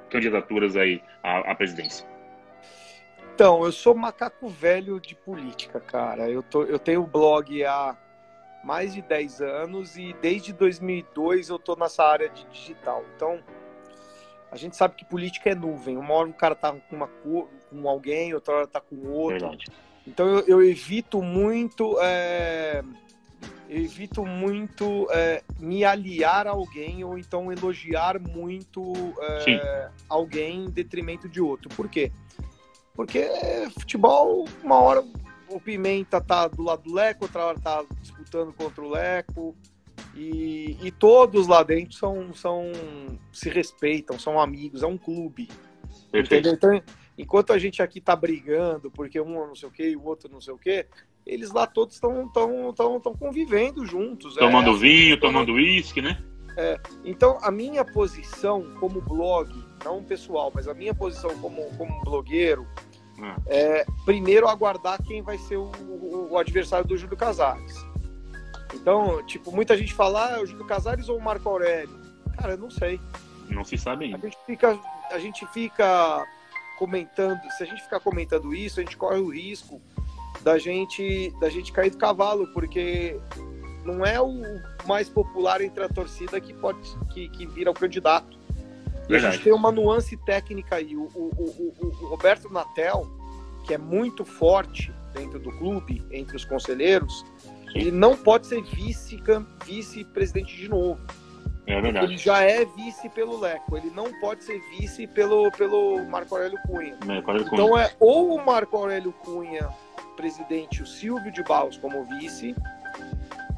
candidaturas 0.10 0.78
aí 0.78 1.02
à, 1.22 1.52
à 1.52 1.54
presidência? 1.56 2.08
Então, 3.36 3.66
eu 3.66 3.74
sou 3.74 3.94
macaco 3.94 4.48
velho 4.48 5.02
de 5.02 5.16
política, 5.16 5.82
cara. 5.82 6.30
Eu, 6.30 6.42
tô, 6.42 6.64
eu 6.64 6.80
tenho 6.80 7.06
blog 7.06 7.64
há 7.66 7.96
mais 8.68 8.94
de 8.94 9.02
10 9.02 9.40
anos 9.40 9.96
e 9.96 10.14
desde 10.22 10.52
2002 10.52 11.48
eu 11.48 11.58
tô 11.58 11.74
nessa 11.78 12.04
área 12.04 12.28
de 12.28 12.46
digital. 12.48 13.02
Então, 13.16 13.40
a 14.52 14.58
gente 14.58 14.76
sabe 14.76 14.96
que 14.96 15.06
política 15.06 15.50
é 15.50 15.56
nuvem. 15.56 15.96
Uma 15.96 16.14
hora 16.14 16.30
o 16.30 16.34
cara 16.34 16.54
tá 16.54 16.74
com, 16.74 16.96
uma, 16.98 17.08
com 17.08 17.88
alguém, 17.90 18.34
outra 18.34 18.56
hora 18.56 18.68
tá 18.68 18.82
com 18.82 19.08
outro. 19.08 19.40
Verdade. 19.40 19.66
Então, 20.06 20.28
eu, 20.28 20.44
eu, 20.48 20.62
evito 20.62 21.22
muito... 21.22 21.98
É, 22.02 22.84
eu 23.70 23.78
evito 23.78 24.26
muito 24.26 25.08
é, 25.12 25.44
me 25.58 25.86
aliar 25.86 26.46
a 26.46 26.52
alguém 26.52 27.06
ou 27.06 27.18
então 27.18 27.52
elogiar 27.52 28.20
muito 28.20 28.94
é, 29.22 29.90
alguém 30.10 30.66
em 30.66 30.70
detrimento 30.70 31.30
de 31.30 31.40
outro. 31.40 31.70
Por 31.70 31.88
quê? 31.88 32.12
Porque 32.94 33.30
futebol, 33.80 34.46
uma 34.64 34.76
hora 34.76 35.06
o 35.50 35.60
Pimenta 35.60 36.20
tá 36.22 36.48
do 36.48 36.64
lado 36.64 36.84
do 36.84 36.94
Leco, 36.94 37.26
outra 37.26 37.46
hora 37.46 37.60
tá 37.60 37.84
disputando 38.02 38.54
contra 38.54 38.84
o 38.84 38.90
Leco. 38.90 39.56
E, 40.16 40.78
e 40.82 40.92
todos 40.92 41.48
lá 41.48 41.62
dentro 41.64 41.96
são, 41.96 42.34
são 42.34 42.72
se 43.32 43.50
respeitam, 43.50 44.18
são 44.18 44.40
amigos, 44.40 44.84
é 44.84 44.88
um 44.88 44.98
clube. 44.98 45.48
Entendeu? 46.14 46.54
Então, 46.54 46.82
enquanto 47.18 47.54
a 47.54 47.58
gente 47.58 47.82
aqui 47.82 48.02
tá 48.02 48.16
brigando 48.16 48.90
porque 48.90 49.20
um 49.20 49.48
não 49.48 49.56
sei 49.56 49.70
o 49.70 49.72
que 49.72 49.90
e 49.90 49.96
o 49.96 50.04
outro 50.04 50.32
não 50.32 50.42
sei 50.42 50.54
o 50.54 50.58
que, 50.58 50.86
eles 51.26 51.52
lá 51.52 51.68
todos 51.68 51.96
estão 51.96 52.28
tão, 52.30 52.74
tão, 52.74 53.00
tão 53.00 53.14
convivendo 53.14 53.86
juntos. 53.86 54.38
É. 54.38 54.40
Tomando 54.40 54.72
é, 54.72 54.80
vinho, 54.80 55.20
tomando 55.20 55.54
uísque, 55.54 56.02
né? 56.02 56.18
É, 56.58 56.80
então, 57.06 57.38
a 57.44 57.52
minha 57.52 57.86
posição 57.86 58.74
como 58.80 59.00
blog, 59.00 59.48
não 59.86 60.04
pessoal, 60.04 60.52
mas 60.54 60.68
a 60.68 60.74
minha 60.74 60.94
posição 60.94 61.38
como, 61.38 61.62
como 61.78 62.02
blogueiro, 62.04 62.66
é, 63.48 63.86
primeiro 64.06 64.48
aguardar 64.48 65.02
quem 65.04 65.22
vai 65.22 65.38
ser 65.38 65.58
o, 65.58 65.72
o, 66.32 66.38
adversário 66.38 66.88
do 66.88 66.98
Júlio 66.98 67.18
Casares. 67.18 67.76
Então, 68.74 69.26
tipo, 69.26 69.52
muita 69.52 69.78
gente 69.78 69.94
fala, 69.94 70.28
ah, 70.28 70.38
é 70.38 70.42
o 70.42 70.46
Júlio 70.46 70.66
Casares 70.66 71.10
ou 71.10 71.18
o 71.18 71.22
Marco 71.22 71.50
Aurélio? 71.50 72.00
Cara, 72.38 72.54
eu 72.54 72.58
não 72.58 72.70
sei. 72.70 73.00
Não 73.50 73.64
se 73.64 73.78
sabe 73.78 74.06
ainda. 74.06 74.18
A 74.18 74.22
gente 74.22 74.38
fica, 74.46 74.80
a 75.12 75.20
gente 75.20 75.48
fica 75.48 76.26
comentando, 76.78 77.40
se 77.58 77.64
a 77.64 77.66
gente 77.66 77.82
ficar 77.82 78.00
comentando 78.00 78.54
isso, 78.54 78.80
a 78.80 78.84
gente 78.84 78.98
corre 78.98 79.20
o 79.20 79.30
risco 79.30 79.82
da 80.44 80.58
gente, 80.60 81.34
da 81.40 81.50
gente 81.50 81.72
cair 81.72 81.90
do 81.90 81.98
cavalo, 81.98 82.48
porque 82.54 83.20
não 83.84 84.06
é 84.06 84.22
o 84.22 84.42
mais 84.86 85.10
popular 85.10 85.62
entre 85.62 85.84
a 85.84 85.90
torcida 85.90 86.40
que 86.40 86.54
pode 86.54 86.80
que, 87.14 87.30
que 87.30 87.46
vira 87.48 87.72
o 87.72 87.74
candidato. 87.74 88.37
E 89.10 89.16
a 89.16 89.20
gente 89.20 89.44
tem 89.44 89.54
uma 89.54 89.72
nuance 89.72 90.18
técnica 90.26 90.76
aí. 90.76 90.96
O, 90.96 91.04
o, 91.04 91.32
o, 91.38 91.86
o, 91.86 92.08
Roberto 92.08 92.52
Natel, 92.52 93.08
que 93.66 93.74
é 93.74 93.78
muito 93.78 94.26
forte 94.26 94.92
dentro 95.14 95.40
do 95.40 95.52
clube, 95.58 96.06
entre 96.12 96.36
os 96.36 96.46
conselheiros, 96.46 97.26
ele 97.74 97.92
não 97.92 98.16
pode 98.16 98.48
ser 98.48 98.62
vice-presidente 98.64 100.52
vice 100.52 100.64
de 100.64 100.70
novo. 100.70 101.00
É 101.68 101.82
verdade. 101.82 102.06
Ele 102.06 102.18
já 102.18 102.42
é 102.42 102.64
vice 102.64 103.10
pelo 103.10 103.38
Leco, 103.40 103.76
ele 103.76 103.90
não 103.90 104.10
pode 104.22 104.44
ser 104.46 104.60
vice 104.70 105.06
pelo, 105.06 105.52
pelo 105.52 106.04
Marco 106.06 106.34
Aurélio 106.34 106.58
Cunha. 106.66 106.98
Marco 107.06 107.30
Aurélio 107.30 107.50
Cunha. 107.50 107.64
Então 107.64 107.78
é 107.78 107.92
ou 108.00 108.36
o 108.36 108.46
Marco 108.46 108.78
Aurélio 108.78 109.12
Cunha, 109.12 109.70
presidente, 110.16 110.82
o 110.82 110.88
Silvio 110.88 111.32
de 111.32 111.44
Barros 111.44 111.78
como 111.78 112.06
vice, 112.06 112.56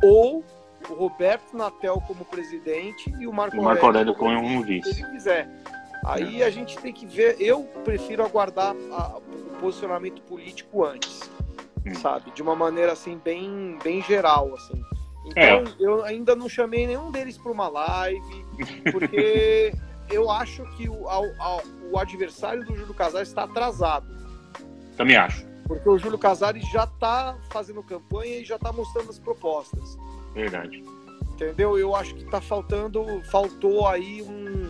ou 0.03 0.43
o 0.89 0.94
Roberto 0.94 1.56
Natel 1.56 2.02
como 2.08 2.24
presidente 2.26 3.13
e 3.20 3.28
o 3.28 3.34
Marco, 3.34 3.58
o 3.58 3.63
Marco 3.63 3.86
Aurélio, 3.86 4.13
Aurélio 4.13 4.39
como 4.39 4.60
um 4.60 4.62
vice. 4.62 4.94
Se 4.94 5.02
ele 5.02 5.12
quiser. 5.12 5.50
Aí 6.06 6.42
a 6.44 6.50
gente 6.50 6.78
tem 6.78 6.94
que 6.94 7.06
ver. 7.06 7.36
Eu 7.39 7.63
prefiro 7.84 8.24
aguardar 8.24 8.75
a, 8.92 9.17
o 9.17 9.58
posicionamento 9.60 10.21
político 10.21 10.86
antes, 10.86 11.30
hum. 11.86 11.94
sabe? 11.96 12.32
De 12.32 12.42
uma 12.42 12.56
maneira 12.56 12.94
assim 12.94 13.17
bem, 13.17 13.77
bem 13.84 14.02
geral, 14.02 14.54
assim. 14.54 14.82
Então 15.25 15.44
é. 15.44 15.63
eu 15.80 16.04
ainda 16.04 16.36
não 16.36 16.48
chamei 16.48 16.88
nenhum 16.88 17.12
deles 17.12 17.38
para 17.38 17.52
uma 17.52 17.67
live, 17.67 18.46
porque 18.92 19.73
eu 20.10 20.30
acho 20.32 20.63
que 20.75 20.90
o, 20.90 21.06
o 21.92 21.98
adversário 21.98 22.63
do 22.65 22.75
Júlio 22.75 22.94
Casares 22.94 23.27
está 23.27 23.44
atrasado. 23.44 24.08
Também 24.98 25.15
acho. 25.15 25.46
Porque 25.67 25.88
o 25.88 25.98
Júlio 26.00 26.17
Casares 26.17 26.67
já 26.71 26.86
está 26.86 27.38
fazendo 27.52 27.84
campanha 27.84 28.38
e 28.38 28.46
já 28.46 28.56
está 28.56 28.71
mostrando 28.71 29.10
as 29.10 29.19
propostas. 29.19 29.98
Verdade. 30.40 30.83
Entendeu? 31.33 31.77
Eu 31.77 31.96
acho 31.96 32.15
que 32.15 32.25
tá 32.25 32.42
faltando, 32.42 33.21
faltou 33.31 33.87
aí 33.87 34.21
um, 34.21 34.69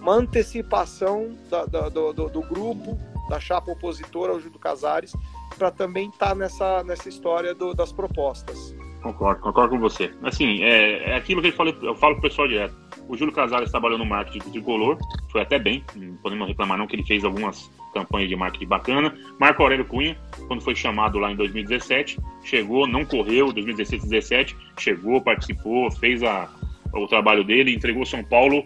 uma 0.00 0.14
antecipação 0.14 1.36
da, 1.50 1.66
da, 1.66 1.88
do, 1.88 2.12
do, 2.12 2.28
do, 2.28 2.40
grupo 2.42 2.98
da 3.28 3.40
chapa 3.40 3.72
opositora, 3.72 4.32
o 4.32 4.40
Júlio 4.40 4.58
Casares, 4.58 5.12
para 5.58 5.70
também 5.70 6.08
estar 6.08 6.28
tá 6.28 6.34
nessa, 6.34 6.84
nessa 6.84 7.08
história 7.08 7.54
do, 7.54 7.74
das 7.74 7.92
propostas. 7.92 8.74
Concordo, 9.02 9.40
concordo 9.40 9.70
com 9.70 9.80
você. 9.80 10.12
Assim, 10.22 10.62
é, 10.62 11.10
é 11.10 11.16
aquilo 11.16 11.40
que 11.40 11.48
eu 11.48 11.52
falo, 11.52 11.70
eu 11.82 11.94
falo 11.94 12.14
pro 12.14 12.22
pessoal 12.22 12.48
direto. 12.48 12.74
O 13.08 13.16
Júlio 13.16 13.32
Casares 13.32 13.70
trabalhou 13.70 13.98
no 13.98 14.06
marketing 14.06 14.38
de 14.46 14.50
tricolor, 14.52 14.98
foi 15.30 15.42
até 15.42 15.58
bem, 15.58 15.84
não 15.94 16.16
podemos 16.16 16.48
reclamar 16.48 16.78
não 16.78 16.86
que 16.86 16.96
ele 16.96 17.04
fez 17.04 17.24
algumas 17.24 17.70
campanhas 17.96 18.28
de 18.28 18.36
marketing 18.36 18.66
bacana. 18.66 19.14
Marco 19.40 19.62
Aurélio 19.62 19.86
Cunha, 19.86 20.16
quando 20.46 20.62
foi 20.62 20.74
chamado 20.74 21.18
lá 21.18 21.32
em 21.32 21.36
2017, 21.36 22.18
chegou, 22.44 22.86
não 22.86 23.04
correu, 23.04 23.52
2016 23.52 24.02
2017, 24.02 24.56
chegou, 24.78 25.20
participou, 25.20 25.90
fez 25.90 26.22
a, 26.22 26.50
o 26.92 27.06
trabalho 27.06 27.42
dele, 27.42 27.74
entregou 27.74 28.04
São 28.04 28.22
Paulo, 28.22 28.64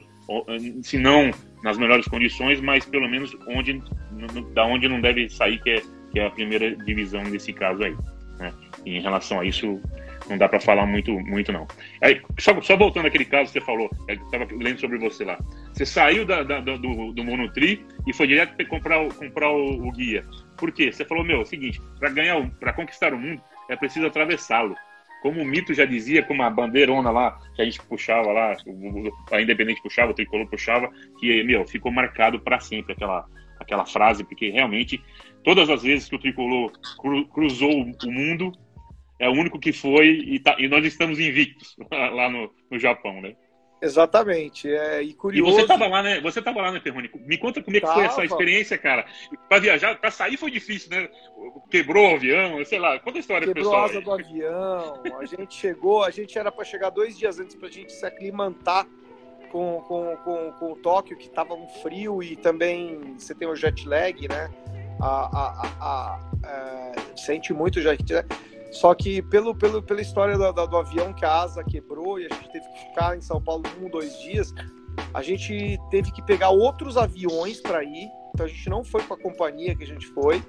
se 0.83 0.99
não 0.99 1.31
nas 1.63 1.79
melhores 1.79 2.07
condições, 2.07 2.61
mas 2.61 2.85
pelo 2.85 3.09
menos 3.09 3.37
onde, 3.47 3.83
da 4.55 4.65
onde 4.65 4.89
não 4.89 5.01
deve 5.01 5.29
sair, 5.29 5.61
que 5.63 5.71
é, 5.71 5.83
que 6.11 6.19
é 6.19 6.27
a 6.27 6.31
primeira 6.31 6.75
divisão 6.75 7.23
nesse 7.23 7.53
caso 7.53 7.85
aí. 7.85 7.95
Né? 8.39 8.53
em 8.87 9.01
relação 9.01 9.41
a 9.41 9.45
isso, 9.45 9.81
não 10.29 10.39
dá 10.39 10.49
para 10.49 10.61
falar 10.61 10.87
muito, 10.87 11.13
muito 11.13 11.53
não. 11.53 11.67
Aí, 12.03 12.21
só, 12.39 12.61
só 12.61 12.77
voltando 12.77 13.07
àquele 13.07 13.25
caso 13.25 13.53
que 13.53 13.59
você 13.59 13.65
falou, 13.65 13.91
estava 14.09 14.47
lendo 14.51 14.81
sobre 14.81 14.99
você 14.99 15.25
lá. 15.25 15.39
Você 15.81 15.87
saiu 15.87 16.27
da, 16.27 16.43
da, 16.43 16.61
do, 16.61 17.11
do 17.11 17.25
Monotri 17.25 17.87
e 18.07 18.13
foi 18.13 18.27
direto 18.27 18.55
comprar, 18.69 19.03
comprar 19.15 19.51
o, 19.51 19.89
o, 19.89 19.91
guia. 19.91 20.27
Por 20.59 20.71
quê? 20.71 20.93
Você 20.93 21.07
falou, 21.07 21.25
meu, 21.25 21.39
é 21.39 21.41
o 21.41 21.47
seguinte, 21.47 21.81
para 21.99 22.11
ganhar, 22.11 22.51
para 22.61 22.75
conquistar 22.75 23.15
o 23.15 23.19
mundo, 23.19 23.41
é 23.67 23.75
preciso 23.75 24.07
atravessá-lo. 24.07 24.77
Como 25.23 25.41
o 25.41 25.45
mito 25.45 25.73
já 25.73 25.87
dizia, 25.87 26.23
como 26.23 26.43
a 26.43 26.51
bandeirona 26.51 27.11
lá, 27.11 27.41
que 27.57 27.63
a 27.63 27.65
gente 27.65 27.81
puxava 27.85 28.31
lá, 28.31 28.55
a 29.33 29.41
Independente 29.41 29.81
puxava, 29.83 30.11
o 30.11 30.15
Tricolor 30.15 30.47
puxava, 30.49 30.91
que, 31.19 31.43
meu, 31.45 31.67
ficou 31.67 31.91
marcado 31.91 32.39
para 32.39 32.61
sempre 32.61 32.93
aquela, 32.93 33.25
aquela 33.59 33.87
frase, 33.87 34.23
porque 34.23 34.51
realmente, 34.51 35.03
todas 35.43 35.71
as 35.71 35.83
vezes 35.83 36.11
que 36.11 36.15
o 36.15 36.19
Tricolor 36.19 36.73
cru, 37.01 37.27
cruzou 37.29 37.73
o 37.73 38.13
mundo, 38.13 38.53
é 39.19 39.31
o 39.31 39.33
único 39.33 39.59
que 39.59 39.73
foi 39.73 40.09
e, 40.09 40.39
tá, 40.41 40.57
e 40.59 40.69
nós 40.69 40.85
estamos 40.85 41.19
invictos 41.19 41.75
lá 41.91 42.29
no, 42.29 42.53
no 42.71 42.79
Japão, 42.79 43.23
né? 43.23 43.35
Exatamente. 43.81 44.69
É, 44.69 45.03
e 45.03 45.15
curioso. 45.15 45.51
E 45.51 45.55
você 45.55 45.63
estava 45.63 45.87
lá, 45.87 46.03
né? 46.03 46.21
Você 46.21 46.39
estava 46.39 46.61
lá, 46.61 46.71
né, 46.71 46.81
Perrone? 46.81 47.11
Me 47.27 47.39
conta 47.39 47.63
como 47.63 47.77
é 47.77 47.81
que 47.81 47.87
foi 47.87 48.05
essa 48.05 48.25
experiência, 48.25 48.77
cara. 48.77 49.07
Para 49.49 49.59
viajar, 49.59 49.99
para 49.99 50.11
sair 50.11 50.37
foi 50.37 50.51
difícil, 50.51 50.91
né? 50.91 51.09
Quebrou 51.71 52.13
o 52.13 52.15
avião, 52.17 52.63
sei 52.65 52.79
lá. 52.79 52.99
Conta 52.99 53.19
a 53.19 53.21
história 53.21 53.47
Quebrou 53.47 53.65
pessoal. 53.65 53.89
Quebrou 53.89 54.13
a 54.13 54.17
asa 54.17 54.23
do 54.23 54.31
avião. 54.31 55.03
A 55.19 55.25
gente 55.25 55.55
chegou, 55.55 56.05
a 56.05 56.11
gente 56.11 56.39
era 56.39 56.53
para 56.53 56.65
chegar 56.65 56.91
dois 56.91 57.17
dias 57.17 57.41
antes 57.41 57.57
para 57.57 57.69
a 57.69 57.71
gente 57.73 57.93
se 57.93 58.05
aclimatar 58.05 58.87
com, 59.51 59.83
com, 59.87 60.17
com, 60.19 60.53
com 60.53 60.73
o 60.73 60.77
Tóquio, 60.77 61.17
que 61.17 61.27
estava 61.27 61.55
um 61.55 61.67
frio 61.83 62.23
e 62.23 62.37
também 62.37 63.15
você 63.19 63.35
tem 63.35 63.49
o 63.49 63.57
jet 63.57 63.87
lag, 63.89 64.29
né? 64.29 64.51
A, 65.01 65.07
a, 65.07 65.67
a, 65.81 65.81
a 65.81 66.31
é, 66.47 67.17
sente 67.17 67.53
muito 67.53 67.79
o 67.79 67.83
jet 67.83 68.13
lag. 68.13 68.27
Só 68.71 68.95
que 68.95 69.21
pelo, 69.23 69.55
pelo, 69.55 69.83
pela 69.83 70.01
história 70.01 70.39
do, 70.39 70.53
do, 70.53 70.67
do, 70.67 70.77
avião 70.77 71.13
que 71.13 71.25
a 71.25 71.43
asa 71.43 71.65
quebrou 71.65 72.21
e 72.21 72.27
a 72.27 72.35
gente 72.35 72.51
teve 72.51 72.69
que 72.69 72.79
ficar 72.89 73.17
em 73.17 73.21
São 73.21 73.43
Paulo 73.43 73.65
um, 73.81 73.91
dois 73.91 74.19
dias, 74.21 74.55
a 75.13 75.23
gente 75.23 75.79
teve 75.91 76.13
que 76.13 76.23
pegar 76.23 76.51
outros 76.51 76.97
aviões 76.97 77.61
para 77.61 77.83
ir. 77.83 78.09
Então 78.33 78.47
a 78.47 78.49
gente 78.49 78.69
não 78.69 78.85
foi 78.85 79.03
com 79.03 79.15
a 79.15 79.19
companhia 79.19 79.77
que 79.77 79.83
a 79.83 79.87
gente 79.87 80.07
foi. 80.09 80.43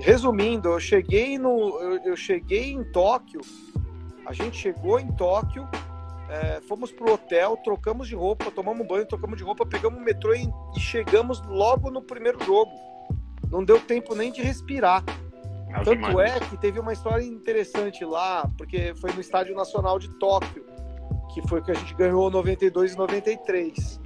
Resumindo, 0.00 0.70
eu 0.70 0.80
cheguei 0.80 1.38
no, 1.38 1.80
eu, 1.80 2.04
eu 2.04 2.16
cheguei 2.16 2.72
em 2.72 2.82
Tóquio. 2.92 3.40
A 4.26 4.32
gente 4.32 4.56
chegou 4.56 4.98
em 4.98 5.12
Tóquio, 5.12 5.68
é, 6.30 6.62
fomos 6.62 6.90
pro 6.90 7.12
hotel, 7.12 7.58
trocamos 7.58 8.08
de 8.08 8.14
roupa, 8.14 8.50
tomamos 8.50 8.86
banho, 8.86 9.06
trocamos 9.06 9.36
de 9.36 9.44
roupa, 9.44 9.66
pegamos 9.66 10.00
o 10.00 10.02
metrô 10.02 10.34
e, 10.34 10.48
e 10.74 10.80
chegamos 10.80 11.42
logo 11.46 11.90
no 11.90 12.00
primeiro 12.00 12.42
jogo. 12.42 12.72
Não 13.50 13.62
deu 13.62 13.78
tempo 13.78 14.14
nem 14.14 14.32
de 14.32 14.40
respirar. 14.40 15.04
Tanto 15.82 16.20
é 16.20 16.38
que 16.40 16.56
teve 16.56 16.78
uma 16.78 16.92
história 16.92 17.24
interessante 17.24 18.04
lá, 18.04 18.48
porque 18.56 18.94
foi 18.94 19.12
no 19.12 19.20
Estádio 19.20 19.54
Nacional 19.54 19.98
de 19.98 20.08
Tóquio, 20.18 20.64
que 21.32 21.46
foi 21.48 21.62
que 21.62 21.70
a 21.70 21.74
gente 21.74 21.94
ganhou 21.94 22.30
92 22.30 22.92
e 22.92 22.96
93, 22.96 24.00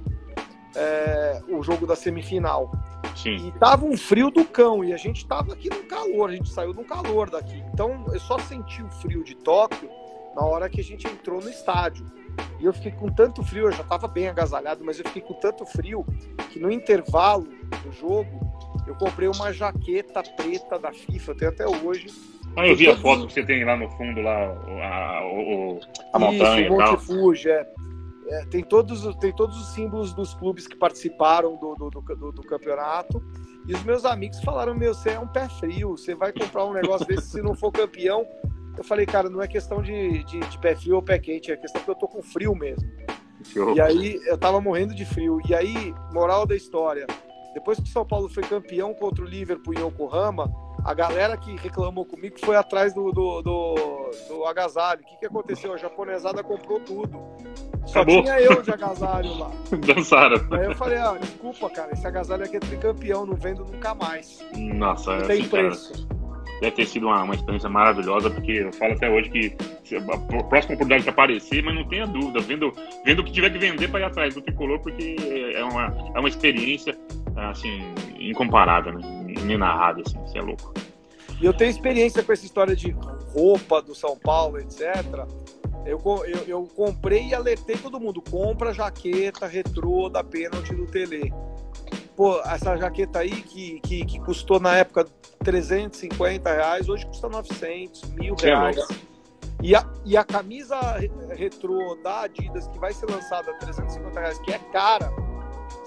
é, 0.75 1.41
o 1.49 1.61
jogo 1.61 1.85
da 1.85 1.95
semifinal. 1.95 2.71
Sim. 3.15 3.47
E 3.47 3.51
tava 3.59 3.85
um 3.85 3.97
frio 3.97 4.31
do 4.31 4.45
cão, 4.45 4.83
e 4.83 4.93
a 4.93 4.97
gente 4.97 5.27
tava 5.27 5.53
aqui 5.53 5.69
no 5.69 5.83
calor, 5.83 6.29
a 6.29 6.33
gente 6.33 6.49
saiu 6.49 6.73
no 6.73 6.83
calor 6.83 7.29
daqui. 7.29 7.63
Então 7.73 8.05
eu 8.11 8.19
só 8.19 8.39
senti 8.39 8.81
o 8.81 8.89
frio 8.89 9.23
de 9.23 9.35
Tóquio 9.35 9.89
na 10.35 10.43
hora 10.43 10.69
que 10.69 10.79
a 10.79 10.83
gente 10.83 11.07
entrou 11.07 11.41
no 11.41 11.49
estádio. 11.49 12.05
E 12.59 12.65
eu 12.65 12.73
fiquei 12.73 12.91
com 12.91 13.09
tanto 13.09 13.43
frio, 13.43 13.67
eu 13.67 13.71
já 13.71 13.83
tava 13.83 14.07
bem 14.07 14.27
agasalhado, 14.27 14.83
mas 14.83 14.99
eu 14.99 15.05
fiquei 15.05 15.21
com 15.21 15.33
tanto 15.35 15.65
frio 15.65 16.05
que 16.49 16.59
no 16.59 16.71
intervalo 16.71 17.47
do 17.83 17.91
jogo 17.91 18.48
eu 18.89 18.95
comprei 18.95 19.27
uma 19.27 19.53
jaqueta 19.53 20.23
preta 20.23 20.79
da 20.79 20.91
FIFA, 20.91 21.31
até 21.33 21.45
até 21.45 21.67
hoje. 21.67 22.07
Ah, 22.55 22.67
eu 22.67 22.75
vi 22.75 22.89
a 22.89 22.97
foto 22.97 23.27
que 23.27 23.33
você 23.33 23.43
tem 23.43 23.63
lá 23.63 23.77
no 23.77 23.87
fundo, 23.91 24.19
lá, 24.19 24.47
a, 24.47 25.25
o, 25.27 25.79
a 26.11 26.17
montanha 26.17 26.61
Isso, 26.65 26.73
o 26.73 26.77
Monte 26.77 27.05
Fuji, 27.05 27.51
é. 27.51 27.71
É, 28.31 28.45
tem, 28.45 28.63
todos, 28.63 29.15
tem 29.17 29.31
todos 29.31 29.59
os 29.59 29.73
símbolos 29.73 30.13
dos 30.13 30.33
clubes 30.35 30.67
que 30.67 30.75
participaram 30.75 31.55
do, 31.55 31.75
do, 31.75 31.89
do, 31.89 32.31
do, 32.31 32.41
campeonato. 32.43 33.23
E 33.67 33.73
os 33.73 33.83
meus 33.83 34.05
amigos 34.05 34.39
falaram: 34.41 34.75
Meu, 34.75 34.93
você 34.93 35.11
é 35.11 35.19
um 35.19 35.27
pé 35.27 35.47
frio, 35.47 35.97
você 35.97 36.13
vai 36.13 36.31
comprar 36.31 36.65
um 36.65 36.73
negócio 36.73 37.07
desse 37.07 37.29
se 37.29 37.41
não 37.41 37.55
for 37.55 37.71
campeão. 37.71 38.27
Eu 38.77 38.83
falei, 38.83 39.05
cara, 39.05 39.29
não 39.29 39.41
é 39.41 39.47
questão 39.47 39.81
de, 39.81 40.23
de, 40.23 40.39
de 40.39 40.57
pé 40.59 40.75
frio 40.75 40.95
ou 40.95 41.01
pé 41.01 41.17
quente, 41.19 41.51
é 41.51 41.57
questão 41.57 41.81
que 41.81 41.89
eu 41.89 41.95
tô 41.95 42.07
com 42.07 42.21
frio 42.21 42.55
mesmo. 42.55 42.87
E 43.75 43.81
aí 43.81 44.19
eu 44.25 44.37
tava 44.37 44.61
morrendo 44.61 44.93
de 44.93 45.05
frio. 45.05 45.39
E 45.47 45.55
aí, 45.55 45.93
moral 46.13 46.45
da 46.45 46.55
história, 46.55 47.07
depois 47.53 47.79
que 47.79 47.85
o 47.85 47.87
São 47.87 48.05
Paulo 48.05 48.29
foi 48.29 48.43
campeão 48.43 48.93
contra 48.93 49.23
o 49.23 49.27
Liverpool 49.27 49.73
em 49.73 49.85
Yokohama, 49.85 50.51
a 50.85 50.93
galera 50.93 51.35
que 51.35 51.55
reclamou 51.57 52.05
comigo 52.05 52.35
foi 52.39 52.55
atrás 52.55 52.93
do, 52.93 53.11
do, 53.11 53.41
do, 53.41 54.11
do 54.27 54.45
agasalho. 54.45 55.01
O 55.01 55.05
que, 55.05 55.17
que 55.17 55.25
aconteceu? 55.25 55.73
A 55.73 55.77
japonesada 55.77 56.43
comprou 56.43 56.79
tudo. 56.79 57.19
Só 57.85 58.01
Acabou. 58.01 58.23
tinha 58.23 58.39
eu 58.39 58.61
de 58.61 58.71
agasalho 58.71 59.37
lá. 59.37 59.51
Dançaram. 59.85 60.37
Aí 60.51 60.65
eu 60.65 60.75
falei, 60.75 60.97
ah, 60.99 61.17
desculpa, 61.19 61.69
cara, 61.69 61.91
esse 61.93 62.05
agasalho 62.05 62.43
aqui 62.43 62.57
é 62.57 62.59
tricampeão, 62.59 63.25
não 63.25 63.35
vendo 63.35 63.65
nunca 63.65 63.93
mais. 63.95 64.45
Nossa, 64.55 65.17
não 65.17 65.23
é 65.23 65.27
tem 65.27 65.41
assim, 65.41 65.49
preço. 65.49 66.07
Cara 66.07 66.19
deve 66.59 66.75
ter 66.75 66.85
sido 66.85 67.07
uma, 67.07 67.23
uma 67.23 67.33
experiência 67.33 67.69
maravilhosa, 67.69 68.29
porque 68.29 68.51
eu 68.51 68.73
falo 68.73 68.93
até 68.93 69.09
hoje 69.09 69.29
que 69.29 69.55
a 69.95 70.43
próxima 70.43 70.75
oportunidade 70.75 71.03
que 71.03 71.09
aparecer, 71.09 71.63
mas 71.63 71.73
não 71.73 71.85
tenha 71.85 72.05
dúvida, 72.05 72.39
vendo, 72.39 72.73
vendo 73.05 73.19
o 73.19 73.23
que 73.23 73.31
tiver 73.31 73.49
que 73.49 73.57
vender 73.57 73.89
para 73.89 74.01
ir 74.01 74.03
atrás 74.03 74.35
do 74.35 74.41
tricolor, 74.41 74.79
porque 74.79 75.15
é 75.53 75.63
uma, 75.63 76.11
é 76.13 76.19
uma 76.19 76.29
experiência 76.29 76.97
assim, 77.47 77.93
incomparável, 78.19 78.93
né? 78.93 79.01
inenarrável, 79.27 80.03
assim, 80.05 80.17
você 80.19 80.37
é 80.37 80.41
louco. 80.41 80.73
E 81.41 81.45
eu 81.45 81.53
tenho 81.53 81.69
experiência 81.69 82.21
com 82.21 82.33
essa 82.33 82.45
história 82.45 82.75
de 82.75 82.91
roupa 83.33 83.81
do 83.81 83.95
São 83.95 84.17
Paulo, 84.17 84.59
etc. 84.59 85.25
Eu, 85.85 86.01
eu, 86.25 86.43
eu 86.47 86.67
comprei 86.75 87.27
e 87.27 87.33
alertei 87.33 87.77
todo 87.77 87.99
mundo: 87.99 88.21
compra 88.21 88.73
jaqueta 88.73 89.47
retrô 89.47 90.09
da 90.09 90.23
pênalti 90.23 90.75
do 90.75 90.85
Tele. 90.85 91.33
Pô, 92.15 92.39
essa 92.41 92.75
jaqueta 92.75 93.19
aí 93.19 93.41
que, 93.41 93.79
que, 93.79 94.05
que, 94.05 94.19
custou 94.19 94.59
na 94.59 94.75
época 94.75 95.05
350 95.39 96.53
reais, 96.53 96.89
hoje 96.89 97.05
custa 97.05 97.29
900, 97.29 98.09
mil 98.11 98.35
é 98.41 98.45
reais. 98.45 98.87
E 99.61 99.73
a, 99.73 99.85
e 100.05 100.17
a 100.17 100.23
camisa 100.23 100.77
retrô 101.29 101.95
da 102.03 102.21
Adidas, 102.21 102.67
que 102.67 102.77
vai 102.77 102.93
ser 102.93 103.09
lançada 103.09 103.51
a 103.51 103.53
350 103.55 104.19
reais, 104.19 104.39
que 104.39 104.51
é 104.51 104.59
cara, 104.71 105.11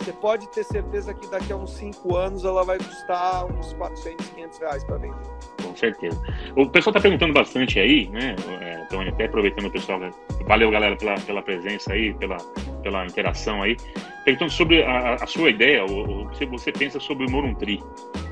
você 0.03 0.13
pode 0.13 0.49
ter 0.49 0.65
certeza 0.65 1.15
que 1.15 1.31
daqui 1.31 1.53
a 1.53 1.57
uns 1.57 1.71
5 1.75 2.17
anos 2.17 2.45
ela 2.45 2.65
vai 2.65 2.79
custar 2.79 3.47
uns 3.47 3.73
400, 3.75 4.29
500 4.31 4.59
reais 4.59 4.85
para 4.85 4.97
vender. 4.97 5.17
Com 5.63 5.77
certeza. 5.77 6.21
O 6.57 6.69
pessoal 6.69 6.93
está 6.93 7.01
perguntando 7.01 7.33
bastante 7.33 7.79
aí, 7.79 8.09
né, 8.09 8.35
é, 8.61 8.87
Tony, 8.91 9.09
até 9.09 9.27
aproveitando 9.27 9.67
o 9.67 9.71
pessoal, 9.71 10.01
né, 10.01 10.11
valeu 10.47 10.71
galera 10.71 10.97
pela, 10.97 11.15
pela 11.21 11.43
presença 11.43 11.93
aí, 11.93 12.13
pela, 12.15 12.37
pela 12.83 13.07
interação 13.07 13.63
aí, 13.63 13.77
perguntando 14.25 14.51
sobre 14.51 14.83
a, 14.83 15.15
a 15.15 15.27
sua 15.27 15.51
ideia, 15.51 15.85
o, 15.85 16.29
que 16.31 16.45
você 16.47 16.73
pensa 16.73 16.99
sobre 16.99 17.27
o 17.27 17.31
Moruntri. 17.31 17.83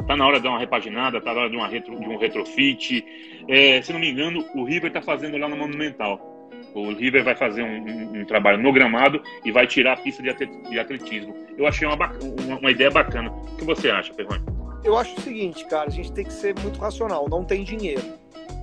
Tá 0.06 0.16
na 0.16 0.26
hora 0.26 0.38
de 0.38 0.44
dar 0.44 0.50
uma 0.50 0.58
repaginada, 0.58 1.20
tá 1.20 1.32
na 1.32 1.40
hora 1.42 1.50
de, 1.50 1.56
uma 1.56 1.68
retro, 1.68 1.98
de 1.98 2.08
um 2.08 2.18
retrofit. 2.18 3.04
É, 3.48 3.80
se 3.80 3.92
não 3.92 4.00
me 4.00 4.10
engano, 4.10 4.44
o 4.54 4.64
River 4.64 4.88
está 4.88 5.00
fazendo 5.00 5.38
lá 5.38 5.48
no 5.48 5.56
Monumental. 5.56 6.39
O 6.74 6.92
River 6.92 7.24
vai 7.24 7.34
fazer 7.34 7.62
um, 7.62 7.66
um, 7.66 8.20
um, 8.20 8.24
trabalho 8.24 8.62
no 8.62 8.72
gramado 8.72 9.22
e 9.44 9.50
vai 9.50 9.66
tirar 9.66 9.94
a 9.94 9.96
pista 9.96 10.22
de 10.22 10.78
atletismo. 10.78 11.34
Eu 11.56 11.66
achei 11.66 11.86
uma, 11.86 11.96
uma, 11.96 12.58
uma 12.58 12.70
ideia 12.70 12.90
bacana. 12.90 13.30
O 13.30 13.56
que 13.56 13.64
você 13.64 13.90
acha, 13.90 14.14
Perrone? 14.14 14.44
Eu 14.84 14.96
acho 14.96 15.14
o 15.16 15.20
seguinte, 15.20 15.66
cara, 15.66 15.88
a 15.88 15.90
gente 15.90 16.12
tem 16.12 16.24
que 16.24 16.32
ser 16.32 16.58
muito 16.60 16.78
racional, 16.80 17.28
não 17.28 17.44
tem 17.44 17.64
dinheiro. 17.64 18.02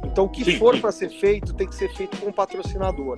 Então, 0.04 0.26
o 0.26 0.30
que 0.30 0.44
sim, 0.44 0.58
for 0.58 0.80
para 0.80 0.92
ser 0.92 1.10
feito, 1.10 1.54
tem 1.54 1.68
que 1.68 1.76
ser 1.76 1.94
feito 1.94 2.18
com 2.18 2.28
um 2.28 2.32
patrocinador. 2.32 3.18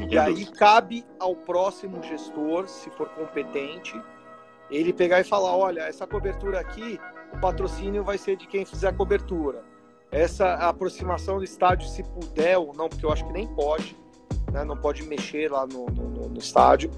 Entendo. 0.00 0.12
E 0.12 0.18
aí 0.18 0.46
cabe 0.46 1.04
ao 1.18 1.34
próximo 1.34 2.02
gestor, 2.02 2.68
se 2.68 2.90
for 2.90 3.08
competente, 3.10 4.00
ele 4.70 4.92
pegar 4.92 5.20
e 5.20 5.24
falar: 5.24 5.54
olha, 5.56 5.82
essa 5.82 6.06
cobertura 6.06 6.60
aqui, 6.60 6.98
o 7.34 7.40
patrocínio 7.40 8.02
vai 8.02 8.16
ser 8.16 8.36
de 8.36 8.46
quem 8.46 8.64
fizer 8.64 8.88
a 8.88 8.92
cobertura. 8.92 9.62
Essa 10.10 10.54
aproximação 10.54 11.36
do 11.36 11.44
estádio, 11.44 11.86
se 11.86 12.02
puder 12.02 12.56
ou 12.56 12.72
não, 12.74 12.88
porque 12.88 13.04
eu 13.04 13.12
acho 13.12 13.26
que 13.26 13.32
nem 13.32 13.46
pode 13.46 13.94
né? 14.52 14.64
Não 14.64 14.76
pode 14.76 15.02
mexer 15.02 15.50
lá 15.50 15.66
no, 15.66 15.86
no, 15.86 16.28
no 16.28 16.38
estádio. 16.38 16.90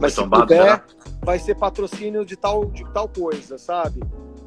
Mas 0.00 0.14
se 0.14 0.26
puder, 0.26 0.84
vai 1.22 1.38
ser 1.38 1.54
patrocínio 1.54 2.24
de 2.24 2.36
tal, 2.36 2.66
de 2.66 2.84
tal 2.92 3.08
coisa, 3.08 3.58
sabe? 3.58 4.00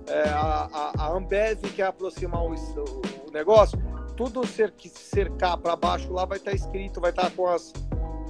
é, 0.07 0.29
a, 0.29 0.91
a, 0.97 1.11
Ambev 1.11 1.59
quer 1.75 1.87
aproximar 1.87 2.41
o, 2.41 2.53
o 2.53 3.31
negócio, 3.31 3.77
tudo 4.15 4.45
cer, 4.47 4.71
que 4.71 4.89
cercar 4.89 5.57
para 5.57 5.75
baixo 5.75 6.11
lá 6.11 6.25
vai 6.25 6.37
estar 6.37 6.51
tá 6.51 6.55
escrito, 6.55 6.99
vai 6.99 7.11
estar 7.11 7.23
tá 7.23 7.31
com 7.31 7.47
as, 7.47 7.73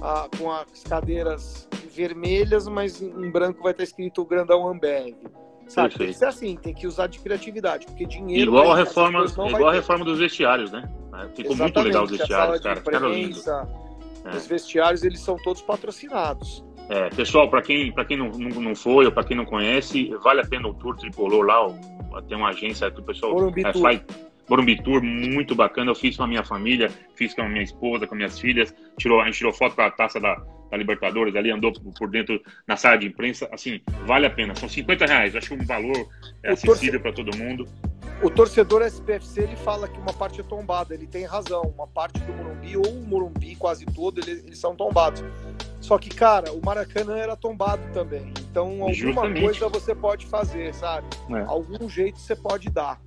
a, 0.02 0.28
com 0.36 0.50
as 0.50 0.82
cadeiras 0.82 1.68
vermelhas, 1.94 2.66
mas 2.68 3.00
em 3.00 3.30
branco 3.30 3.62
vai 3.62 3.72
estar 3.72 3.82
tá 3.82 3.84
escrito 3.84 4.22
o 4.22 4.24
grandão 4.24 4.68
Ambev. 4.68 5.14
Sabe? 5.68 5.94
Tem 5.94 6.06
que 6.08 6.14
ser 6.14 6.24
assim, 6.24 6.56
tem 6.56 6.74
que 6.74 6.86
usar 6.86 7.08
de 7.08 7.18
criatividade, 7.18 7.86
porque 7.86 8.06
dinheiro. 8.06 8.50
Igual 8.50 8.72
a 8.72 8.76
reforma, 8.76 9.24
igual 9.24 9.68
a 9.68 9.72
reforma 9.72 10.04
dos 10.04 10.18
vestiários, 10.18 10.72
né? 10.72 10.88
Ficou 11.34 11.52
Exatamente, 11.52 11.58
muito 11.58 11.80
legal 11.80 12.04
os 12.04 12.10
vestiários, 12.10 12.60
cara. 12.60 12.78
Imprensa, 12.78 13.68
é. 14.32 14.36
Os 14.36 14.46
vestiários 14.46 15.02
eles 15.02 15.20
são 15.20 15.36
todos 15.36 15.62
patrocinados. 15.62 16.64
É, 16.88 17.10
pessoal, 17.10 17.50
para 17.50 17.60
quem, 17.60 17.92
pra 17.92 18.04
quem 18.04 18.16
não, 18.16 18.30
não, 18.30 18.60
não 18.60 18.74
foi 18.74 19.04
ou 19.04 19.12
para 19.12 19.24
quem 19.24 19.36
não 19.36 19.44
conhece, 19.44 20.10
vale 20.22 20.40
a 20.40 20.46
pena 20.46 20.68
o 20.68 20.74
Tour 20.74 20.96
Tricolor 20.96 21.44
lá. 21.44 21.66
Tem 22.26 22.36
uma 22.36 22.48
agência 22.48 22.90
que 22.90 23.00
o 23.00 23.02
pessoal 23.02 23.32
Morumbi 23.32 23.62
é, 23.66 23.72
faz. 23.74 24.00
Morumbi 24.48 24.82
Tour, 24.82 25.02
muito 25.02 25.54
bacana. 25.54 25.90
Eu 25.90 25.94
fiz 25.94 26.16
com 26.16 26.22
a 26.22 26.26
minha 26.26 26.42
família, 26.42 26.90
fiz 27.14 27.34
com 27.34 27.42
a 27.42 27.48
minha 27.48 27.62
esposa, 27.62 28.06
com 28.06 28.14
minhas 28.14 28.38
filhas. 28.38 28.74
Tirou, 28.98 29.20
a 29.20 29.26
gente 29.26 29.36
tirou 29.36 29.52
foto 29.52 29.76
com 29.76 29.82
a 29.82 29.90
taça 29.90 30.18
da, 30.18 30.34
da 30.70 30.76
Libertadores 30.78 31.36
ali, 31.36 31.50
andou 31.50 31.72
por 31.72 32.08
dentro 32.08 32.40
na 32.66 32.76
sala 32.76 32.96
de 32.96 33.06
imprensa. 33.06 33.46
Assim, 33.52 33.80
vale 34.06 34.24
a 34.24 34.30
pena. 34.30 34.54
São 34.54 34.68
50 34.68 35.04
reais. 35.04 35.36
Acho 35.36 35.48
que 35.48 35.62
um 35.62 35.66
valor 35.66 36.08
é 36.42 36.52
acessível 36.52 37.00
para 37.00 37.12
todo 37.12 37.36
mundo. 37.36 37.68
O 38.20 38.28
torcedor 38.28 38.82
SPFC 38.82 39.42
ele 39.42 39.56
fala 39.56 39.86
que 39.86 39.98
uma 39.98 40.12
parte 40.12 40.40
é 40.40 40.44
tombada. 40.44 40.92
Ele 40.92 41.06
tem 41.06 41.24
razão. 41.24 41.62
Uma 41.62 41.86
parte 41.86 42.18
do 42.20 42.32
Morumbi, 42.32 42.76
ou 42.76 42.88
o 42.88 43.06
Morumbi 43.06 43.54
quase 43.54 43.86
todo, 43.86 44.20
eles, 44.20 44.44
eles 44.44 44.58
são 44.58 44.74
tombados. 44.74 45.22
Só 45.80 45.96
que, 45.98 46.10
cara, 46.10 46.52
o 46.52 46.60
Maracanã 46.64 47.16
era 47.16 47.36
tombado 47.36 47.82
também. 47.92 48.32
Então, 48.50 48.66
alguma 48.70 48.92
Justamente. 48.92 49.40
coisa 49.40 49.68
você 49.68 49.94
pode 49.94 50.26
fazer, 50.26 50.74
sabe? 50.74 51.06
É. 51.30 51.40
Algum 51.46 51.88
jeito 51.88 52.18
você 52.18 52.34
pode 52.34 52.68
dar. 52.70 53.00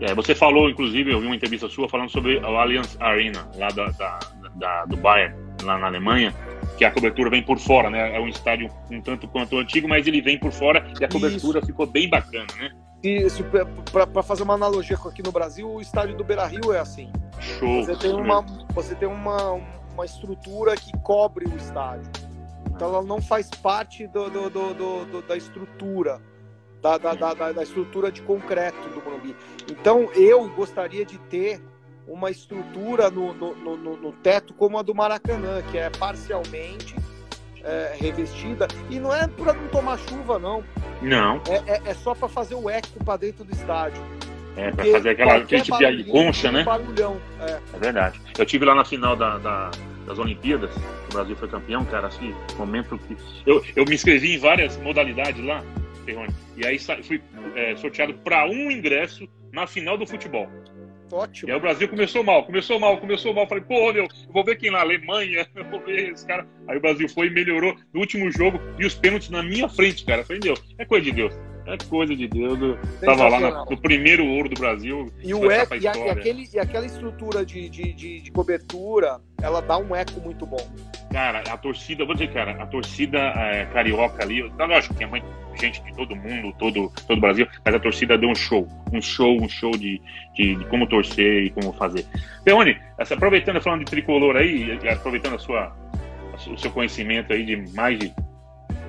É, 0.00 0.14
você 0.14 0.34
falou, 0.34 0.70
inclusive, 0.70 1.10
eu 1.10 1.20
vi 1.20 1.26
uma 1.26 1.34
entrevista 1.34 1.68
sua 1.68 1.88
falando 1.88 2.10
sobre 2.10 2.38
o 2.38 2.56
Allianz 2.56 2.96
Arena, 3.00 3.50
lá 3.56 3.68
da, 3.68 3.86
da, 3.90 4.18
da, 4.54 4.84
do 4.84 4.96
Bayern, 4.96 5.34
lá 5.64 5.76
na 5.76 5.88
Alemanha, 5.88 6.32
que 6.76 6.84
a 6.84 6.90
cobertura 6.92 7.28
vem 7.28 7.42
por 7.42 7.58
fora, 7.58 7.90
né? 7.90 8.16
É 8.16 8.20
um 8.20 8.28
estádio 8.28 8.70
um 8.88 9.00
tanto 9.00 9.26
quanto 9.26 9.58
antigo, 9.58 9.88
mas 9.88 10.06
ele 10.06 10.20
vem 10.20 10.38
por 10.38 10.52
fora 10.52 10.86
e 11.00 11.04
a 11.04 11.08
cobertura 11.08 11.58
Isso. 11.58 11.66
ficou 11.66 11.84
bem 11.84 12.08
bacana, 12.08 12.46
né? 12.56 12.70
Para 13.92 14.22
fazer 14.22 14.42
uma 14.42 14.54
analogia 14.54 14.96
com 14.96 15.08
aqui 15.08 15.22
no 15.22 15.30
Brasil, 15.30 15.70
o 15.70 15.80
estádio 15.80 16.16
do 16.16 16.24
Beira 16.24 16.46
Rio 16.46 16.72
é 16.72 16.80
assim. 16.80 17.12
Show. 17.40 17.84
Você 17.84 17.96
tem 17.96 18.12
uma, 18.12 18.42
você 18.74 18.94
tem 18.94 19.08
uma, 19.08 19.52
uma 19.92 20.04
estrutura 20.04 20.76
que 20.76 20.90
cobre 20.98 21.46
o 21.46 21.56
estádio. 21.56 22.10
Então 22.70 22.88
ela 22.88 23.02
não 23.02 23.20
faz 23.20 23.48
parte 23.50 24.06
do, 24.08 24.28
do, 24.28 24.50
do, 24.50 25.04
do 25.04 25.22
da 25.22 25.36
estrutura, 25.36 26.20
da, 26.82 26.98
da, 26.98 27.14
da, 27.14 27.52
da, 27.52 27.62
estrutura 27.62 28.10
de 28.10 28.22
concreto 28.22 28.88
do 28.88 29.02
Morumbi. 29.02 29.36
Então 29.70 30.10
eu 30.14 30.48
gostaria 30.50 31.04
de 31.04 31.18
ter 31.18 31.62
uma 32.06 32.30
estrutura 32.30 33.10
no, 33.10 33.32
no, 33.34 33.76
no, 33.76 33.96
no 33.96 34.12
teto 34.12 34.54
como 34.54 34.78
a 34.78 34.82
do 34.82 34.94
Maracanã, 34.94 35.62
que 35.70 35.78
é 35.78 35.90
parcialmente 35.90 36.96
é, 37.68 37.94
revestida. 38.00 38.66
E 38.88 38.98
não 38.98 39.14
é 39.14 39.28
para 39.28 39.52
não 39.52 39.68
tomar 39.68 39.98
chuva, 39.98 40.38
não. 40.38 40.64
Não. 41.02 41.40
É, 41.48 41.74
é, 41.74 41.90
é 41.90 41.94
só 41.94 42.14
para 42.14 42.28
fazer 42.28 42.54
o 42.54 42.68
eco 42.68 43.04
para 43.04 43.18
dentro 43.18 43.44
do 43.44 43.52
estádio. 43.52 44.02
É, 44.56 44.72
para 44.72 44.84
fazer 44.86 45.10
aquela, 45.10 45.36
aquele 45.36 45.62
tipo 45.62 45.78
de 45.78 46.04
concha, 46.04 46.50
né? 46.50 46.64
Barulhão, 46.64 47.20
é. 47.40 47.60
é. 47.74 47.78
verdade. 47.78 48.20
Eu 48.36 48.44
tive 48.44 48.64
lá 48.64 48.74
na 48.74 48.84
final 48.84 49.14
da, 49.14 49.38
da, 49.38 49.70
das 50.04 50.18
Olimpíadas, 50.18 50.74
o 51.10 51.12
Brasil 51.12 51.36
foi 51.36 51.46
campeão, 51.46 51.84
cara, 51.84 52.08
assim, 52.08 52.34
momento 52.56 52.98
que. 52.98 53.16
Eu, 53.46 53.64
eu 53.76 53.84
me 53.84 53.94
inscrevi 53.94 54.34
em 54.34 54.38
várias 54.38 54.76
modalidades 54.78 55.44
lá, 55.44 55.62
Ferrone, 56.04 56.34
e 56.56 56.66
aí 56.66 56.76
fui 57.04 57.22
é, 57.54 57.76
sorteado 57.76 58.14
para 58.14 58.46
um 58.46 58.68
ingresso 58.70 59.28
na 59.52 59.66
final 59.66 59.96
do 59.96 60.06
futebol. 60.06 60.48
Ótimo. 61.10 61.48
E 61.48 61.52
aí 61.52 61.58
o 61.58 61.60
Brasil 61.60 61.88
começou 61.88 62.22
mal, 62.22 62.44
começou 62.44 62.78
mal, 62.78 62.98
começou 62.98 63.34
mal. 63.34 63.46
Falei, 63.48 63.64
pô, 63.64 63.92
meu, 63.92 64.06
vou 64.30 64.44
ver 64.44 64.56
quem 64.56 64.70
lá, 64.70 64.80
Alemanha, 64.80 65.46
vou 65.70 65.80
ver 65.80 66.12
esse 66.12 66.26
cara. 66.26 66.46
Aí 66.66 66.76
o 66.76 66.80
Brasil 66.80 67.08
foi 67.08 67.28
e 67.28 67.30
melhorou 67.30 67.74
no 67.92 68.00
último 68.00 68.30
jogo 68.30 68.60
e 68.78 68.86
os 68.86 68.94
pênaltis 68.94 69.30
na 69.30 69.42
minha 69.42 69.68
frente, 69.68 70.04
cara. 70.04 70.24
Falei, 70.24 70.40
meu, 70.44 70.54
é 70.78 70.84
coisa 70.84 71.04
de 71.04 71.12
Deus. 71.12 71.34
É 71.68 71.76
coisa 71.76 72.16
de 72.16 72.26
Deus. 72.26 72.58
Tava 73.00 73.28
lá 73.28 73.40
no, 73.40 73.64
no 73.66 73.80
primeiro 73.80 74.24
ouro 74.26 74.48
do 74.48 74.58
Brasil. 74.58 75.06
E, 75.22 75.34
o 75.34 75.50
eco, 75.50 75.74
e, 75.74 75.86
a, 75.86 75.94
e, 75.94 76.08
aquele, 76.08 76.48
e 76.52 76.58
aquela 76.58 76.86
estrutura 76.86 77.44
de, 77.44 77.68
de, 77.68 77.92
de, 77.92 78.20
de, 78.22 78.30
cobertura, 78.32 79.20
ela 79.42 79.60
dá 79.60 79.76
um 79.76 79.94
eco 79.94 80.18
muito 80.20 80.46
bom. 80.46 80.66
Cara, 81.12 81.42
a 81.48 81.56
torcida, 81.56 82.04
vou 82.04 82.14
dizer, 82.14 82.32
cara, 82.32 82.62
a 82.62 82.66
torcida 82.66 83.18
é, 83.18 83.66
carioca 83.66 84.22
ali, 84.22 84.48
tá, 84.50 84.66
lógico 84.66 84.94
que 84.94 85.04
é 85.04 85.06
muito 85.06 85.26
gente 85.58 85.82
de 85.82 85.92
todo 85.94 86.14
mundo, 86.14 86.54
todo, 86.58 86.92
todo 87.06 87.18
o 87.18 87.20
Brasil, 87.20 87.46
mas 87.64 87.74
a 87.74 87.80
torcida 87.80 88.16
deu 88.16 88.28
um 88.28 88.34
show. 88.34 88.68
Um 88.92 89.00
show, 89.00 89.36
um 89.42 89.48
show 89.48 89.72
de, 89.72 90.00
de, 90.34 90.54
de 90.54 90.64
como 90.66 90.86
torcer 90.86 91.44
e 91.44 91.50
como 91.50 91.72
fazer. 91.72 92.06
Leone, 92.46 92.78
aproveitando, 92.98 93.60
falando 93.60 93.80
de 93.80 93.90
tricolor 93.90 94.36
aí, 94.36 94.78
aproveitando 94.88 95.34
a 95.34 95.38
sua, 95.38 95.76
o 96.46 96.56
seu 96.56 96.70
conhecimento 96.70 97.32
aí 97.32 97.44
de 97.44 97.56
mais 97.74 97.98
de 97.98 98.12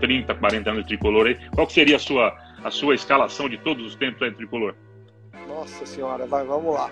30, 0.01 0.35
40 0.35 0.69
anos 0.69 0.83
de 0.83 0.89
tricolor 0.89 1.27
aí, 1.27 1.37
qual 1.55 1.65
que 1.65 1.73
seria 1.73 1.95
a 1.95 1.99
sua 1.99 2.37
a 2.63 2.71
sua 2.71 2.95
escalação 2.95 3.47
de 3.47 3.57
todos 3.57 3.85
os 3.85 3.95
tempos 3.95 4.21
aí 4.21 4.31
tricolor? 4.31 4.75
Nossa 5.47 5.85
senhora, 5.85 6.25
vai, 6.25 6.43
vamos 6.45 6.73
lá. 6.73 6.89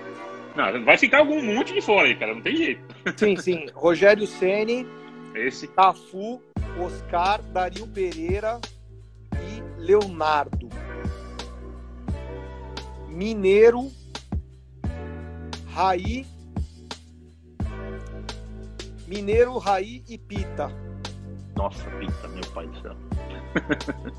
Não, 0.55 0.83
vai 0.83 0.97
ficar 0.97 1.19
algum 1.19 1.41
monte 1.43 1.73
de 1.73 1.81
fora 1.81 2.07
aí, 2.07 2.15
cara, 2.15 2.33
não 2.33 2.41
tem 2.41 2.55
jeito. 2.55 2.81
Sim, 3.15 3.35
sim. 3.37 3.65
Rogério 3.73 4.25
Ceni, 4.25 4.87
esse 5.39 5.67
Cafu, 5.67 6.41
Oscar, 6.79 7.41
Dario 7.41 7.87
Pereira 7.87 8.59
e 9.33 9.81
Leonardo. 9.81 10.69
Mineiro, 13.07 13.91
Raí, 15.67 16.25
Mineiro, 19.07 19.57
Raí 19.57 20.03
e 20.07 20.17
Pita. 20.17 20.71
Nossa, 21.55 21.89
Pita, 21.91 22.27
meu 22.27 22.45
pai 22.53 22.67
do 22.67 22.81
céu 22.81 23.07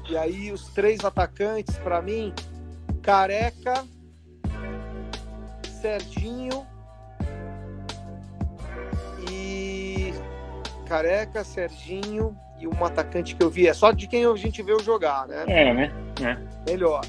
e 0.09 0.17
aí 0.17 0.53
os 0.53 0.69
três 0.69 1.05
atacantes 1.05 1.77
para 1.79 2.01
mim, 2.03 2.33
Careca, 3.03 3.85
Serginho 5.81 6.67
Careca, 10.89 11.45
Serginho 11.45 12.35
e 12.59 12.67
um 12.67 12.85
atacante 12.85 13.37
que 13.37 13.45
eu 13.45 13.51
vi. 13.51 13.69
É 13.69 13.75
só 13.75 13.93
de 13.93 14.07
quem 14.07 14.25
a 14.25 14.35
gente 14.37 14.63
vê 14.63 14.77
jogar, 14.83 15.29
né? 15.29 15.45
É, 15.47 15.75
né? 15.75 15.93
É. 16.23 16.71
Melhor. 16.71 17.03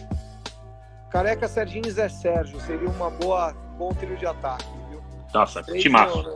Careca, 1.10 1.48
Serginho 1.48 1.88
e 1.88 1.92
Zé 1.92 2.10
Sérgio 2.10 2.60
seria 2.60 2.90
uma 2.90 3.10
boa 3.10 3.54
bom 3.78 3.94
trio 3.94 4.16
de 4.18 4.26
ataque, 4.26 4.66
viu? 4.90 5.02
Nossa, 5.34 5.64
timaço. 5.64 6.22
Né? 6.22 6.36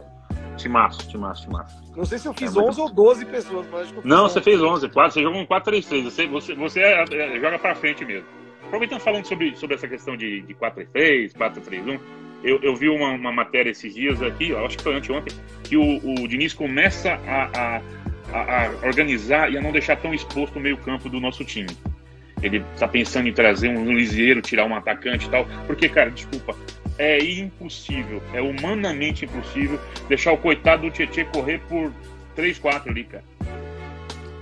Timaço, 0.56 1.08
timaço, 1.08 1.42
timaço. 1.44 1.84
Não 1.96 2.06
sei 2.06 2.18
se 2.18 2.28
eu 2.28 2.34
fiz 2.34 2.56
é 2.56 2.60
11 2.60 2.82
ou 2.82 2.90
12 2.90 3.26
pessoas, 3.26 3.68
mas 3.70 3.82
acho 3.82 3.94
que 3.94 4.00
eu 4.00 4.04
Não, 4.06 4.26
11. 4.26 4.34
você 4.34 4.42
fez 4.42 4.62
11, 4.62 4.90
quase. 4.90 5.14
Você 5.16 5.24
jogou 5.24 5.42
um 5.42 5.46
4-3-3. 5.46 6.04
Você, 6.04 6.28
você, 6.28 6.56
você 6.56 6.80
é, 6.80 7.04
é, 7.04 7.40
joga 7.40 7.60
pra 7.60 7.76
frente 7.76 8.06
mesmo. 8.06 8.28
Aproveitando 8.66 9.02
falando 9.02 9.26
sobre, 9.26 9.56
sobre 9.56 9.76
essa 9.76 9.88
questão 9.88 10.16
de, 10.16 10.42
de 10.42 10.56
4-3-3, 10.56 11.34
4-3-1, 11.34 12.00
eu, 12.44 12.60
eu 12.62 12.76
vi 12.76 12.90
uma, 12.90 13.12
uma 13.12 13.32
matéria 13.32 13.72
esses 13.72 13.94
dias 13.94 14.22
aqui, 14.22 14.56
acho 14.56 14.78
que 14.78 14.84
foi 14.84 14.96
anteontem, 14.96 15.36
que 15.64 15.78
o, 15.78 15.98
o 16.04 16.28
Diniz 16.28 16.54
começa 16.54 17.14
a, 17.28 17.78
a, 17.78 17.82
a, 18.32 18.66
a 18.66 18.70
organizar 18.86 19.52
e 19.52 19.58
a 19.58 19.62
não 19.62 19.72
deixar 19.72 19.96
tão 19.96 20.14
exposto 20.14 20.58
o 20.58 20.62
meio-campo 20.62 21.10
do 21.10 21.20
nosso 21.20 21.44
time 21.44 21.70
ele 22.44 22.64
está 22.74 22.88
pensando 22.88 23.28
em 23.30 23.34
trazer 23.34 23.70
um 23.70 23.96
liseiro, 23.96 24.42
tirar 24.42 24.66
um 24.66 24.76
atacante 24.76 25.28
e 25.28 25.30
tal. 25.30 25.48
Porque, 25.66 25.88
cara, 25.88 26.12
desculpa, 26.12 26.56
é 26.98 27.18
impossível, 27.24 28.22
é 28.34 28.42
humanamente 28.42 29.26
impossível 29.26 29.80
deixar 30.08 30.34
o 30.34 30.38
coitado 30.38 30.84
do 30.84 30.92
Tietchan 30.92 31.26
correr 31.26 31.60
por 31.70 31.92
3, 32.36 32.60
4 32.60 32.92
ali, 32.92 33.06
cara. 33.06 33.24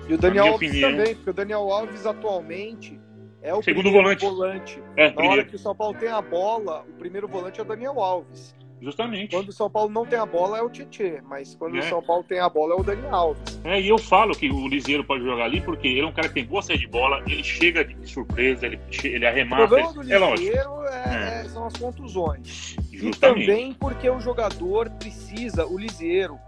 E 0.10 0.14
o 0.14 0.18
Daniel 0.18 0.47
Alves 0.47 0.70
opinião, 0.70 0.91
também, 0.91 1.16
porque 1.16 1.30
o 1.30 1.34
Daniel 1.34 1.72
Alves 1.72 2.06
atualmente 2.06 2.99
é 3.41 3.53
o 3.53 3.61
segundo 3.61 3.91
volante. 3.91 4.25
volante. 4.25 4.83
É, 4.95 5.07
Na 5.07 5.13
primeiro. 5.13 5.41
hora 5.41 5.45
que 5.45 5.55
o 5.55 5.59
São 5.59 5.75
Paulo 5.75 5.97
tem 5.97 6.09
a 6.09 6.21
bola, 6.21 6.85
o 6.87 6.93
primeiro 6.93 7.27
volante 7.27 7.59
é 7.59 7.63
o 7.63 7.65
Daniel 7.65 7.99
Alves. 7.99 8.55
Justamente. 8.81 9.35
Quando 9.35 9.49
o 9.49 9.53
São 9.53 9.69
Paulo 9.69 9.91
não 9.91 10.05
tem 10.05 10.17
a 10.17 10.25
bola 10.25 10.57
é 10.57 10.61
o 10.61 10.69
Tietê, 10.69 11.21
mas 11.29 11.53
quando 11.53 11.75
é. 11.75 11.79
o 11.79 11.83
São 11.83 12.01
Paulo 12.01 12.23
tem 12.23 12.39
a 12.39 12.49
bola 12.49 12.73
é 12.73 12.77
o 12.77 12.83
Daniel 12.83 13.13
Alves. 13.13 13.61
É, 13.63 13.79
e 13.79 13.87
eu 13.87 13.97
falo 13.99 14.35
que 14.35 14.49
o 14.49 14.67
Liseiro 14.67 15.03
pode 15.03 15.23
jogar 15.23 15.45
ali 15.45 15.61
porque 15.61 15.87
ele 15.87 16.01
é 16.01 16.07
um 16.07 16.11
cara 16.11 16.27
que 16.27 16.33
tem 16.33 16.45
boa 16.45 16.63
saída 16.63 16.81
de 16.81 16.87
bola, 16.87 17.21
ele 17.27 17.43
chega 17.43 17.85
de 17.85 18.09
surpresa, 18.09 18.65
ele, 18.65 18.79
ele 19.03 19.25
arremata. 19.25 19.65
O 19.65 19.67
problema 19.67 19.93
do 19.93 20.01
Liseiro 20.01 20.83
é, 20.87 21.41
é, 21.41 21.49
são 21.49 21.65
as 21.65 21.73
contusões. 21.73 22.75
Justamente. 22.91 23.43
E 23.43 23.47
também 23.47 23.73
porque 23.73 24.09
o 24.09 24.19
jogador 24.19 24.89
precisa, 24.91 25.65
o 25.67 25.77
Liseiro, 25.77 26.39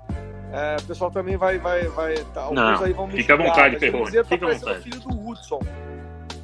é, 0.52 0.78
o 0.82 0.88
pessoal 0.88 1.12
também 1.12 1.38
vai. 1.38 1.60
vai, 1.60 1.88
vai 1.90 2.16
tá, 2.34 2.42
alguns 2.42 2.56
não, 2.56 2.84
aí 2.84 2.94
vão 2.94 3.08
me 3.08 3.14
Fica 3.14 3.36
à 3.36 3.38
vontade, 3.38 3.78
Perrone. 3.78 4.06
Liseiro 4.06 4.28
tá 4.28 4.38
parecendo 4.40 4.72
o 4.72 4.82
filho 4.82 5.00
do 5.02 5.30
Hudson. 5.30 5.60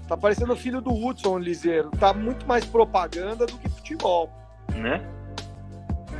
Tá 0.09 0.17
parecendo 0.17 0.53
o 0.53 0.55
filho 0.55 0.81
do 0.81 0.91
Hudson, 0.91 1.35
o 1.35 1.37
Liseiro. 1.37 1.91
Tá 1.91 2.11
muito 2.15 2.47
mais 2.47 2.65
propaganda 2.65 3.45
do 3.45 3.55
que 3.59 3.69
futebol. 3.69 4.31
Né? 4.73 5.07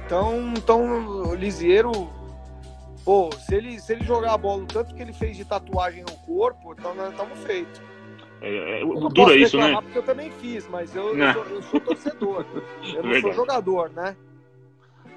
Então, 0.06 0.54
então 0.56 1.30
o 1.30 1.34
Lisieiro, 1.34 1.92
pô, 3.04 3.32
se 3.32 3.56
ele, 3.56 3.80
se 3.80 3.94
ele 3.94 4.04
jogar 4.04 4.34
a 4.34 4.38
bola 4.38 4.62
o 4.62 4.68
tanto 4.68 4.94
que 4.94 5.02
ele 5.02 5.12
fez 5.12 5.36
de 5.36 5.44
tatuagem 5.44 6.04
no 6.04 6.12
corpo, 6.18 6.76
então 6.78 6.94
nós 6.94 7.10
estamos 7.10 7.40
feitos. 7.40 7.82
É, 8.42 8.82
é, 8.82 9.10
dura 9.12 9.36
isso, 9.36 9.58
né? 9.58 9.74
Porque 9.82 9.98
eu 9.98 10.04
também 10.04 10.30
fiz, 10.40 10.68
mas 10.70 10.96
eu, 10.96 11.18
eu, 11.18 11.34
sou, 11.34 11.44
eu 11.46 11.64
sou, 11.64 11.80
torcedor. 11.80 12.46
eu 12.94 13.04
não 13.04 13.12
Verdade. 13.12 13.22
sou 13.22 13.34
jogador, 13.34 13.90
né? 13.90 14.16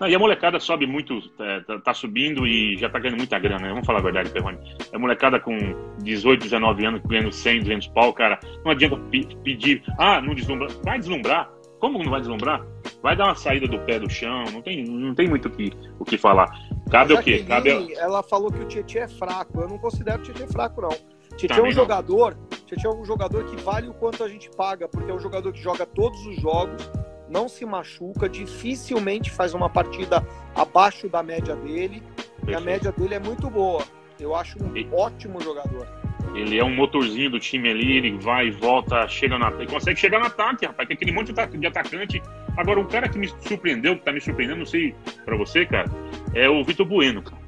Não, 0.02 0.08
e 0.08 0.16
a 0.16 0.18
molecada 0.18 0.58
sobe 0.58 0.84
muito, 0.84 1.20
é, 1.38 1.60
tá, 1.60 1.78
tá, 1.78 1.94
subindo 1.94 2.44
e 2.44 2.76
já 2.76 2.90
tá 2.90 2.98
ganhando 2.98 3.18
muita 3.18 3.38
grana, 3.38 3.62
né? 3.62 3.68
Vamos 3.68 3.86
falar 3.86 4.00
a 4.00 4.02
verdade, 4.02 4.30
Perrone. 4.30 4.58
A 4.92 4.98
molecada 4.98 5.38
com 5.38 5.56
18, 6.02 6.42
19 6.42 6.84
anos 6.84 7.02
ganhando 7.06 7.30
100, 7.30 7.60
200 7.60 7.86
pau, 7.86 8.12
cara, 8.12 8.40
não 8.64 8.72
adianta 8.72 8.96
pedir, 9.44 9.80
ah, 10.00 10.20
não 10.20 10.34
deslumbrar. 10.34 10.70
Vai 10.84 10.98
deslumbrar. 10.98 11.48
Como 11.78 12.02
não 12.02 12.10
vai 12.10 12.18
deslumbrar? 12.18 12.66
Vai 13.00 13.14
dar 13.14 13.26
uma 13.26 13.36
saída 13.36 13.68
do 13.68 13.78
pé 13.78 14.00
do 14.00 14.10
chão, 14.10 14.42
não 14.52 14.60
tem, 14.60 14.82
não 14.84 15.14
tem 15.14 15.28
muito 15.28 15.46
o 15.46 15.50
que, 15.52 15.70
o 16.00 16.04
que 16.04 16.18
falar. 16.18 16.50
Cabe 16.90 17.14
o 17.14 17.22
quê? 17.22 17.44
Cabe... 17.46 17.94
Ela 17.94 18.24
falou 18.24 18.50
que 18.50 18.58
o 18.58 18.66
Tietchan 18.66 19.00
é 19.02 19.08
fraco. 19.08 19.60
Eu 19.60 19.68
não 19.68 19.78
considero 19.78 20.18
o 20.18 20.22
Tietchan 20.24 20.48
fraco, 20.48 20.80
não. 20.80 20.90
Tietchan 21.36 21.60
é 21.60 21.62
um 21.62 21.70
jogador, 21.70 22.36
Tietchan 22.66 22.88
é 22.88 22.92
um 22.92 23.04
jogador 23.04 23.44
que 23.44 23.62
vale 23.62 23.88
o 23.88 23.94
quanto 23.94 24.24
a 24.24 24.28
gente 24.28 24.50
paga, 24.50 24.88
porque 24.88 25.12
é 25.12 25.14
um 25.14 25.20
jogador 25.20 25.52
que 25.52 25.62
joga 25.62 25.86
todos 25.86 26.26
os 26.26 26.36
jogos, 26.40 26.90
não 27.32 27.48
se 27.48 27.64
machuca, 27.64 28.28
dificilmente 28.28 29.30
faz 29.30 29.54
uma 29.54 29.68
partida 29.68 30.24
abaixo 30.54 31.08
da 31.08 31.22
média 31.22 31.56
dele. 31.56 32.02
Perfeito. 32.16 32.50
E 32.50 32.54
a 32.54 32.60
média 32.60 32.92
dele 32.92 33.14
é 33.14 33.18
muito 33.18 33.48
boa. 33.48 33.82
Eu 34.20 34.36
acho 34.36 34.62
um 34.62 34.76
e... 34.76 34.86
ótimo 34.92 35.40
jogador. 35.40 35.88
Ele 36.34 36.58
é 36.58 36.64
um 36.64 36.74
motorzinho 36.74 37.30
do 37.30 37.40
time 37.40 37.70
ali, 37.70 37.96
ele 37.96 38.18
vai 38.18 38.48
e 38.48 38.50
volta, 38.50 39.06
chega 39.08 39.38
na, 39.38 39.50
ele 39.50 39.66
consegue 39.66 39.98
chegar 39.98 40.18
no 40.18 40.26
ataque, 40.26 40.64
rapaz, 40.64 40.86
tem 40.88 40.94
aquele 40.94 41.12
monte 41.12 41.32
de 41.32 41.66
atacante. 41.66 42.22
Agora, 42.56 42.80
um 42.80 42.86
cara 42.86 43.08
que 43.08 43.18
me 43.18 43.28
surpreendeu, 43.40 43.96
que 43.96 44.04
tá 44.04 44.12
me 44.12 44.20
surpreendendo, 44.20 44.60
não 44.60 44.66
sei 44.66 44.94
para 45.24 45.36
você, 45.36 45.66
cara, 45.66 45.90
é 46.34 46.48
o 46.48 46.62
Vitor 46.64 46.86
Bueno, 46.86 47.22
cara. 47.22 47.42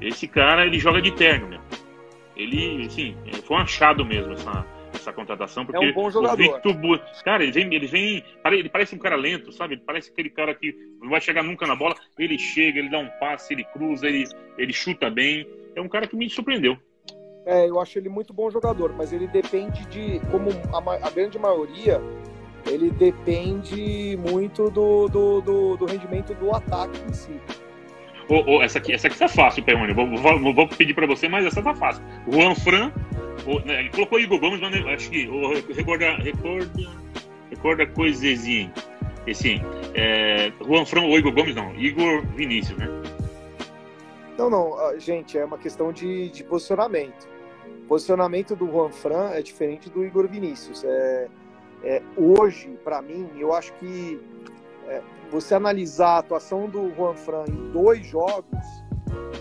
Esse 0.00 0.28
cara, 0.28 0.66
ele 0.66 0.78
joga 0.78 1.00
de 1.00 1.12
terno, 1.12 1.48
meu. 1.48 1.60
Ele, 2.36 2.86
assim, 2.86 3.16
foi 3.44 3.56
um 3.56 3.60
achado 3.60 4.04
mesmo 4.04 4.32
essa, 4.32 4.66
essa 5.04 5.12
contratação, 5.12 5.64
porque 5.64 5.84
é 5.84 5.88
um 5.88 5.92
bom 5.92 6.10
jogador. 6.10 6.34
o 6.34 6.36
Victor 6.36 6.74
Bu... 6.74 6.98
Cara, 7.24 7.42
ele 7.42 7.52
vem, 7.52 7.72
ele 7.74 7.86
vem. 7.86 8.24
Ele 8.44 8.68
parece 8.68 8.94
um 8.94 8.98
cara 8.98 9.16
lento, 9.16 9.52
sabe? 9.52 9.74
Ele 9.74 9.82
parece 9.84 10.10
aquele 10.10 10.30
cara 10.30 10.54
que 10.54 10.74
não 11.00 11.10
vai 11.10 11.20
chegar 11.20 11.42
nunca 11.42 11.66
na 11.66 11.76
bola. 11.76 11.94
Ele 12.18 12.38
chega, 12.38 12.78
ele 12.78 12.90
dá 12.90 12.98
um 12.98 13.08
passe, 13.20 13.52
ele 13.52 13.64
cruza, 13.64 14.06
ele, 14.06 14.24
ele 14.58 14.72
chuta 14.72 15.10
bem. 15.10 15.46
É 15.76 15.80
um 15.80 15.88
cara 15.88 16.06
que 16.06 16.16
me 16.16 16.28
surpreendeu. 16.28 16.76
É, 17.46 17.68
eu 17.68 17.78
acho 17.78 17.98
ele 17.98 18.08
muito 18.08 18.32
bom 18.32 18.50
jogador, 18.50 18.94
mas 18.94 19.12
ele 19.12 19.26
depende 19.26 19.84
de. 19.86 20.20
Como 20.30 20.50
a, 20.72 21.06
a 21.06 21.10
grande 21.10 21.38
maioria, 21.38 22.00
ele 22.66 22.90
depende 22.90 24.16
muito 24.16 24.70
do, 24.70 25.08
do, 25.08 25.40
do, 25.40 25.76
do 25.76 25.84
rendimento 25.84 26.34
do 26.34 26.54
ataque 26.54 26.98
em 27.06 27.12
si. 27.12 27.40
Oh, 28.28 28.42
oh, 28.46 28.62
essa, 28.62 28.78
aqui, 28.78 28.92
essa 28.92 29.06
aqui 29.06 29.18
tá 29.18 29.28
fácil, 29.28 29.62
Perrone. 29.62 29.92
Vou, 29.92 30.16
vou, 30.16 30.54
vou 30.54 30.68
pedir 30.68 30.94
para 30.94 31.06
você, 31.06 31.28
mas 31.28 31.44
essa 31.44 31.62
tá 31.62 31.74
fácil. 31.74 32.02
Juan 32.30 32.54
Fran, 32.54 32.92
o, 33.46 33.60
né, 33.60 33.80
ele 33.80 33.90
colocou 33.90 34.18
Igor 34.18 34.38
Gomes, 34.38 34.60
mas 34.60 34.74
acho 34.86 35.10
que 35.10 35.28
recorda, 35.74 36.16
recorda, 36.16 36.90
recorda 37.50 37.86
coisezinha. 37.86 38.72
Esse, 39.26 39.60
é, 39.94 40.52
Juan 40.64 40.84
Fran 40.84 41.02
ou 41.02 41.18
Igor 41.18 41.32
Gomes, 41.32 41.54
não. 41.54 41.74
Igor 41.74 42.24
Vinícius, 42.34 42.78
né? 42.78 42.88
Não, 44.38 44.50
não, 44.50 44.98
gente, 44.98 45.38
é 45.38 45.44
uma 45.44 45.58
questão 45.58 45.92
de, 45.92 46.28
de 46.30 46.42
posicionamento. 46.44 47.28
O 47.84 47.86
posicionamento 47.86 48.56
do 48.56 48.66
Juan 48.66 48.90
Fran 48.90 49.30
é 49.30 49.42
diferente 49.42 49.90
do 49.90 50.04
Igor 50.04 50.26
Vinícius. 50.26 50.82
É, 50.82 51.28
é 51.84 52.02
hoje, 52.16 52.70
para 52.82 53.00
mim, 53.00 53.28
eu 53.38 53.52
acho 53.52 53.72
que 53.74 54.18
é, 54.88 55.02
você 55.30 55.54
analisar 55.54 56.08
a 56.08 56.18
atuação 56.18 56.68
do 56.68 56.94
Juan 56.94 57.14
Fran 57.14 57.44
em 57.48 57.70
dois 57.70 58.06
jogos, 58.06 58.64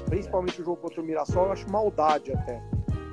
principalmente 0.05 0.61
o 0.61 0.65
jogo 0.65 0.77
contra 0.77 1.01
o 1.01 1.03
Mirassol, 1.03 1.45
eu 1.45 1.51
acho 1.51 1.69
maldade 1.71 2.31
até. 2.31 2.61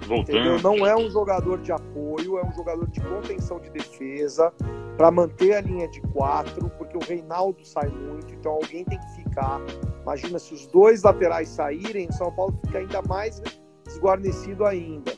Voltando. 0.07 0.63
Não 0.63 0.87
é 0.87 0.97
um 0.97 1.09
jogador 1.11 1.59
de 1.61 1.71
apoio, 1.71 2.39
é 2.39 2.45
um 2.45 2.53
jogador 2.53 2.89
de 2.89 3.01
contenção 3.01 3.61
de 3.61 3.71
defesa 3.71 4.53
para 4.97 5.11
manter 5.11 5.55
a 5.55 5.61
linha 5.61 5.89
de 5.89 6.01
quatro, 6.13 6.69
porque 6.71 6.97
o 6.97 7.01
Reinaldo 7.01 7.65
sai 7.65 7.89
muito, 7.89 8.35
então 8.35 8.53
alguém 8.53 8.85
tem 8.85 8.99
que 8.99 9.23
ficar. 9.23 9.61
Imagina 10.03 10.39
se 10.39 10.53
os 10.53 10.67
dois 10.67 11.03
laterais 11.03 11.49
saírem, 11.49 12.09
o 12.09 12.13
São 12.13 12.33
Paulo 12.33 12.59
fica 12.65 12.79
ainda 12.79 13.01
mais 13.03 13.41
desguarnecido 13.85 14.65
ainda. 14.65 15.13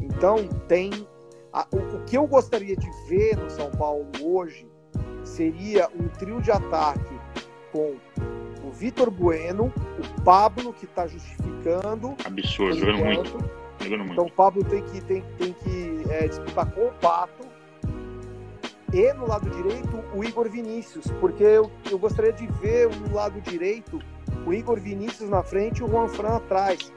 Então 0.00 0.48
tem 0.66 0.90
a, 1.52 1.66
o, 1.72 1.96
o 1.96 2.04
que 2.04 2.18
eu 2.18 2.26
gostaria 2.26 2.76
de 2.76 2.90
ver 3.08 3.36
no 3.36 3.48
São 3.48 3.70
Paulo 3.70 4.06
hoje 4.20 4.66
seria 5.34 5.88
um 5.98 6.08
trio 6.08 6.40
de 6.40 6.50
ataque 6.50 7.14
com 7.72 7.96
o 8.62 8.70
Vitor 8.70 9.10
Bueno, 9.10 9.72
o 9.98 10.22
Pablo, 10.22 10.72
que 10.72 10.84
está 10.84 11.06
justificando. 11.06 12.14
Absurdo, 12.24 12.78
jogando 12.78 13.04
muito. 13.04 13.38
jogando 13.80 13.98
muito. 13.98 14.12
Então 14.12 14.26
o 14.26 14.30
Pablo 14.30 14.64
tem 14.64 14.82
que, 14.84 15.00
tem, 15.00 15.24
tem 15.36 15.52
que 15.52 16.04
é, 16.10 16.28
disputar 16.28 16.70
com 16.70 16.86
o 16.86 16.92
Pato. 16.94 17.44
E 18.92 19.12
no 19.14 19.26
lado 19.26 19.50
direito, 19.50 20.04
o 20.14 20.22
Igor 20.22 20.48
Vinícius, 20.48 21.06
porque 21.18 21.42
eu, 21.42 21.68
eu 21.90 21.98
gostaria 21.98 22.32
de 22.32 22.46
ver 22.46 22.88
no 22.88 23.12
lado 23.12 23.40
direito 23.40 23.98
o 24.46 24.54
Igor 24.54 24.78
Vinícius 24.78 25.28
na 25.28 25.42
frente 25.42 25.78
e 25.78 25.82
o 25.82 25.88
Juan 25.88 26.06
Fran 26.06 26.36
atrás. 26.36 26.92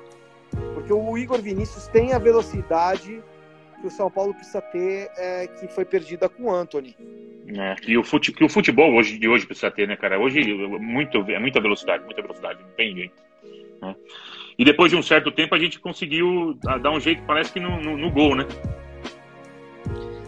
Porque 0.75 0.93
o 0.93 1.17
Igor 1.17 1.41
Vinícius 1.41 1.87
tem 1.87 2.13
a 2.13 2.19
velocidade 2.19 3.23
que 3.81 3.87
o 3.87 3.91
São 3.91 4.11
Paulo 4.11 4.33
precisa 4.33 4.61
ter, 4.61 5.09
é, 5.17 5.47
que 5.47 5.67
foi 5.67 5.85
perdida 5.85 6.29
com 6.29 6.43
o 6.43 6.53
Anthony. 6.53 6.95
É, 7.55 7.75
e 7.87 7.97
o, 7.97 8.03
fute, 8.03 8.33
que 8.33 8.43
o 8.43 8.49
futebol 8.49 8.93
hoje, 8.93 9.17
de 9.17 9.27
hoje 9.27 9.45
precisa 9.45 9.71
ter, 9.71 9.87
né, 9.87 9.95
cara? 9.95 10.19
Hoje 10.19 10.53
muito, 10.53 11.19
é 11.29 11.39
muita 11.39 11.61
velocidade, 11.61 12.03
muita 12.03 12.21
velocidade, 12.21 12.59
não 12.61 12.69
tem 12.71 12.93
jeito. 12.93 13.13
Né? 13.81 13.95
E 14.59 14.65
depois 14.65 14.91
de 14.91 14.97
um 14.97 15.03
certo 15.03 15.31
tempo 15.31 15.55
a 15.55 15.59
gente 15.59 15.79
conseguiu 15.79 16.57
dar 16.81 16.91
um 16.91 16.99
jeito, 16.99 17.21
parece 17.25 17.53
que 17.53 17.59
no, 17.59 17.81
no, 17.81 17.95
no 17.95 18.11
gol, 18.11 18.35
né? 18.35 18.45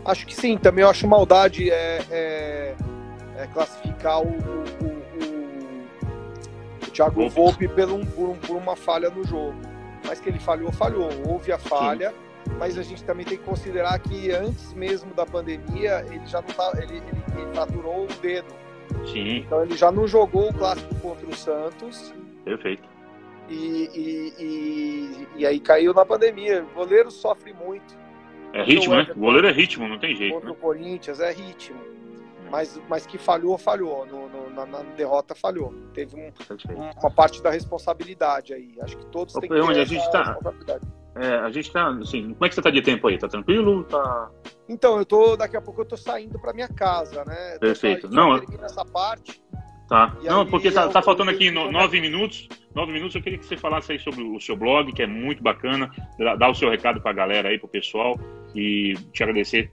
Acho 0.05 0.25
que 0.25 0.33
sim, 0.33 0.57
também 0.57 0.83
eu 0.83 0.89
acho 0.89 1.05
maldade 1.07 1.69
é, 1.69 1.99
é, 2.09 2.75
é 3.37 3.47
classificar 3.47 4.21
o, 4.21 4.29
o, 4.29 4.85
o, 5.25 6.87
o 6.87 6.91
Thiago 6.91 7.27
Volpe 7.27 7.67
por, 7.67 7.91
um, 7.91 8.05
por, 8.05 8.29
um, 8.29 8.35
por, 8.35 8.55
uma 8.55 8.77
falha 8.77 9.09
no 9.09 9.25
jogo. 9.25 9.59
Mas 10.07 10.21
que 10.21 10.29
ele 10.29 10.39
falhou, 10.39 10.71
falhou. 10.71 11.09
Houve 11.27 11.51
a 11.51 11.57
falha. 11.57 12.11
Sim 12.11 12.28
mas 12.57 12.77
a 12.77 12.83
gente 12.83 13.03
também 13.03 13.25
tem 13.25 13.37
que 13.37 13.43
considerar 13.43 13.97
que 13.99 14.31
antes 14.31 14.73
mesmo 14.73 15.13
da 15.13 15.25
pandemia 15.25 16.05
ele 16.09 16.25
já 16.25 16.41
não 16.41 16.49
tá, 16.49 16.71
ele, 16.77 16.97
ele, 16.97 17.03
ele 17.37 17.77
o 17.77 18.21
dedo. 18.21 18.53
Sim. 19.05 19.37
Então 19.37 19.63
ele 19.63 19.75
já 19.75 19.91
não 19.91 20.07
jogou 20.07 20.49
o 20.49 20.53
clássico 20.53 20.93
contra 20.95 21.27
o 21.27 21.35
Santos. 21.35 22.13
Perfeito. 22.43 22.87
E, 23.49 23.89
e, 23.95 24.33
e, 24.43 25.27
e 25.37 25.45
aí 25.45 25.59
caiu 25.59 25.93
na 25.93 26.05
pandemia. 26.05 26.63
O 26.63 26.75
goleiro 26.75 27.09
sofre 27.09 27.53
muito. 27.53 27.97
É 28.53 28.63
ritmo, 28.63 28.95
né? 28.95 29.07
O 29.15 29.19
goleiro 29.19 29.47
é 29.47 29.51
ritmo, 29.51 29.87
não 29.87 29.99
tem 29.99 30.15
jeito. 30.15 30.33
Contra 30.33 30.49
né? 30.49 30.55
o 30.55 30.59
Corinthians 30.59 31.19
é 31.19 31.31
ritmo. 31.31 31.79
É. 32.45 32.49
Mas, 32.49 32.81
mas 32.87 33.05
que 33.05 33.17
falhou, 33.17 33.57
falhou. 33.57 34.05
No, 34.05 34.29
no 34.29 34.49
na, 34.49 34.65
na, 34.65 34.79
derrota 34.95 35.35
falhou. 35.35 35.73
Teve 35.93 36.15
um, 36.15 36.31
uma 36.99 37.11
parte 37.11 37.41
da 37.41 37.49
responsabilidade 37.49 38.53
aí. 38.53 38.71
Acho 38.81 38.97
que 38.97 39.05
todos 39.07 39.33
têm 39.33 39.49
que 39.49 39.55
ter 39.55 39.79
a 39.79 39.85
gente 39.85 40.11
tá... 40.11 40.23
responsabilidade. 40.23 40.98
É, 41.15 41.35
a 41.35 41.49
gente 41.49 41.71
tá, 41.71 41.89
assim, 41.89 42.33
como 42.33 42.45
é 42.45 42.49
que 42.49 42.55
você 42.55 42.61
tá 42.61 42.69
de 42.69 42.81
tempo 42.81 43.07
aí? 43.07 43.17
Tá 43.17 43.27
tranquilo? 43.27 43.83
Tá... 43.85 44.29
Então, 44.67 44.97
eu 44.97 45.05
tô, 45.05 45.35
daqui 45.35 45.57
a 45.57 45.61
pouco 45.61 45.81
eu 45.81 45.85
tô 45.85 45.97
saindo 45.97 46.39
pra 46.39 46.53
minha 46.53 46.67
casa, 46.67 47.25
né? 47.25 47.57
Perfeito. 47.59 48.07
Não, 48.09 48.35
essa 48.63 48.85
parte. 48.85 49.41
Tá. 49.89 50.15
Não, 50.23 50.45
porque 50.45 50.71
tá, 50.71 50.87
tá 50.87 51.01
faltando 51.01 51.31
aqui 51.31 51.49
nove 51.49 51.99
minutos. 51.99 52.47
Nove 52.73 52.91
minutos, 52.91 53.15
eu 53.15 53.21
queria 53.21 53.39
que 53.39 53.45
você 53.45 53.57
falasse 53.57 53.91
aí 53.91 53.99
sobre 53.99 54.23
o 54.23 54.39
seu 54.39 54.55
blog, 54.55 54.93
que 54.93 55.01
é 55.01 55.07
muito 55.07 55.41
bacana. 55.41 55.89
Dá 56.37 56.49
o 56.49 56.55
seu 56.55 56.69
recado 56.69 57.01
pra 57.01 57.11
galera 57.11 57.49
aí, 57.49 57.57
pro 57.57 57.67
pessoal 57.67 58.15
e 58.55 58.93
te 59.11 59.23
agradecer. 59.23 59.71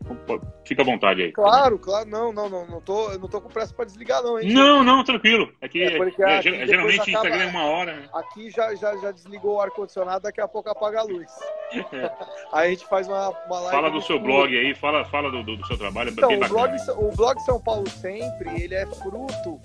Fica 0.64 0.82
à 0.82 0.84
vontade 0.84 1.22
aí. 1.22 1.32
Claro, 1.32 1.78
claro, 1.78 2.08
não, 2.08 2.32
não, 2.32 2.48
não, 2.48 2.66
não 2.66 2.80
tô, 2.80 3.16
não 3.18 3.28
tô 3.28 3.40
com 3.40 3.48
pressa 3.48 3.72
para 3.74 3.84
desligar 3.84 4.22
não, 4.22 4.38
hein? 4.38 4.52
Não, 4.52 4.82
não, 4.82 5.04
tranquilo. 5.04 5.52
É 5.60 5.68
que 5.68 5.82
é, 5.82 5.98
é, 5.98 6.42
geralmente 6.42 7.10
acaba, 7.10 7.28
Instagram 7.28 7.44
é 7.44 7.46
uma 7.46 7.64
hora. 7.64 7.96
Né? 7.96 8.08
Aqui 8.14 8.50
já, 8.50 8.74
já, 8.74 8.96
já 8.96 9.10
desligou 9.12 9.56
o 9.56 9.60
ar 9.60 9.70
condicionado, 9.70 10.22
daqui 10.22 10.40
a 10.40 10.48
pouco 10.48 10.68
apaga 10.68 11.00
a 11.00 11.04
luz. 11.04 11.30
É. 11.72 12.10
aí 12.52 12.68
a 12.68 12.70
gente 12.70 12.86
faz 12.86 13.08
uma, 13.08 13.30
uma 13.46 13.60
live. 13.60 13.76
Fala 13.76 13.90
do 13.90 14.02
seu 14.02 14.18
blog 14.18 14.56
aí, 14.56 14.74
fala, 14.74 15.04
fala 15.04 15.30
do, 15.30 15.42
do, 15.42 15.56
do 15.56 15.66
seu 15.66 15.78
trabalho. 15.78 16.10
É 16.10 16.12
então, 16.12 16.32
o 16.32 16.48
blog, 16.48 16.76
o 16.96 17.16
blog 17.16 17.40
São 17.40 17.60
Paulo 17.60 17.88
sempre, 17.88 18.62
ele 18.62 18.74
é 18.74 18.86
fruto 18.86 19.60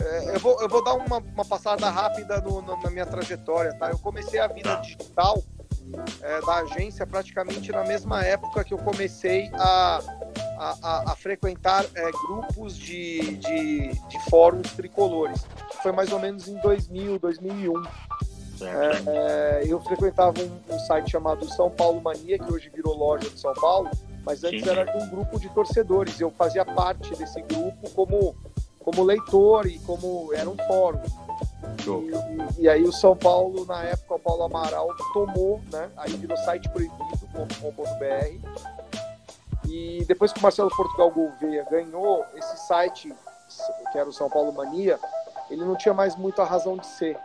é, 0.00 0.34
eu, 0.36 0.40
vou, 0.40 0.60
eu 0.60 0.68
vou 0.68 0.82
dar 0.82 0.94
uma, 0.94 1.18
uma 1.18 1.44
passada 1.44 1.88
rápida 1.90 2.40
no, 2.40 2.62
no, 2.62 2.80
na 2.82 2.90
minha 2.90 3.06
trajetória, 3.06 3.72
tá? 3.74 3.90
Eu 3.90 3.98
comecei 3.98 4.40
a 4.40 4.46
vida 4.46 4.76
tá. 4.76 4.80
digital 4.80 5.42
é, 6.22 6.40
da 6.40 6.54
agência 6.56 7.06
praticamente 7.06 7.70
na 7.72 7.84
mesma 7.84 8.24
época 8.24 8.64
que 8.64 8.72
eu 8.72 8.78
comecei 8.78 9.50
a, 9.54 10.00
a, 10.58 11.12
a 11.12 11.16
frequentar 11.16 11.84
é, 11.94 12.10
grupos 12.10 12.76
de, 12.76 13.36
de, 13.36 13.88
de, 14.08 14.30
fóruns 14.30 14.70
tricolores. 14.72 15.44
Foi 15.82 15.92
mais 15.92 16.12
ou 16.12 16.18
menos 16.18 16.48
em 16.48 16.56
2000, 16.60 17.18
2001. 17.18 17.82
É, 18.62 19.62
eu 19.66 19.80
frequentava 19.80 20.38
um, 20.40 20.74
um, 20.74 20.78
site 20.80 21.10
chamado 21.10 21.48
São 21.48 21.70
Paulo 21.70 22.00
Mania, 22.00 22.38
que 22.38 22.52
hoje 22.52 22.70
virou 22.74 22.94
loja 22.96 23.28
de 23.30 23.40
São 23.40 23.54
Paulo, 23.54 23.90
mas 24.24 24.44
antes 24.44 24.62
Sim. 24.62 24.70
era 24.70 24.84
de 24.84 25.02
um 25.02 25.08
grupo 25.08 25.40
de 25.40 25.48
torcedores. 25.50 26.20
Eu 26.20 26.30
fazia 26.30 26.64
parte 26.64 27.16
desse 27.16 27.40
grupo 27.40 27.88
como 27.90 28.36
como 28.82 29.04
leitor 29.04 29.66
e 29.66 29.78
como 29.80 30.32
era 30.32 30.48
um 30.48 30.56
fórum. 30.66 31.00
E, 32.58 32.62
e, 32.62 32.68
aí 32.68 32.82
o 32.82 32.92
São 32.92 33.16
Paulo, 33.16 33.64
na 33.64 33.82
época, 33.84 34.14
o 34.14 34.18
Paulo 34.18 34.44
Amaral 34.44 34.88
tomou, 35.12 35.60
né? 35.72 35.90
Aí 35.96 36.12
virou 36.12 36.36
site 36.38 36.68
proibido.com.br 36.68 38.48
E 39.68 40.04
depois 40.06 40.32
que 40.32 40.38
o 40.38 40.42
Marcelo 40.42 40.70
Portugal 40.70 41.10
Gouveia 41.10 41.66
ganhou, 41.70 42.24
esse 42.34 42.66
site, 42.66 43.12
que 43.92 43.98
era 43.98 44.08
o 44.08 44.12
São 44.12 44.28
Paulo 44.28 44.52
Mania, 44.52 44.98
ele 45.50 45.64
não 45.64 45.76
tinha 45.76 45.94
mais 45.94 46.16
muita 46.16 46.44
razão 46.44 46.76
de 46.76 46.86
ser. 46.86 47.16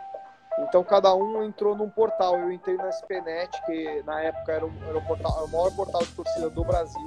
Então 0.58 0.82
cada 0.82 1.14
um 1.14 1.42
entrou 1.44 1.76
num 1.76 1.90
portal. 1.90 2.38
Eu 2.38 2.50
entrei 2.50 2.76
na 2.76 2.88
SPNet, 2.88 3.50
que 3.66 4.02
na 4.06 4.20
época 4.22 4.52
era, 4.52 4.64
um, 4.64 4.72
era, 4.88 4.98
um 4.98 5.04
portal, 5.04 5.32
era 5.36 5.44
o 5.44 5.50
maior 5.50 5.70
portal 5.74 6.00
de 6.02 6.12
torcida 6.12 6.48
do 6.48 6.64
Brasil. 6.64 7.06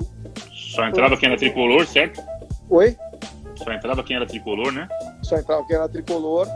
Só 0.52 0.86
entrava 0.86 1.18
quem 1.18 1.30
era 1.30 1.38
tricolor, 1.38 1.86
certo? 1.88 2.22
Oi? 2.70 2.96
Só 3.64 3.72
entrava 3.72 4.04
quem 4.04 4.16
era 4.16 4.26
tricolor, 4.26 4.72
né? 4.72 4.88
Só 5.22 5.38
entrava 5.38 5.66
quem 5.66 5.76
era 5.76 5.90
tricolor. 5.90 6.48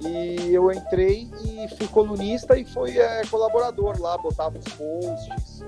E 0.00 0.52
eu 0.52 0.70
entrei 0.70 1.28
e 1.42 1.68
fui 1.76 1.88
colunista 1.88 2.58
e 2.58 2.64
fui 2.64 2.98
é, 2.98 3.22
colaborador 3.30 4.00
lá, 4.00 4.16
botava 4.18 4.58
os 4.58 4.64
posts. 4.74 5.64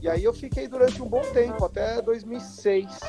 E 0.00 0.08
aí 0.08 0.22
eu 0.22 0.32
fiquei 0.32 0.68
durante 0.68 1.00
um 1.00 1.06
bom 1.06 1.22
tempo, 1.32 1.64
até 1.64 2.02
2006. 2.02 3.00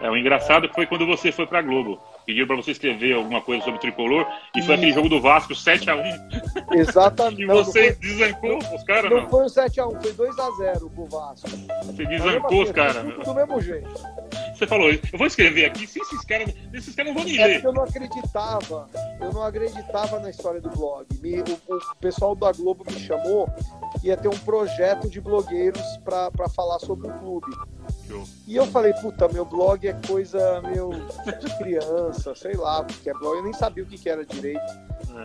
É, 0.00 0.10
o 0.10 0.16
engraçado 0.16 0.68
foi 0.74 0.86
quando 0.86 1.06
você 1.06 1.30
foi 1.30 1.46
pra 1.46 1.62
Globo 1.62 2.00
pediu 2.26 2.46
para 2.46 2.56
você 2.56 2.72
escrever 2.72 3.14
alguma 3.14 3.40
coisa 3.40 3.64
sobre 3.64 3.78
o 3.78 3.80
tricolor 3.80 4.26
e 4.54 4.62
foi 4.62 4.74
aquele 4.74 4.92
jogo 4.92 5.08
do 5.08 5.20
Vasco 5.20 5.52
7x1. 5.52 6.72
Exatamente. 6.72 7.42
e 7.42 7.46
você 7.46 7.92
desancou 7.92 8.58
os 8.58 8.84
caras, 8.84 9.10
não? 9.10 9.22
Não 9.22 9.28
foi 9.28 9.44
um 9.44 9.46
7x1, 9.46 10.02
foi 10.02 10.12
2x0 10.12 10.90
pro 10.90 11.06
Vasco. 11.06 11.48
Você 11.84 12.06
desancou 12.06 12.62
os 12.62 12.72
caras. 12.72 13.02
Do 13.24 13.34
mesmo 13.34 13.60
jeito. 13.60 13.88
Você 14.62 14.66
falou, 14.68 14.92
eu 14.92 15.18
vou 15.18 15.26
escrever 15.26 15.64
aqui, 15.64 15.88
se 15.88 16.00
esses 16.00 16.24
caras, 16.24 16.54
esses 16.72 16.94
caras 16.94 17.12
não 17.12 17.20
vão 17.20 17.28
me 17.28 17.36
é 17.36 17.46
ler. 17.48 17.64
eu 17.64 17.72
não 17.72 17.82
acreditava, 17.82 18.88
eu 19.20 19.32
não 19.32 19.42
acreditava 19.42 20.20
na 20.20 20.30
história 20.30 20.60
do 20.60 20.70
blog. 20.70 21.04
Me, 21.20 21.40
o, 21.40 21.74
o, 21.74 21.96
pessoal 21.96 22.36
da 22.36 22.52
Globo 22.52 22.84
me 22.88 22.96
chamou, 23.00 23.50
ia 24.04 24.16
ter 24.16 24.28
um 24.28 24.38
projeto 24.38 25.10
de 25.10 25.20
blogueiros 25.20 25.82
para 26.04 26.48
falar 26.48 26.78
sobre 26.78 27.08
o 27.08 27.18
clube. 27.18 27.50
E 28.46 28.54
eu 28.54 28.64
falei, 28.66 28.92
puta, 28.94 29.26
meu 29.26 29.44
blog 29.44 29.84
é 29.84 29.94
coisa 30.06 30.62
meu 30.62 30.90
de 30.92 31.58
criança, 31.58 32.32
sei 32.36 32.54
lá, 32.54 32.84
porque 32.84 33.10
é 33.10 33.14
blog, 33.14 33.38
eu 33.38 33.42
nem 33.42 33.52
sabia 33.52 33.82
o 33.82 33.86
que, 33.86 33.98
que 33.98 34.08
era 34.08 34.24
direito. 34.24 34.60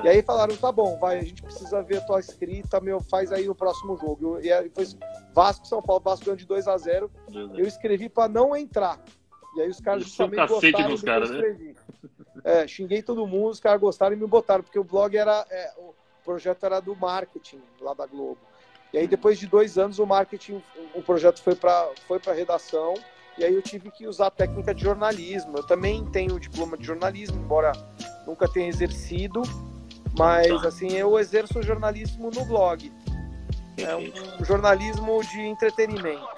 É. 0.02 0.06
E 0.06 0.10
aí 0.10 0.24
falaram, 0.24 0.56
tá 0.58 0.72
bom, 0.72 0.98
vai, 0.98 1.20
a 1.20 1.24
gente 1.24 1.44
precisa 1.44 1.84
ver 1.84 1.98
a 1.98 2.02
tua 2.02 2.20
escrita, 2.20 2.82
meu, 2.82 3.00
faz 3.02 3.32
aí 3.32 3.46
no 3.46 3.54
próximo 3.54 3.96
jogo. 3.98 4.40
E 4.42 4.52
aí 4.52 4.72
foi 4.74 4.88
Vasco 5.32 5.68
São 5.68 5.80
Paulo, 5.80 6.02
Vasco 6.04 6.26
ganhou 6.26 6.38
de 6.38 6.46
2 6.48 6.68
a 6.68 6.76
0 6.76 7.12
Eu 7.56 7.68
escrevi 7.68 8.10
para 8.10 8.28
não 8.28 8.56
entrar. 8.56 9.00
E 9.58 9.62
aí 9.62 9.70
os 9.70 9.82
caras 9.82 10.16
também 10.16 10.46
gostaram 10.46 10.90
nos 10.90 11.02
caras, 11.02 11.32
né? 11.32 11.74
É, 12.44 12.68
xinguei 12.68 13.02
todo 13.02 13.26
mundo, 13.26 13.50
os 13.50 13.60
caras 13.60 13.82
gostaram 13.82 14.16
e 14.16 14.20
me 14.20 14.28
botaram, 14.28 14.64
porque 14.64 14.78
o 14.78 14.84
blog 14.84 15.18
era. 15.18 15.46
É, 15.50 15.74
o 15.80 15.96
projeto 16.24 16.66
era 16.66 16.80
do 16.80 16.96
marketing 16.96 17.62
lá 17.82 17.94
da 17.94 18.06
Globo. 18.06 18.38
E 18.94 18.98
aí, 18.98 19.08
depois 19.08 19.40
de 19.40 19.48
dois 19.48 19.78
anos, 19.78 19.98
o 19.98 20.06
marketing, 20.06 20.62
o 20.94 21.02
projeto 21.02 21.42
foi 21.42 21.56
para 21.56 21.90
foi 22.08 22.20
a 22.28 22.34
redação, 22.34 22.94
e 23.38 23.44
aí 23.44 23.54
eu 23.54 23.62
tive 23.62 23.90
que 23.90 24.08
usar 24.08 24.28
a 24.28 24.32
técnica 24.32 24.76
de 24.76 24.84
jornalismo. 24.84 25.58
Eu 25.58 25.66
também 25.66 26.06
tenho 26.12 26.40
diploma 26.40 26.78
de 26.78 26.86
jornalismo, 26.86 27.42
embora 27.42 27.72
nunca 28.28 28.48
tenha 28.48 28.68
exercido, 28.68 29.42
mas 30.18 30.48
tá. 30.62 30.68
assim, 30.68 30.92
eu 30.94 31.18
exerço 31.18 31.64
jornalismo 31.64 32.30
no 32.30 32.46
blog. 32.46 32.92
É 33.78 33.96
um 33.96 34.44
jornalismo 34.46 35.22
de 35.24 35.42
entretenimento. 35.42 36.37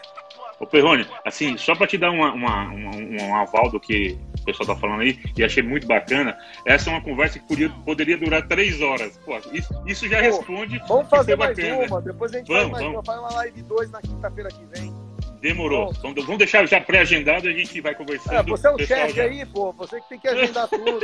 Ô 0.59 0.67
Perrone, 0.67 1.07
assim, 1.25 1.57
só 1.57 1.73
para 1.73 1.87
te 1.87 1.97
dar 1.97 2.11
uma, 2.11 2.33
uma, 2.33 2.63
uma, 2.63 2.95
um 2.95 3.35
aval 3.35 3.69
do 3.69 3.79
que 3.79 4.17
o 4.41 4.43
pessoal 4.43 4.67
tá 4.67 4.75
falando 4.75 5.01
aí, 5.01 5.17
e 5.37 5.43
achei 5.43 5.63
muito 5.63 5.87
bacana, 5.87 6.37
essa 6.65 6.89
é 6.89 6.93
uma 6.93 7.01
conversa 7.01 7.39
que 7.39 7.47
podia, 7.47 7.69
poderia 7.85 8.17
durar 8.17 8.45
três 8.47 8.81
horas. 8.81 9.17
Pô, 9.25 9.37
isso, 9.53 9.83
isso 9.85 10.07
já 10.07 10.17
Pô, 10.17 10.23
responde. 10.23 10.81
Vamos 10.87 11.09
fazer 11.09 11.35
mais 11.37 11.55
bacana. 11.55 11.85
uma, 11.85 12.01
depois 12.01 12.33
a 12.33 12.37
gente 12.37 12.47
vamos, 12.47 12.61
faz 12.63 12.71
mais 12.71 12.83
vamos. 12.83 12.97
uma, 12.97 13.03
faz 13.03 13.19
uma 13.19 13.33
live 13.39 13.61
2 13.63 13.91
na 13.91 14.01
quinta-feira 14.01 14.49
que 14.49 14.65
vem. 14.65 14.93
Demorou. 15.41 15.93
Então, 15.97 16.13
vamos 16.13 16.37
deixar 16.37 16.67
já 16.67 16.81
pré-agendado 16.81 17.47
e 17.47 17.53
a 17.53 17.57
gente 17.57 17.79
vai 17.79 17.95
conversando. 17.95 18.35
É, 18.35 18.43
você 18.43 18.67
é 18.67 18.71
o 18.71 18.77
chefe 18.79 19.13
já... 19.13 19.23
aí, 19.23 19.45
pô. 19.45 19.71
Você 19.71 20.01
que 20.01 20.09
tem 20.09 20.19
que 20.19 20.27
agendar 20.27 20.67
tudo. 20.69 20.99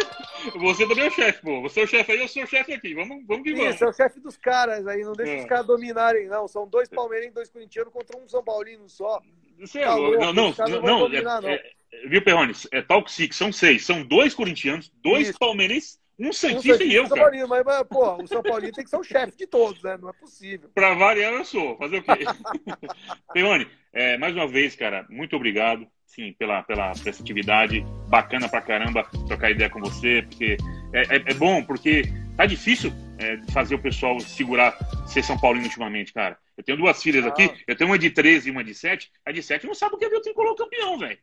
você 0.59 0.85
também 0.85 1.05
é 1.05 1.07
o 1.07 1.11
chefe, 1.11 1.41
pô. 1.41 1.61
Você 1.61 1.79
é 1.79 1.83
o 1.83 1.87
chefe 1.87 2.11
aí, 2.11 2.19
eu 2.19 2.27
sou 2.27 2.43
o 2.43 2.47
chefe 2.47 2.73
aqui. 2.73 2.93
Vamos, 2.93 3.25
vamos 3.25 3.43
que 3.43 3.51
Isso, 3.51 3.61
vamos. 3.61 3.77
Você 3.77 3.85
é 3.85 3.87
o 3.87 3.93
chefe 3.93 4.19
dos 4.19 4.35
caras 4.35 4.85
aí. 4.87 5.03
Não 5.03 5.13
deixa 5.13 5.33
é. 5.33 5.39
os 5.39 5.45
caras 5.45 5.65
dominarem, 5.65 6.27
não. 6.27 6.49
São 6.49 6.67
dois 6.67 6.89
palmeirenses, 6.89 7.33
dois 7.33 7.49
corintianos 7.49 7.93
contra 7.93 8.17
um 8.17 8.27
São 8.27 8.43
Paulino 8.43 8.89
só. 8.89 9.21
Você 9.59 9.79
é 9.79 9.85
tá 9.85 9.95
louco. 9.95 10.19
Não, 10.19 10.33
não, 10.33 10.53
não. 10.53 10.81
não, 10.81 10.99
dominar, 10.99 11.43
é, 11.43 11.53
é, 11.55 12.07
viu, 12.07 12.21
Perrones? 12.21 12.67
É 12.71 12.81
Talk 12.81 13.11
Six, 13.11 13.35
são 13.35 13.51
seis. 13.51 13.85
São 13.85 14.03
dois 14.03 14.33
corintianos, 14.33 14.91
dois 15.01 15.29
Isso. 15.29 15.39
palmeirenses 15.39 15.99
um 16.17 16.31
Santista 16.31 16.83
um 16.83 16.87
e 16.87 16.95
eu, 16.95 17.09
cara. 17.09 17.45
mas, 17.45 17.63
mas, 17.65 17.83
pô, 17.89 18.23
o 18.23 18.27
São 18.27 18.41
Paulino 18.41 18.71
tem 18.71 18.83
que 18.83 18.89
ser 18.89 18.97
o 18.97 19.03
chefe 19.03 19.37
de 19.37 19.47
todos, 19.47 19.83
né? 19.83 19.97
Não 20.01 20.09
é 20.09 20.13
possível. 20.13 20.69
Pra 20.73 20.93
variar, 20.93 21.33
eu 21.33 21.43
sou. 21.43 21.77
Fazer 21.77 21.97
o 21.97 22.03
quê? 22.03 22.23
Peone, 23.33 23.67
é, 23.91 24.17
mais 24.17 24.33
uma 24.33 24.47
vez, 24.47 24.75
cara, 24.75 25.05
muito 25.09 25.35
obrigado, 25.35 25.85
sim, 26.05 26.33
pela, 26.39 26.63
pela 26.63 26.91
prestatividade. 26.91 27.85
Bacana 28.07 28.47
pra 28.47 28.61
caramba 28.61 29.03
trocar 29.27 29.51
ideia 29.51 29.69
com 29.69 29.81
você, 29.81 30.21
porque 30.21 30.55
é, 30.93 31.17
é, 31.17 31.23
é 31.25 31.33
bom, 31.33 31.61
porque 31.63 32.03
tá 32.37 32.45
difícil 32.45 32.93
é, 33.17 33.37
fazer 33.51 33.75
o 33.75 33.81
pessoal 33.81 34.17
segurar 34.21 34.77
ser 35.05 35.21
São 35.21 35.37
Paulino 35.37 35.65
ultimamente, 35.65 36.13
cara. 36.13 36.37
Eu 36.57 36.63
tenho 36.63 36.77
duas 36.77 37.01
filhas 37.01 37.25
ah. 37.25 37.29
aqui, 37.29 37.51
eu 37.67 37.75
tenho 37.75 37.89
uma 37.89 37.99
de 37.99 38.09
13 38.09 38.47
e 38.47 38.51
uma 38.51 38.63
de 38.63 38.73
7. 38.73 39.11
A 39.25 39.31
de 39.31 39.43
7 39.43 39.67
não 39.67 39.75
sabe 39.75 39.95
o 39.95 39.97
que 39.97 40.05
é 40.05 40.09
ver 40.09 40.17
o 40.17 40.21
tricolor 40.21 40.55
campeão, 40.55 40.97
velho. 40.97 41.19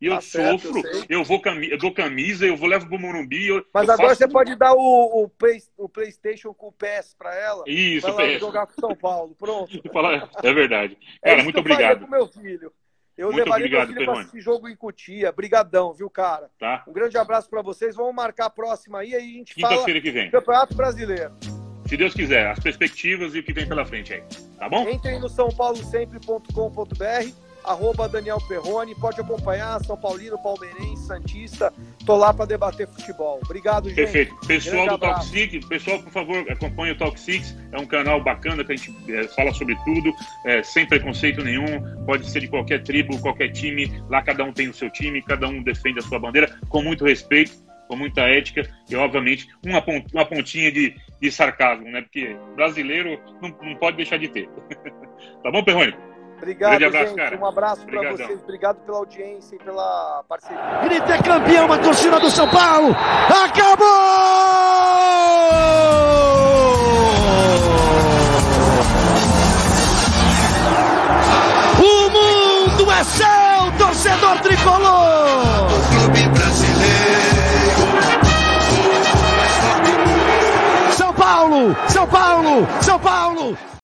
E 0.00 0.06
eu 0.06 0.14
tá 0.14 0.20
sofro, 0.20 0.74
certo, 0.74 1.06
eu, 1.08 1.20
eu, 1.20 1.24
vou 1.24 1.40
eu 1.70 1.78
dou 1.78 1.92
camisa, 1.92 2.44
eu 2.44 2.56
vou 2.56 2.68
levo 2.68 2.86
pro 2.86 2.98
Morumbi. 2.98 3.48
Eu, 3.48 3.64
Mas 3.72 3.88
eu 3.88 3.94
agora 3.94 4.14
você 4.14 4.24
tudo. 4.24 4.34
pode 4.34 4.54
dar 4.54 4.74
o, 4.74 5.24
o, 5.24 5.28
play, 5.28 5.58
o, 5.76 5.88
PlayStation 5.88 6.52
com 6.52 6.68
o 6.68 6.72
PS 6.72 7.14
pra 7.18 7.34
ela. 7.34 7.64
Isso, 7.66 8.12
pra 8.12 8.24
ela 8.24 8.38
jogar 8.38 8.66
com 8.66 8.78
São 8.78 8.94
Paulo. 8.94 9.34
Pronto. 9.34 9.72
é 10.42 10.52
verdade. 10.52 10.98
É 11.22 11.30
cara, 11.30 11.42
muito 11.42 11.58
obrigado. 11.58 12.04
Com 12.04 12.10
meu 12.10 12.28
filho. 12.28 12.70
Eu 13.16 13.32
muito 13.32 13.44
levaria 13.44 13.64
obrigado, 13.64 13.88
meu 13.88 13.96
filho 13.96 14.12
pra 14.12 14.22
esse 14.22 14.40
jogo 14.40 14.68
em 14.68 14.76
Cutia. 14.76 15.32
Brigadão, 15.32 15.94
viu, 15.94 16.10
cara? 16.10 16.50
Tá. 16.58 16.84
Um 16.86 16.92
grande 16.92 17.16
abraço 17.16 17.48
para 17.48 17.62
vocês. 17.62 17.96
Vamos 17.96 18.14
marcar 18.14 18.46
a 18.46 18.50
próxima 18.50 18.98
aí, 18.98 19.14
aí 19.14 19.22
a 19.22 19.38
gente 19.38 19.54
Quinta 19.54 19.68
fala 19.68 19.84
que 19.84 20.10
vem. 20.10 20.30
Campeonato 20.30 20.74
Brasileiro. 20.74 21.32
Se 21.88 21.96
Deus 21.96 22.14
quiser, 22.14 22.48
as 22.48 22.58
perspectivas 22.58 23.34
e 23.34 23.40
o 23.40 23.42
que 23.42 23.52
vem 23.52 23.66
pela 23.66 23.84
frente 23.84 24.14
aí. 24.14 24.22
Tá 24.58 24.68
bom? 24.68 24.88
Entrem 24.88 25.20
no 25.20 25.28
sãopaulosempre.com.br 25.28 27.46
arroba 27.66 28.08
Daniel 28.08 28.38
Perrone, 28.48 28.94
pode 28.94 29.20
acompanhar 29.20 29.82
São 29.84 29.96
Paulino, 29.96 30.38
Palmeirense, 30.38 31.06
Santista, 31.06 31.72
tô 32.04 32.16
lá 32.16 32.32
para 32.32 32.46
debater 32.46 32.86
futebol. 32.86 33.40
Obrigado, 33.44 33.88
gente. 33.88 33.96
Perfeito. 33.96 34.34
Pessoal 34.46 34.88
do 34.88 34.98
Talk 34.98 35.24
Six, 35.26 35.66
pessoal, 35.66 36.00
por 36.00 36.12
favor, 36.12 36.50
acompanhe 36.50 36.92
o 36.92 36.96
Talk 36.96 37.18
Six, 37.18 37.56
é 37.72 37.78
um 37.78 37.86
canal 37.86 38.22
bacana 38.22 38.64
que 38.64 38.72
a 38.72 38.76
gente 38.76 39.12
é, 39.12 39.26
fala 39.28 39.52
sobre 39.52 39.76
tudo, 39.84 40.12
é, 40.44 40.62
sem 40.62 40.86
preconceito 40.86 41.42
nenhum, 41.42 42.04
pode 42.06 42.28
ser 42.30 42.40
de 42.40 42.48
qualquer 42.48 42.82
tribo, 42.82 43.18
qualquer 43.20 43.50
time, 43.50 44.02
lá 44.08 44.22
cada 44.22 44.44
um 44.44 44.52
tem 44.52 44.68
o 44.68 44.74
seu 44.74 44.88
time, 44.90 45.20
cada 45.22 45.48
um 45.48 45.62
defende 45.62 45.98
a 45.98 46.02
sua 46.02 46.18
bandeira, 46.18 46.56
com 46.68 46.82
muito 46.82 47.04
respeito, 47.04 47.65
com 47.88 47.96
muita 47.96 48.22
ética 48.22 48.62
e, 48.88 48.96
obviamente, 48.96 49.48
uma, 49.64 49.82
uma 50.12 50.24
pontinha 50.24 50.70
de, 50.70 50.94
de 51.20 51.30
sarcasmo, 51.30 51.90
né? 51.90 52.02
Porque 52.02 52.36
brasileiro 52.54 53.20
não, 53.40 53.48
não 53.62 53.76
pode 53.76 53.96
deixar 53.96 54.18
de 54.18 54.28
ter. 54.28 54.48
tá 55.42 55.50
bom, 55.50 55.62
Perrone? 55.62 55.94
Obrigado, 56.36 56.84
abraço, 56.84 57.08
gente. 57.08 57.16
Cara. 57.16 57.38
Um 57.38 57.46
abraço 57.46 57.86
para 57.86 58.12
vocês. 58.12 58.42
Obrigado 58.42 58.76
pela 58.84 58.98
audiência 58.98 59.56
e 59.56 59.58
pela 59.58 60.22
parceria. 60.28 60.80
Grita 60.84 61.14
é 61.14 61.22
campeão, 61.22 61.72
a 61.72 61.78
torcida 61.78 62.20
do 62.20 62.30
São 62.30 62.48
Paulo. 62.48 62.94
Acabou! 63.44 63.86
O 71.78 72.10
mundo 72.10 72.92
é 72.92 73.04
seu, 73.04 73.78
torcedor 73.78 74.40
tricolor. 74.42 75.95
Paulo, 81.56 81.76
São 81.88 82.06
Paulo, 82.06 82.68
São 82.82 82.98
Paulo. 82.98 83.56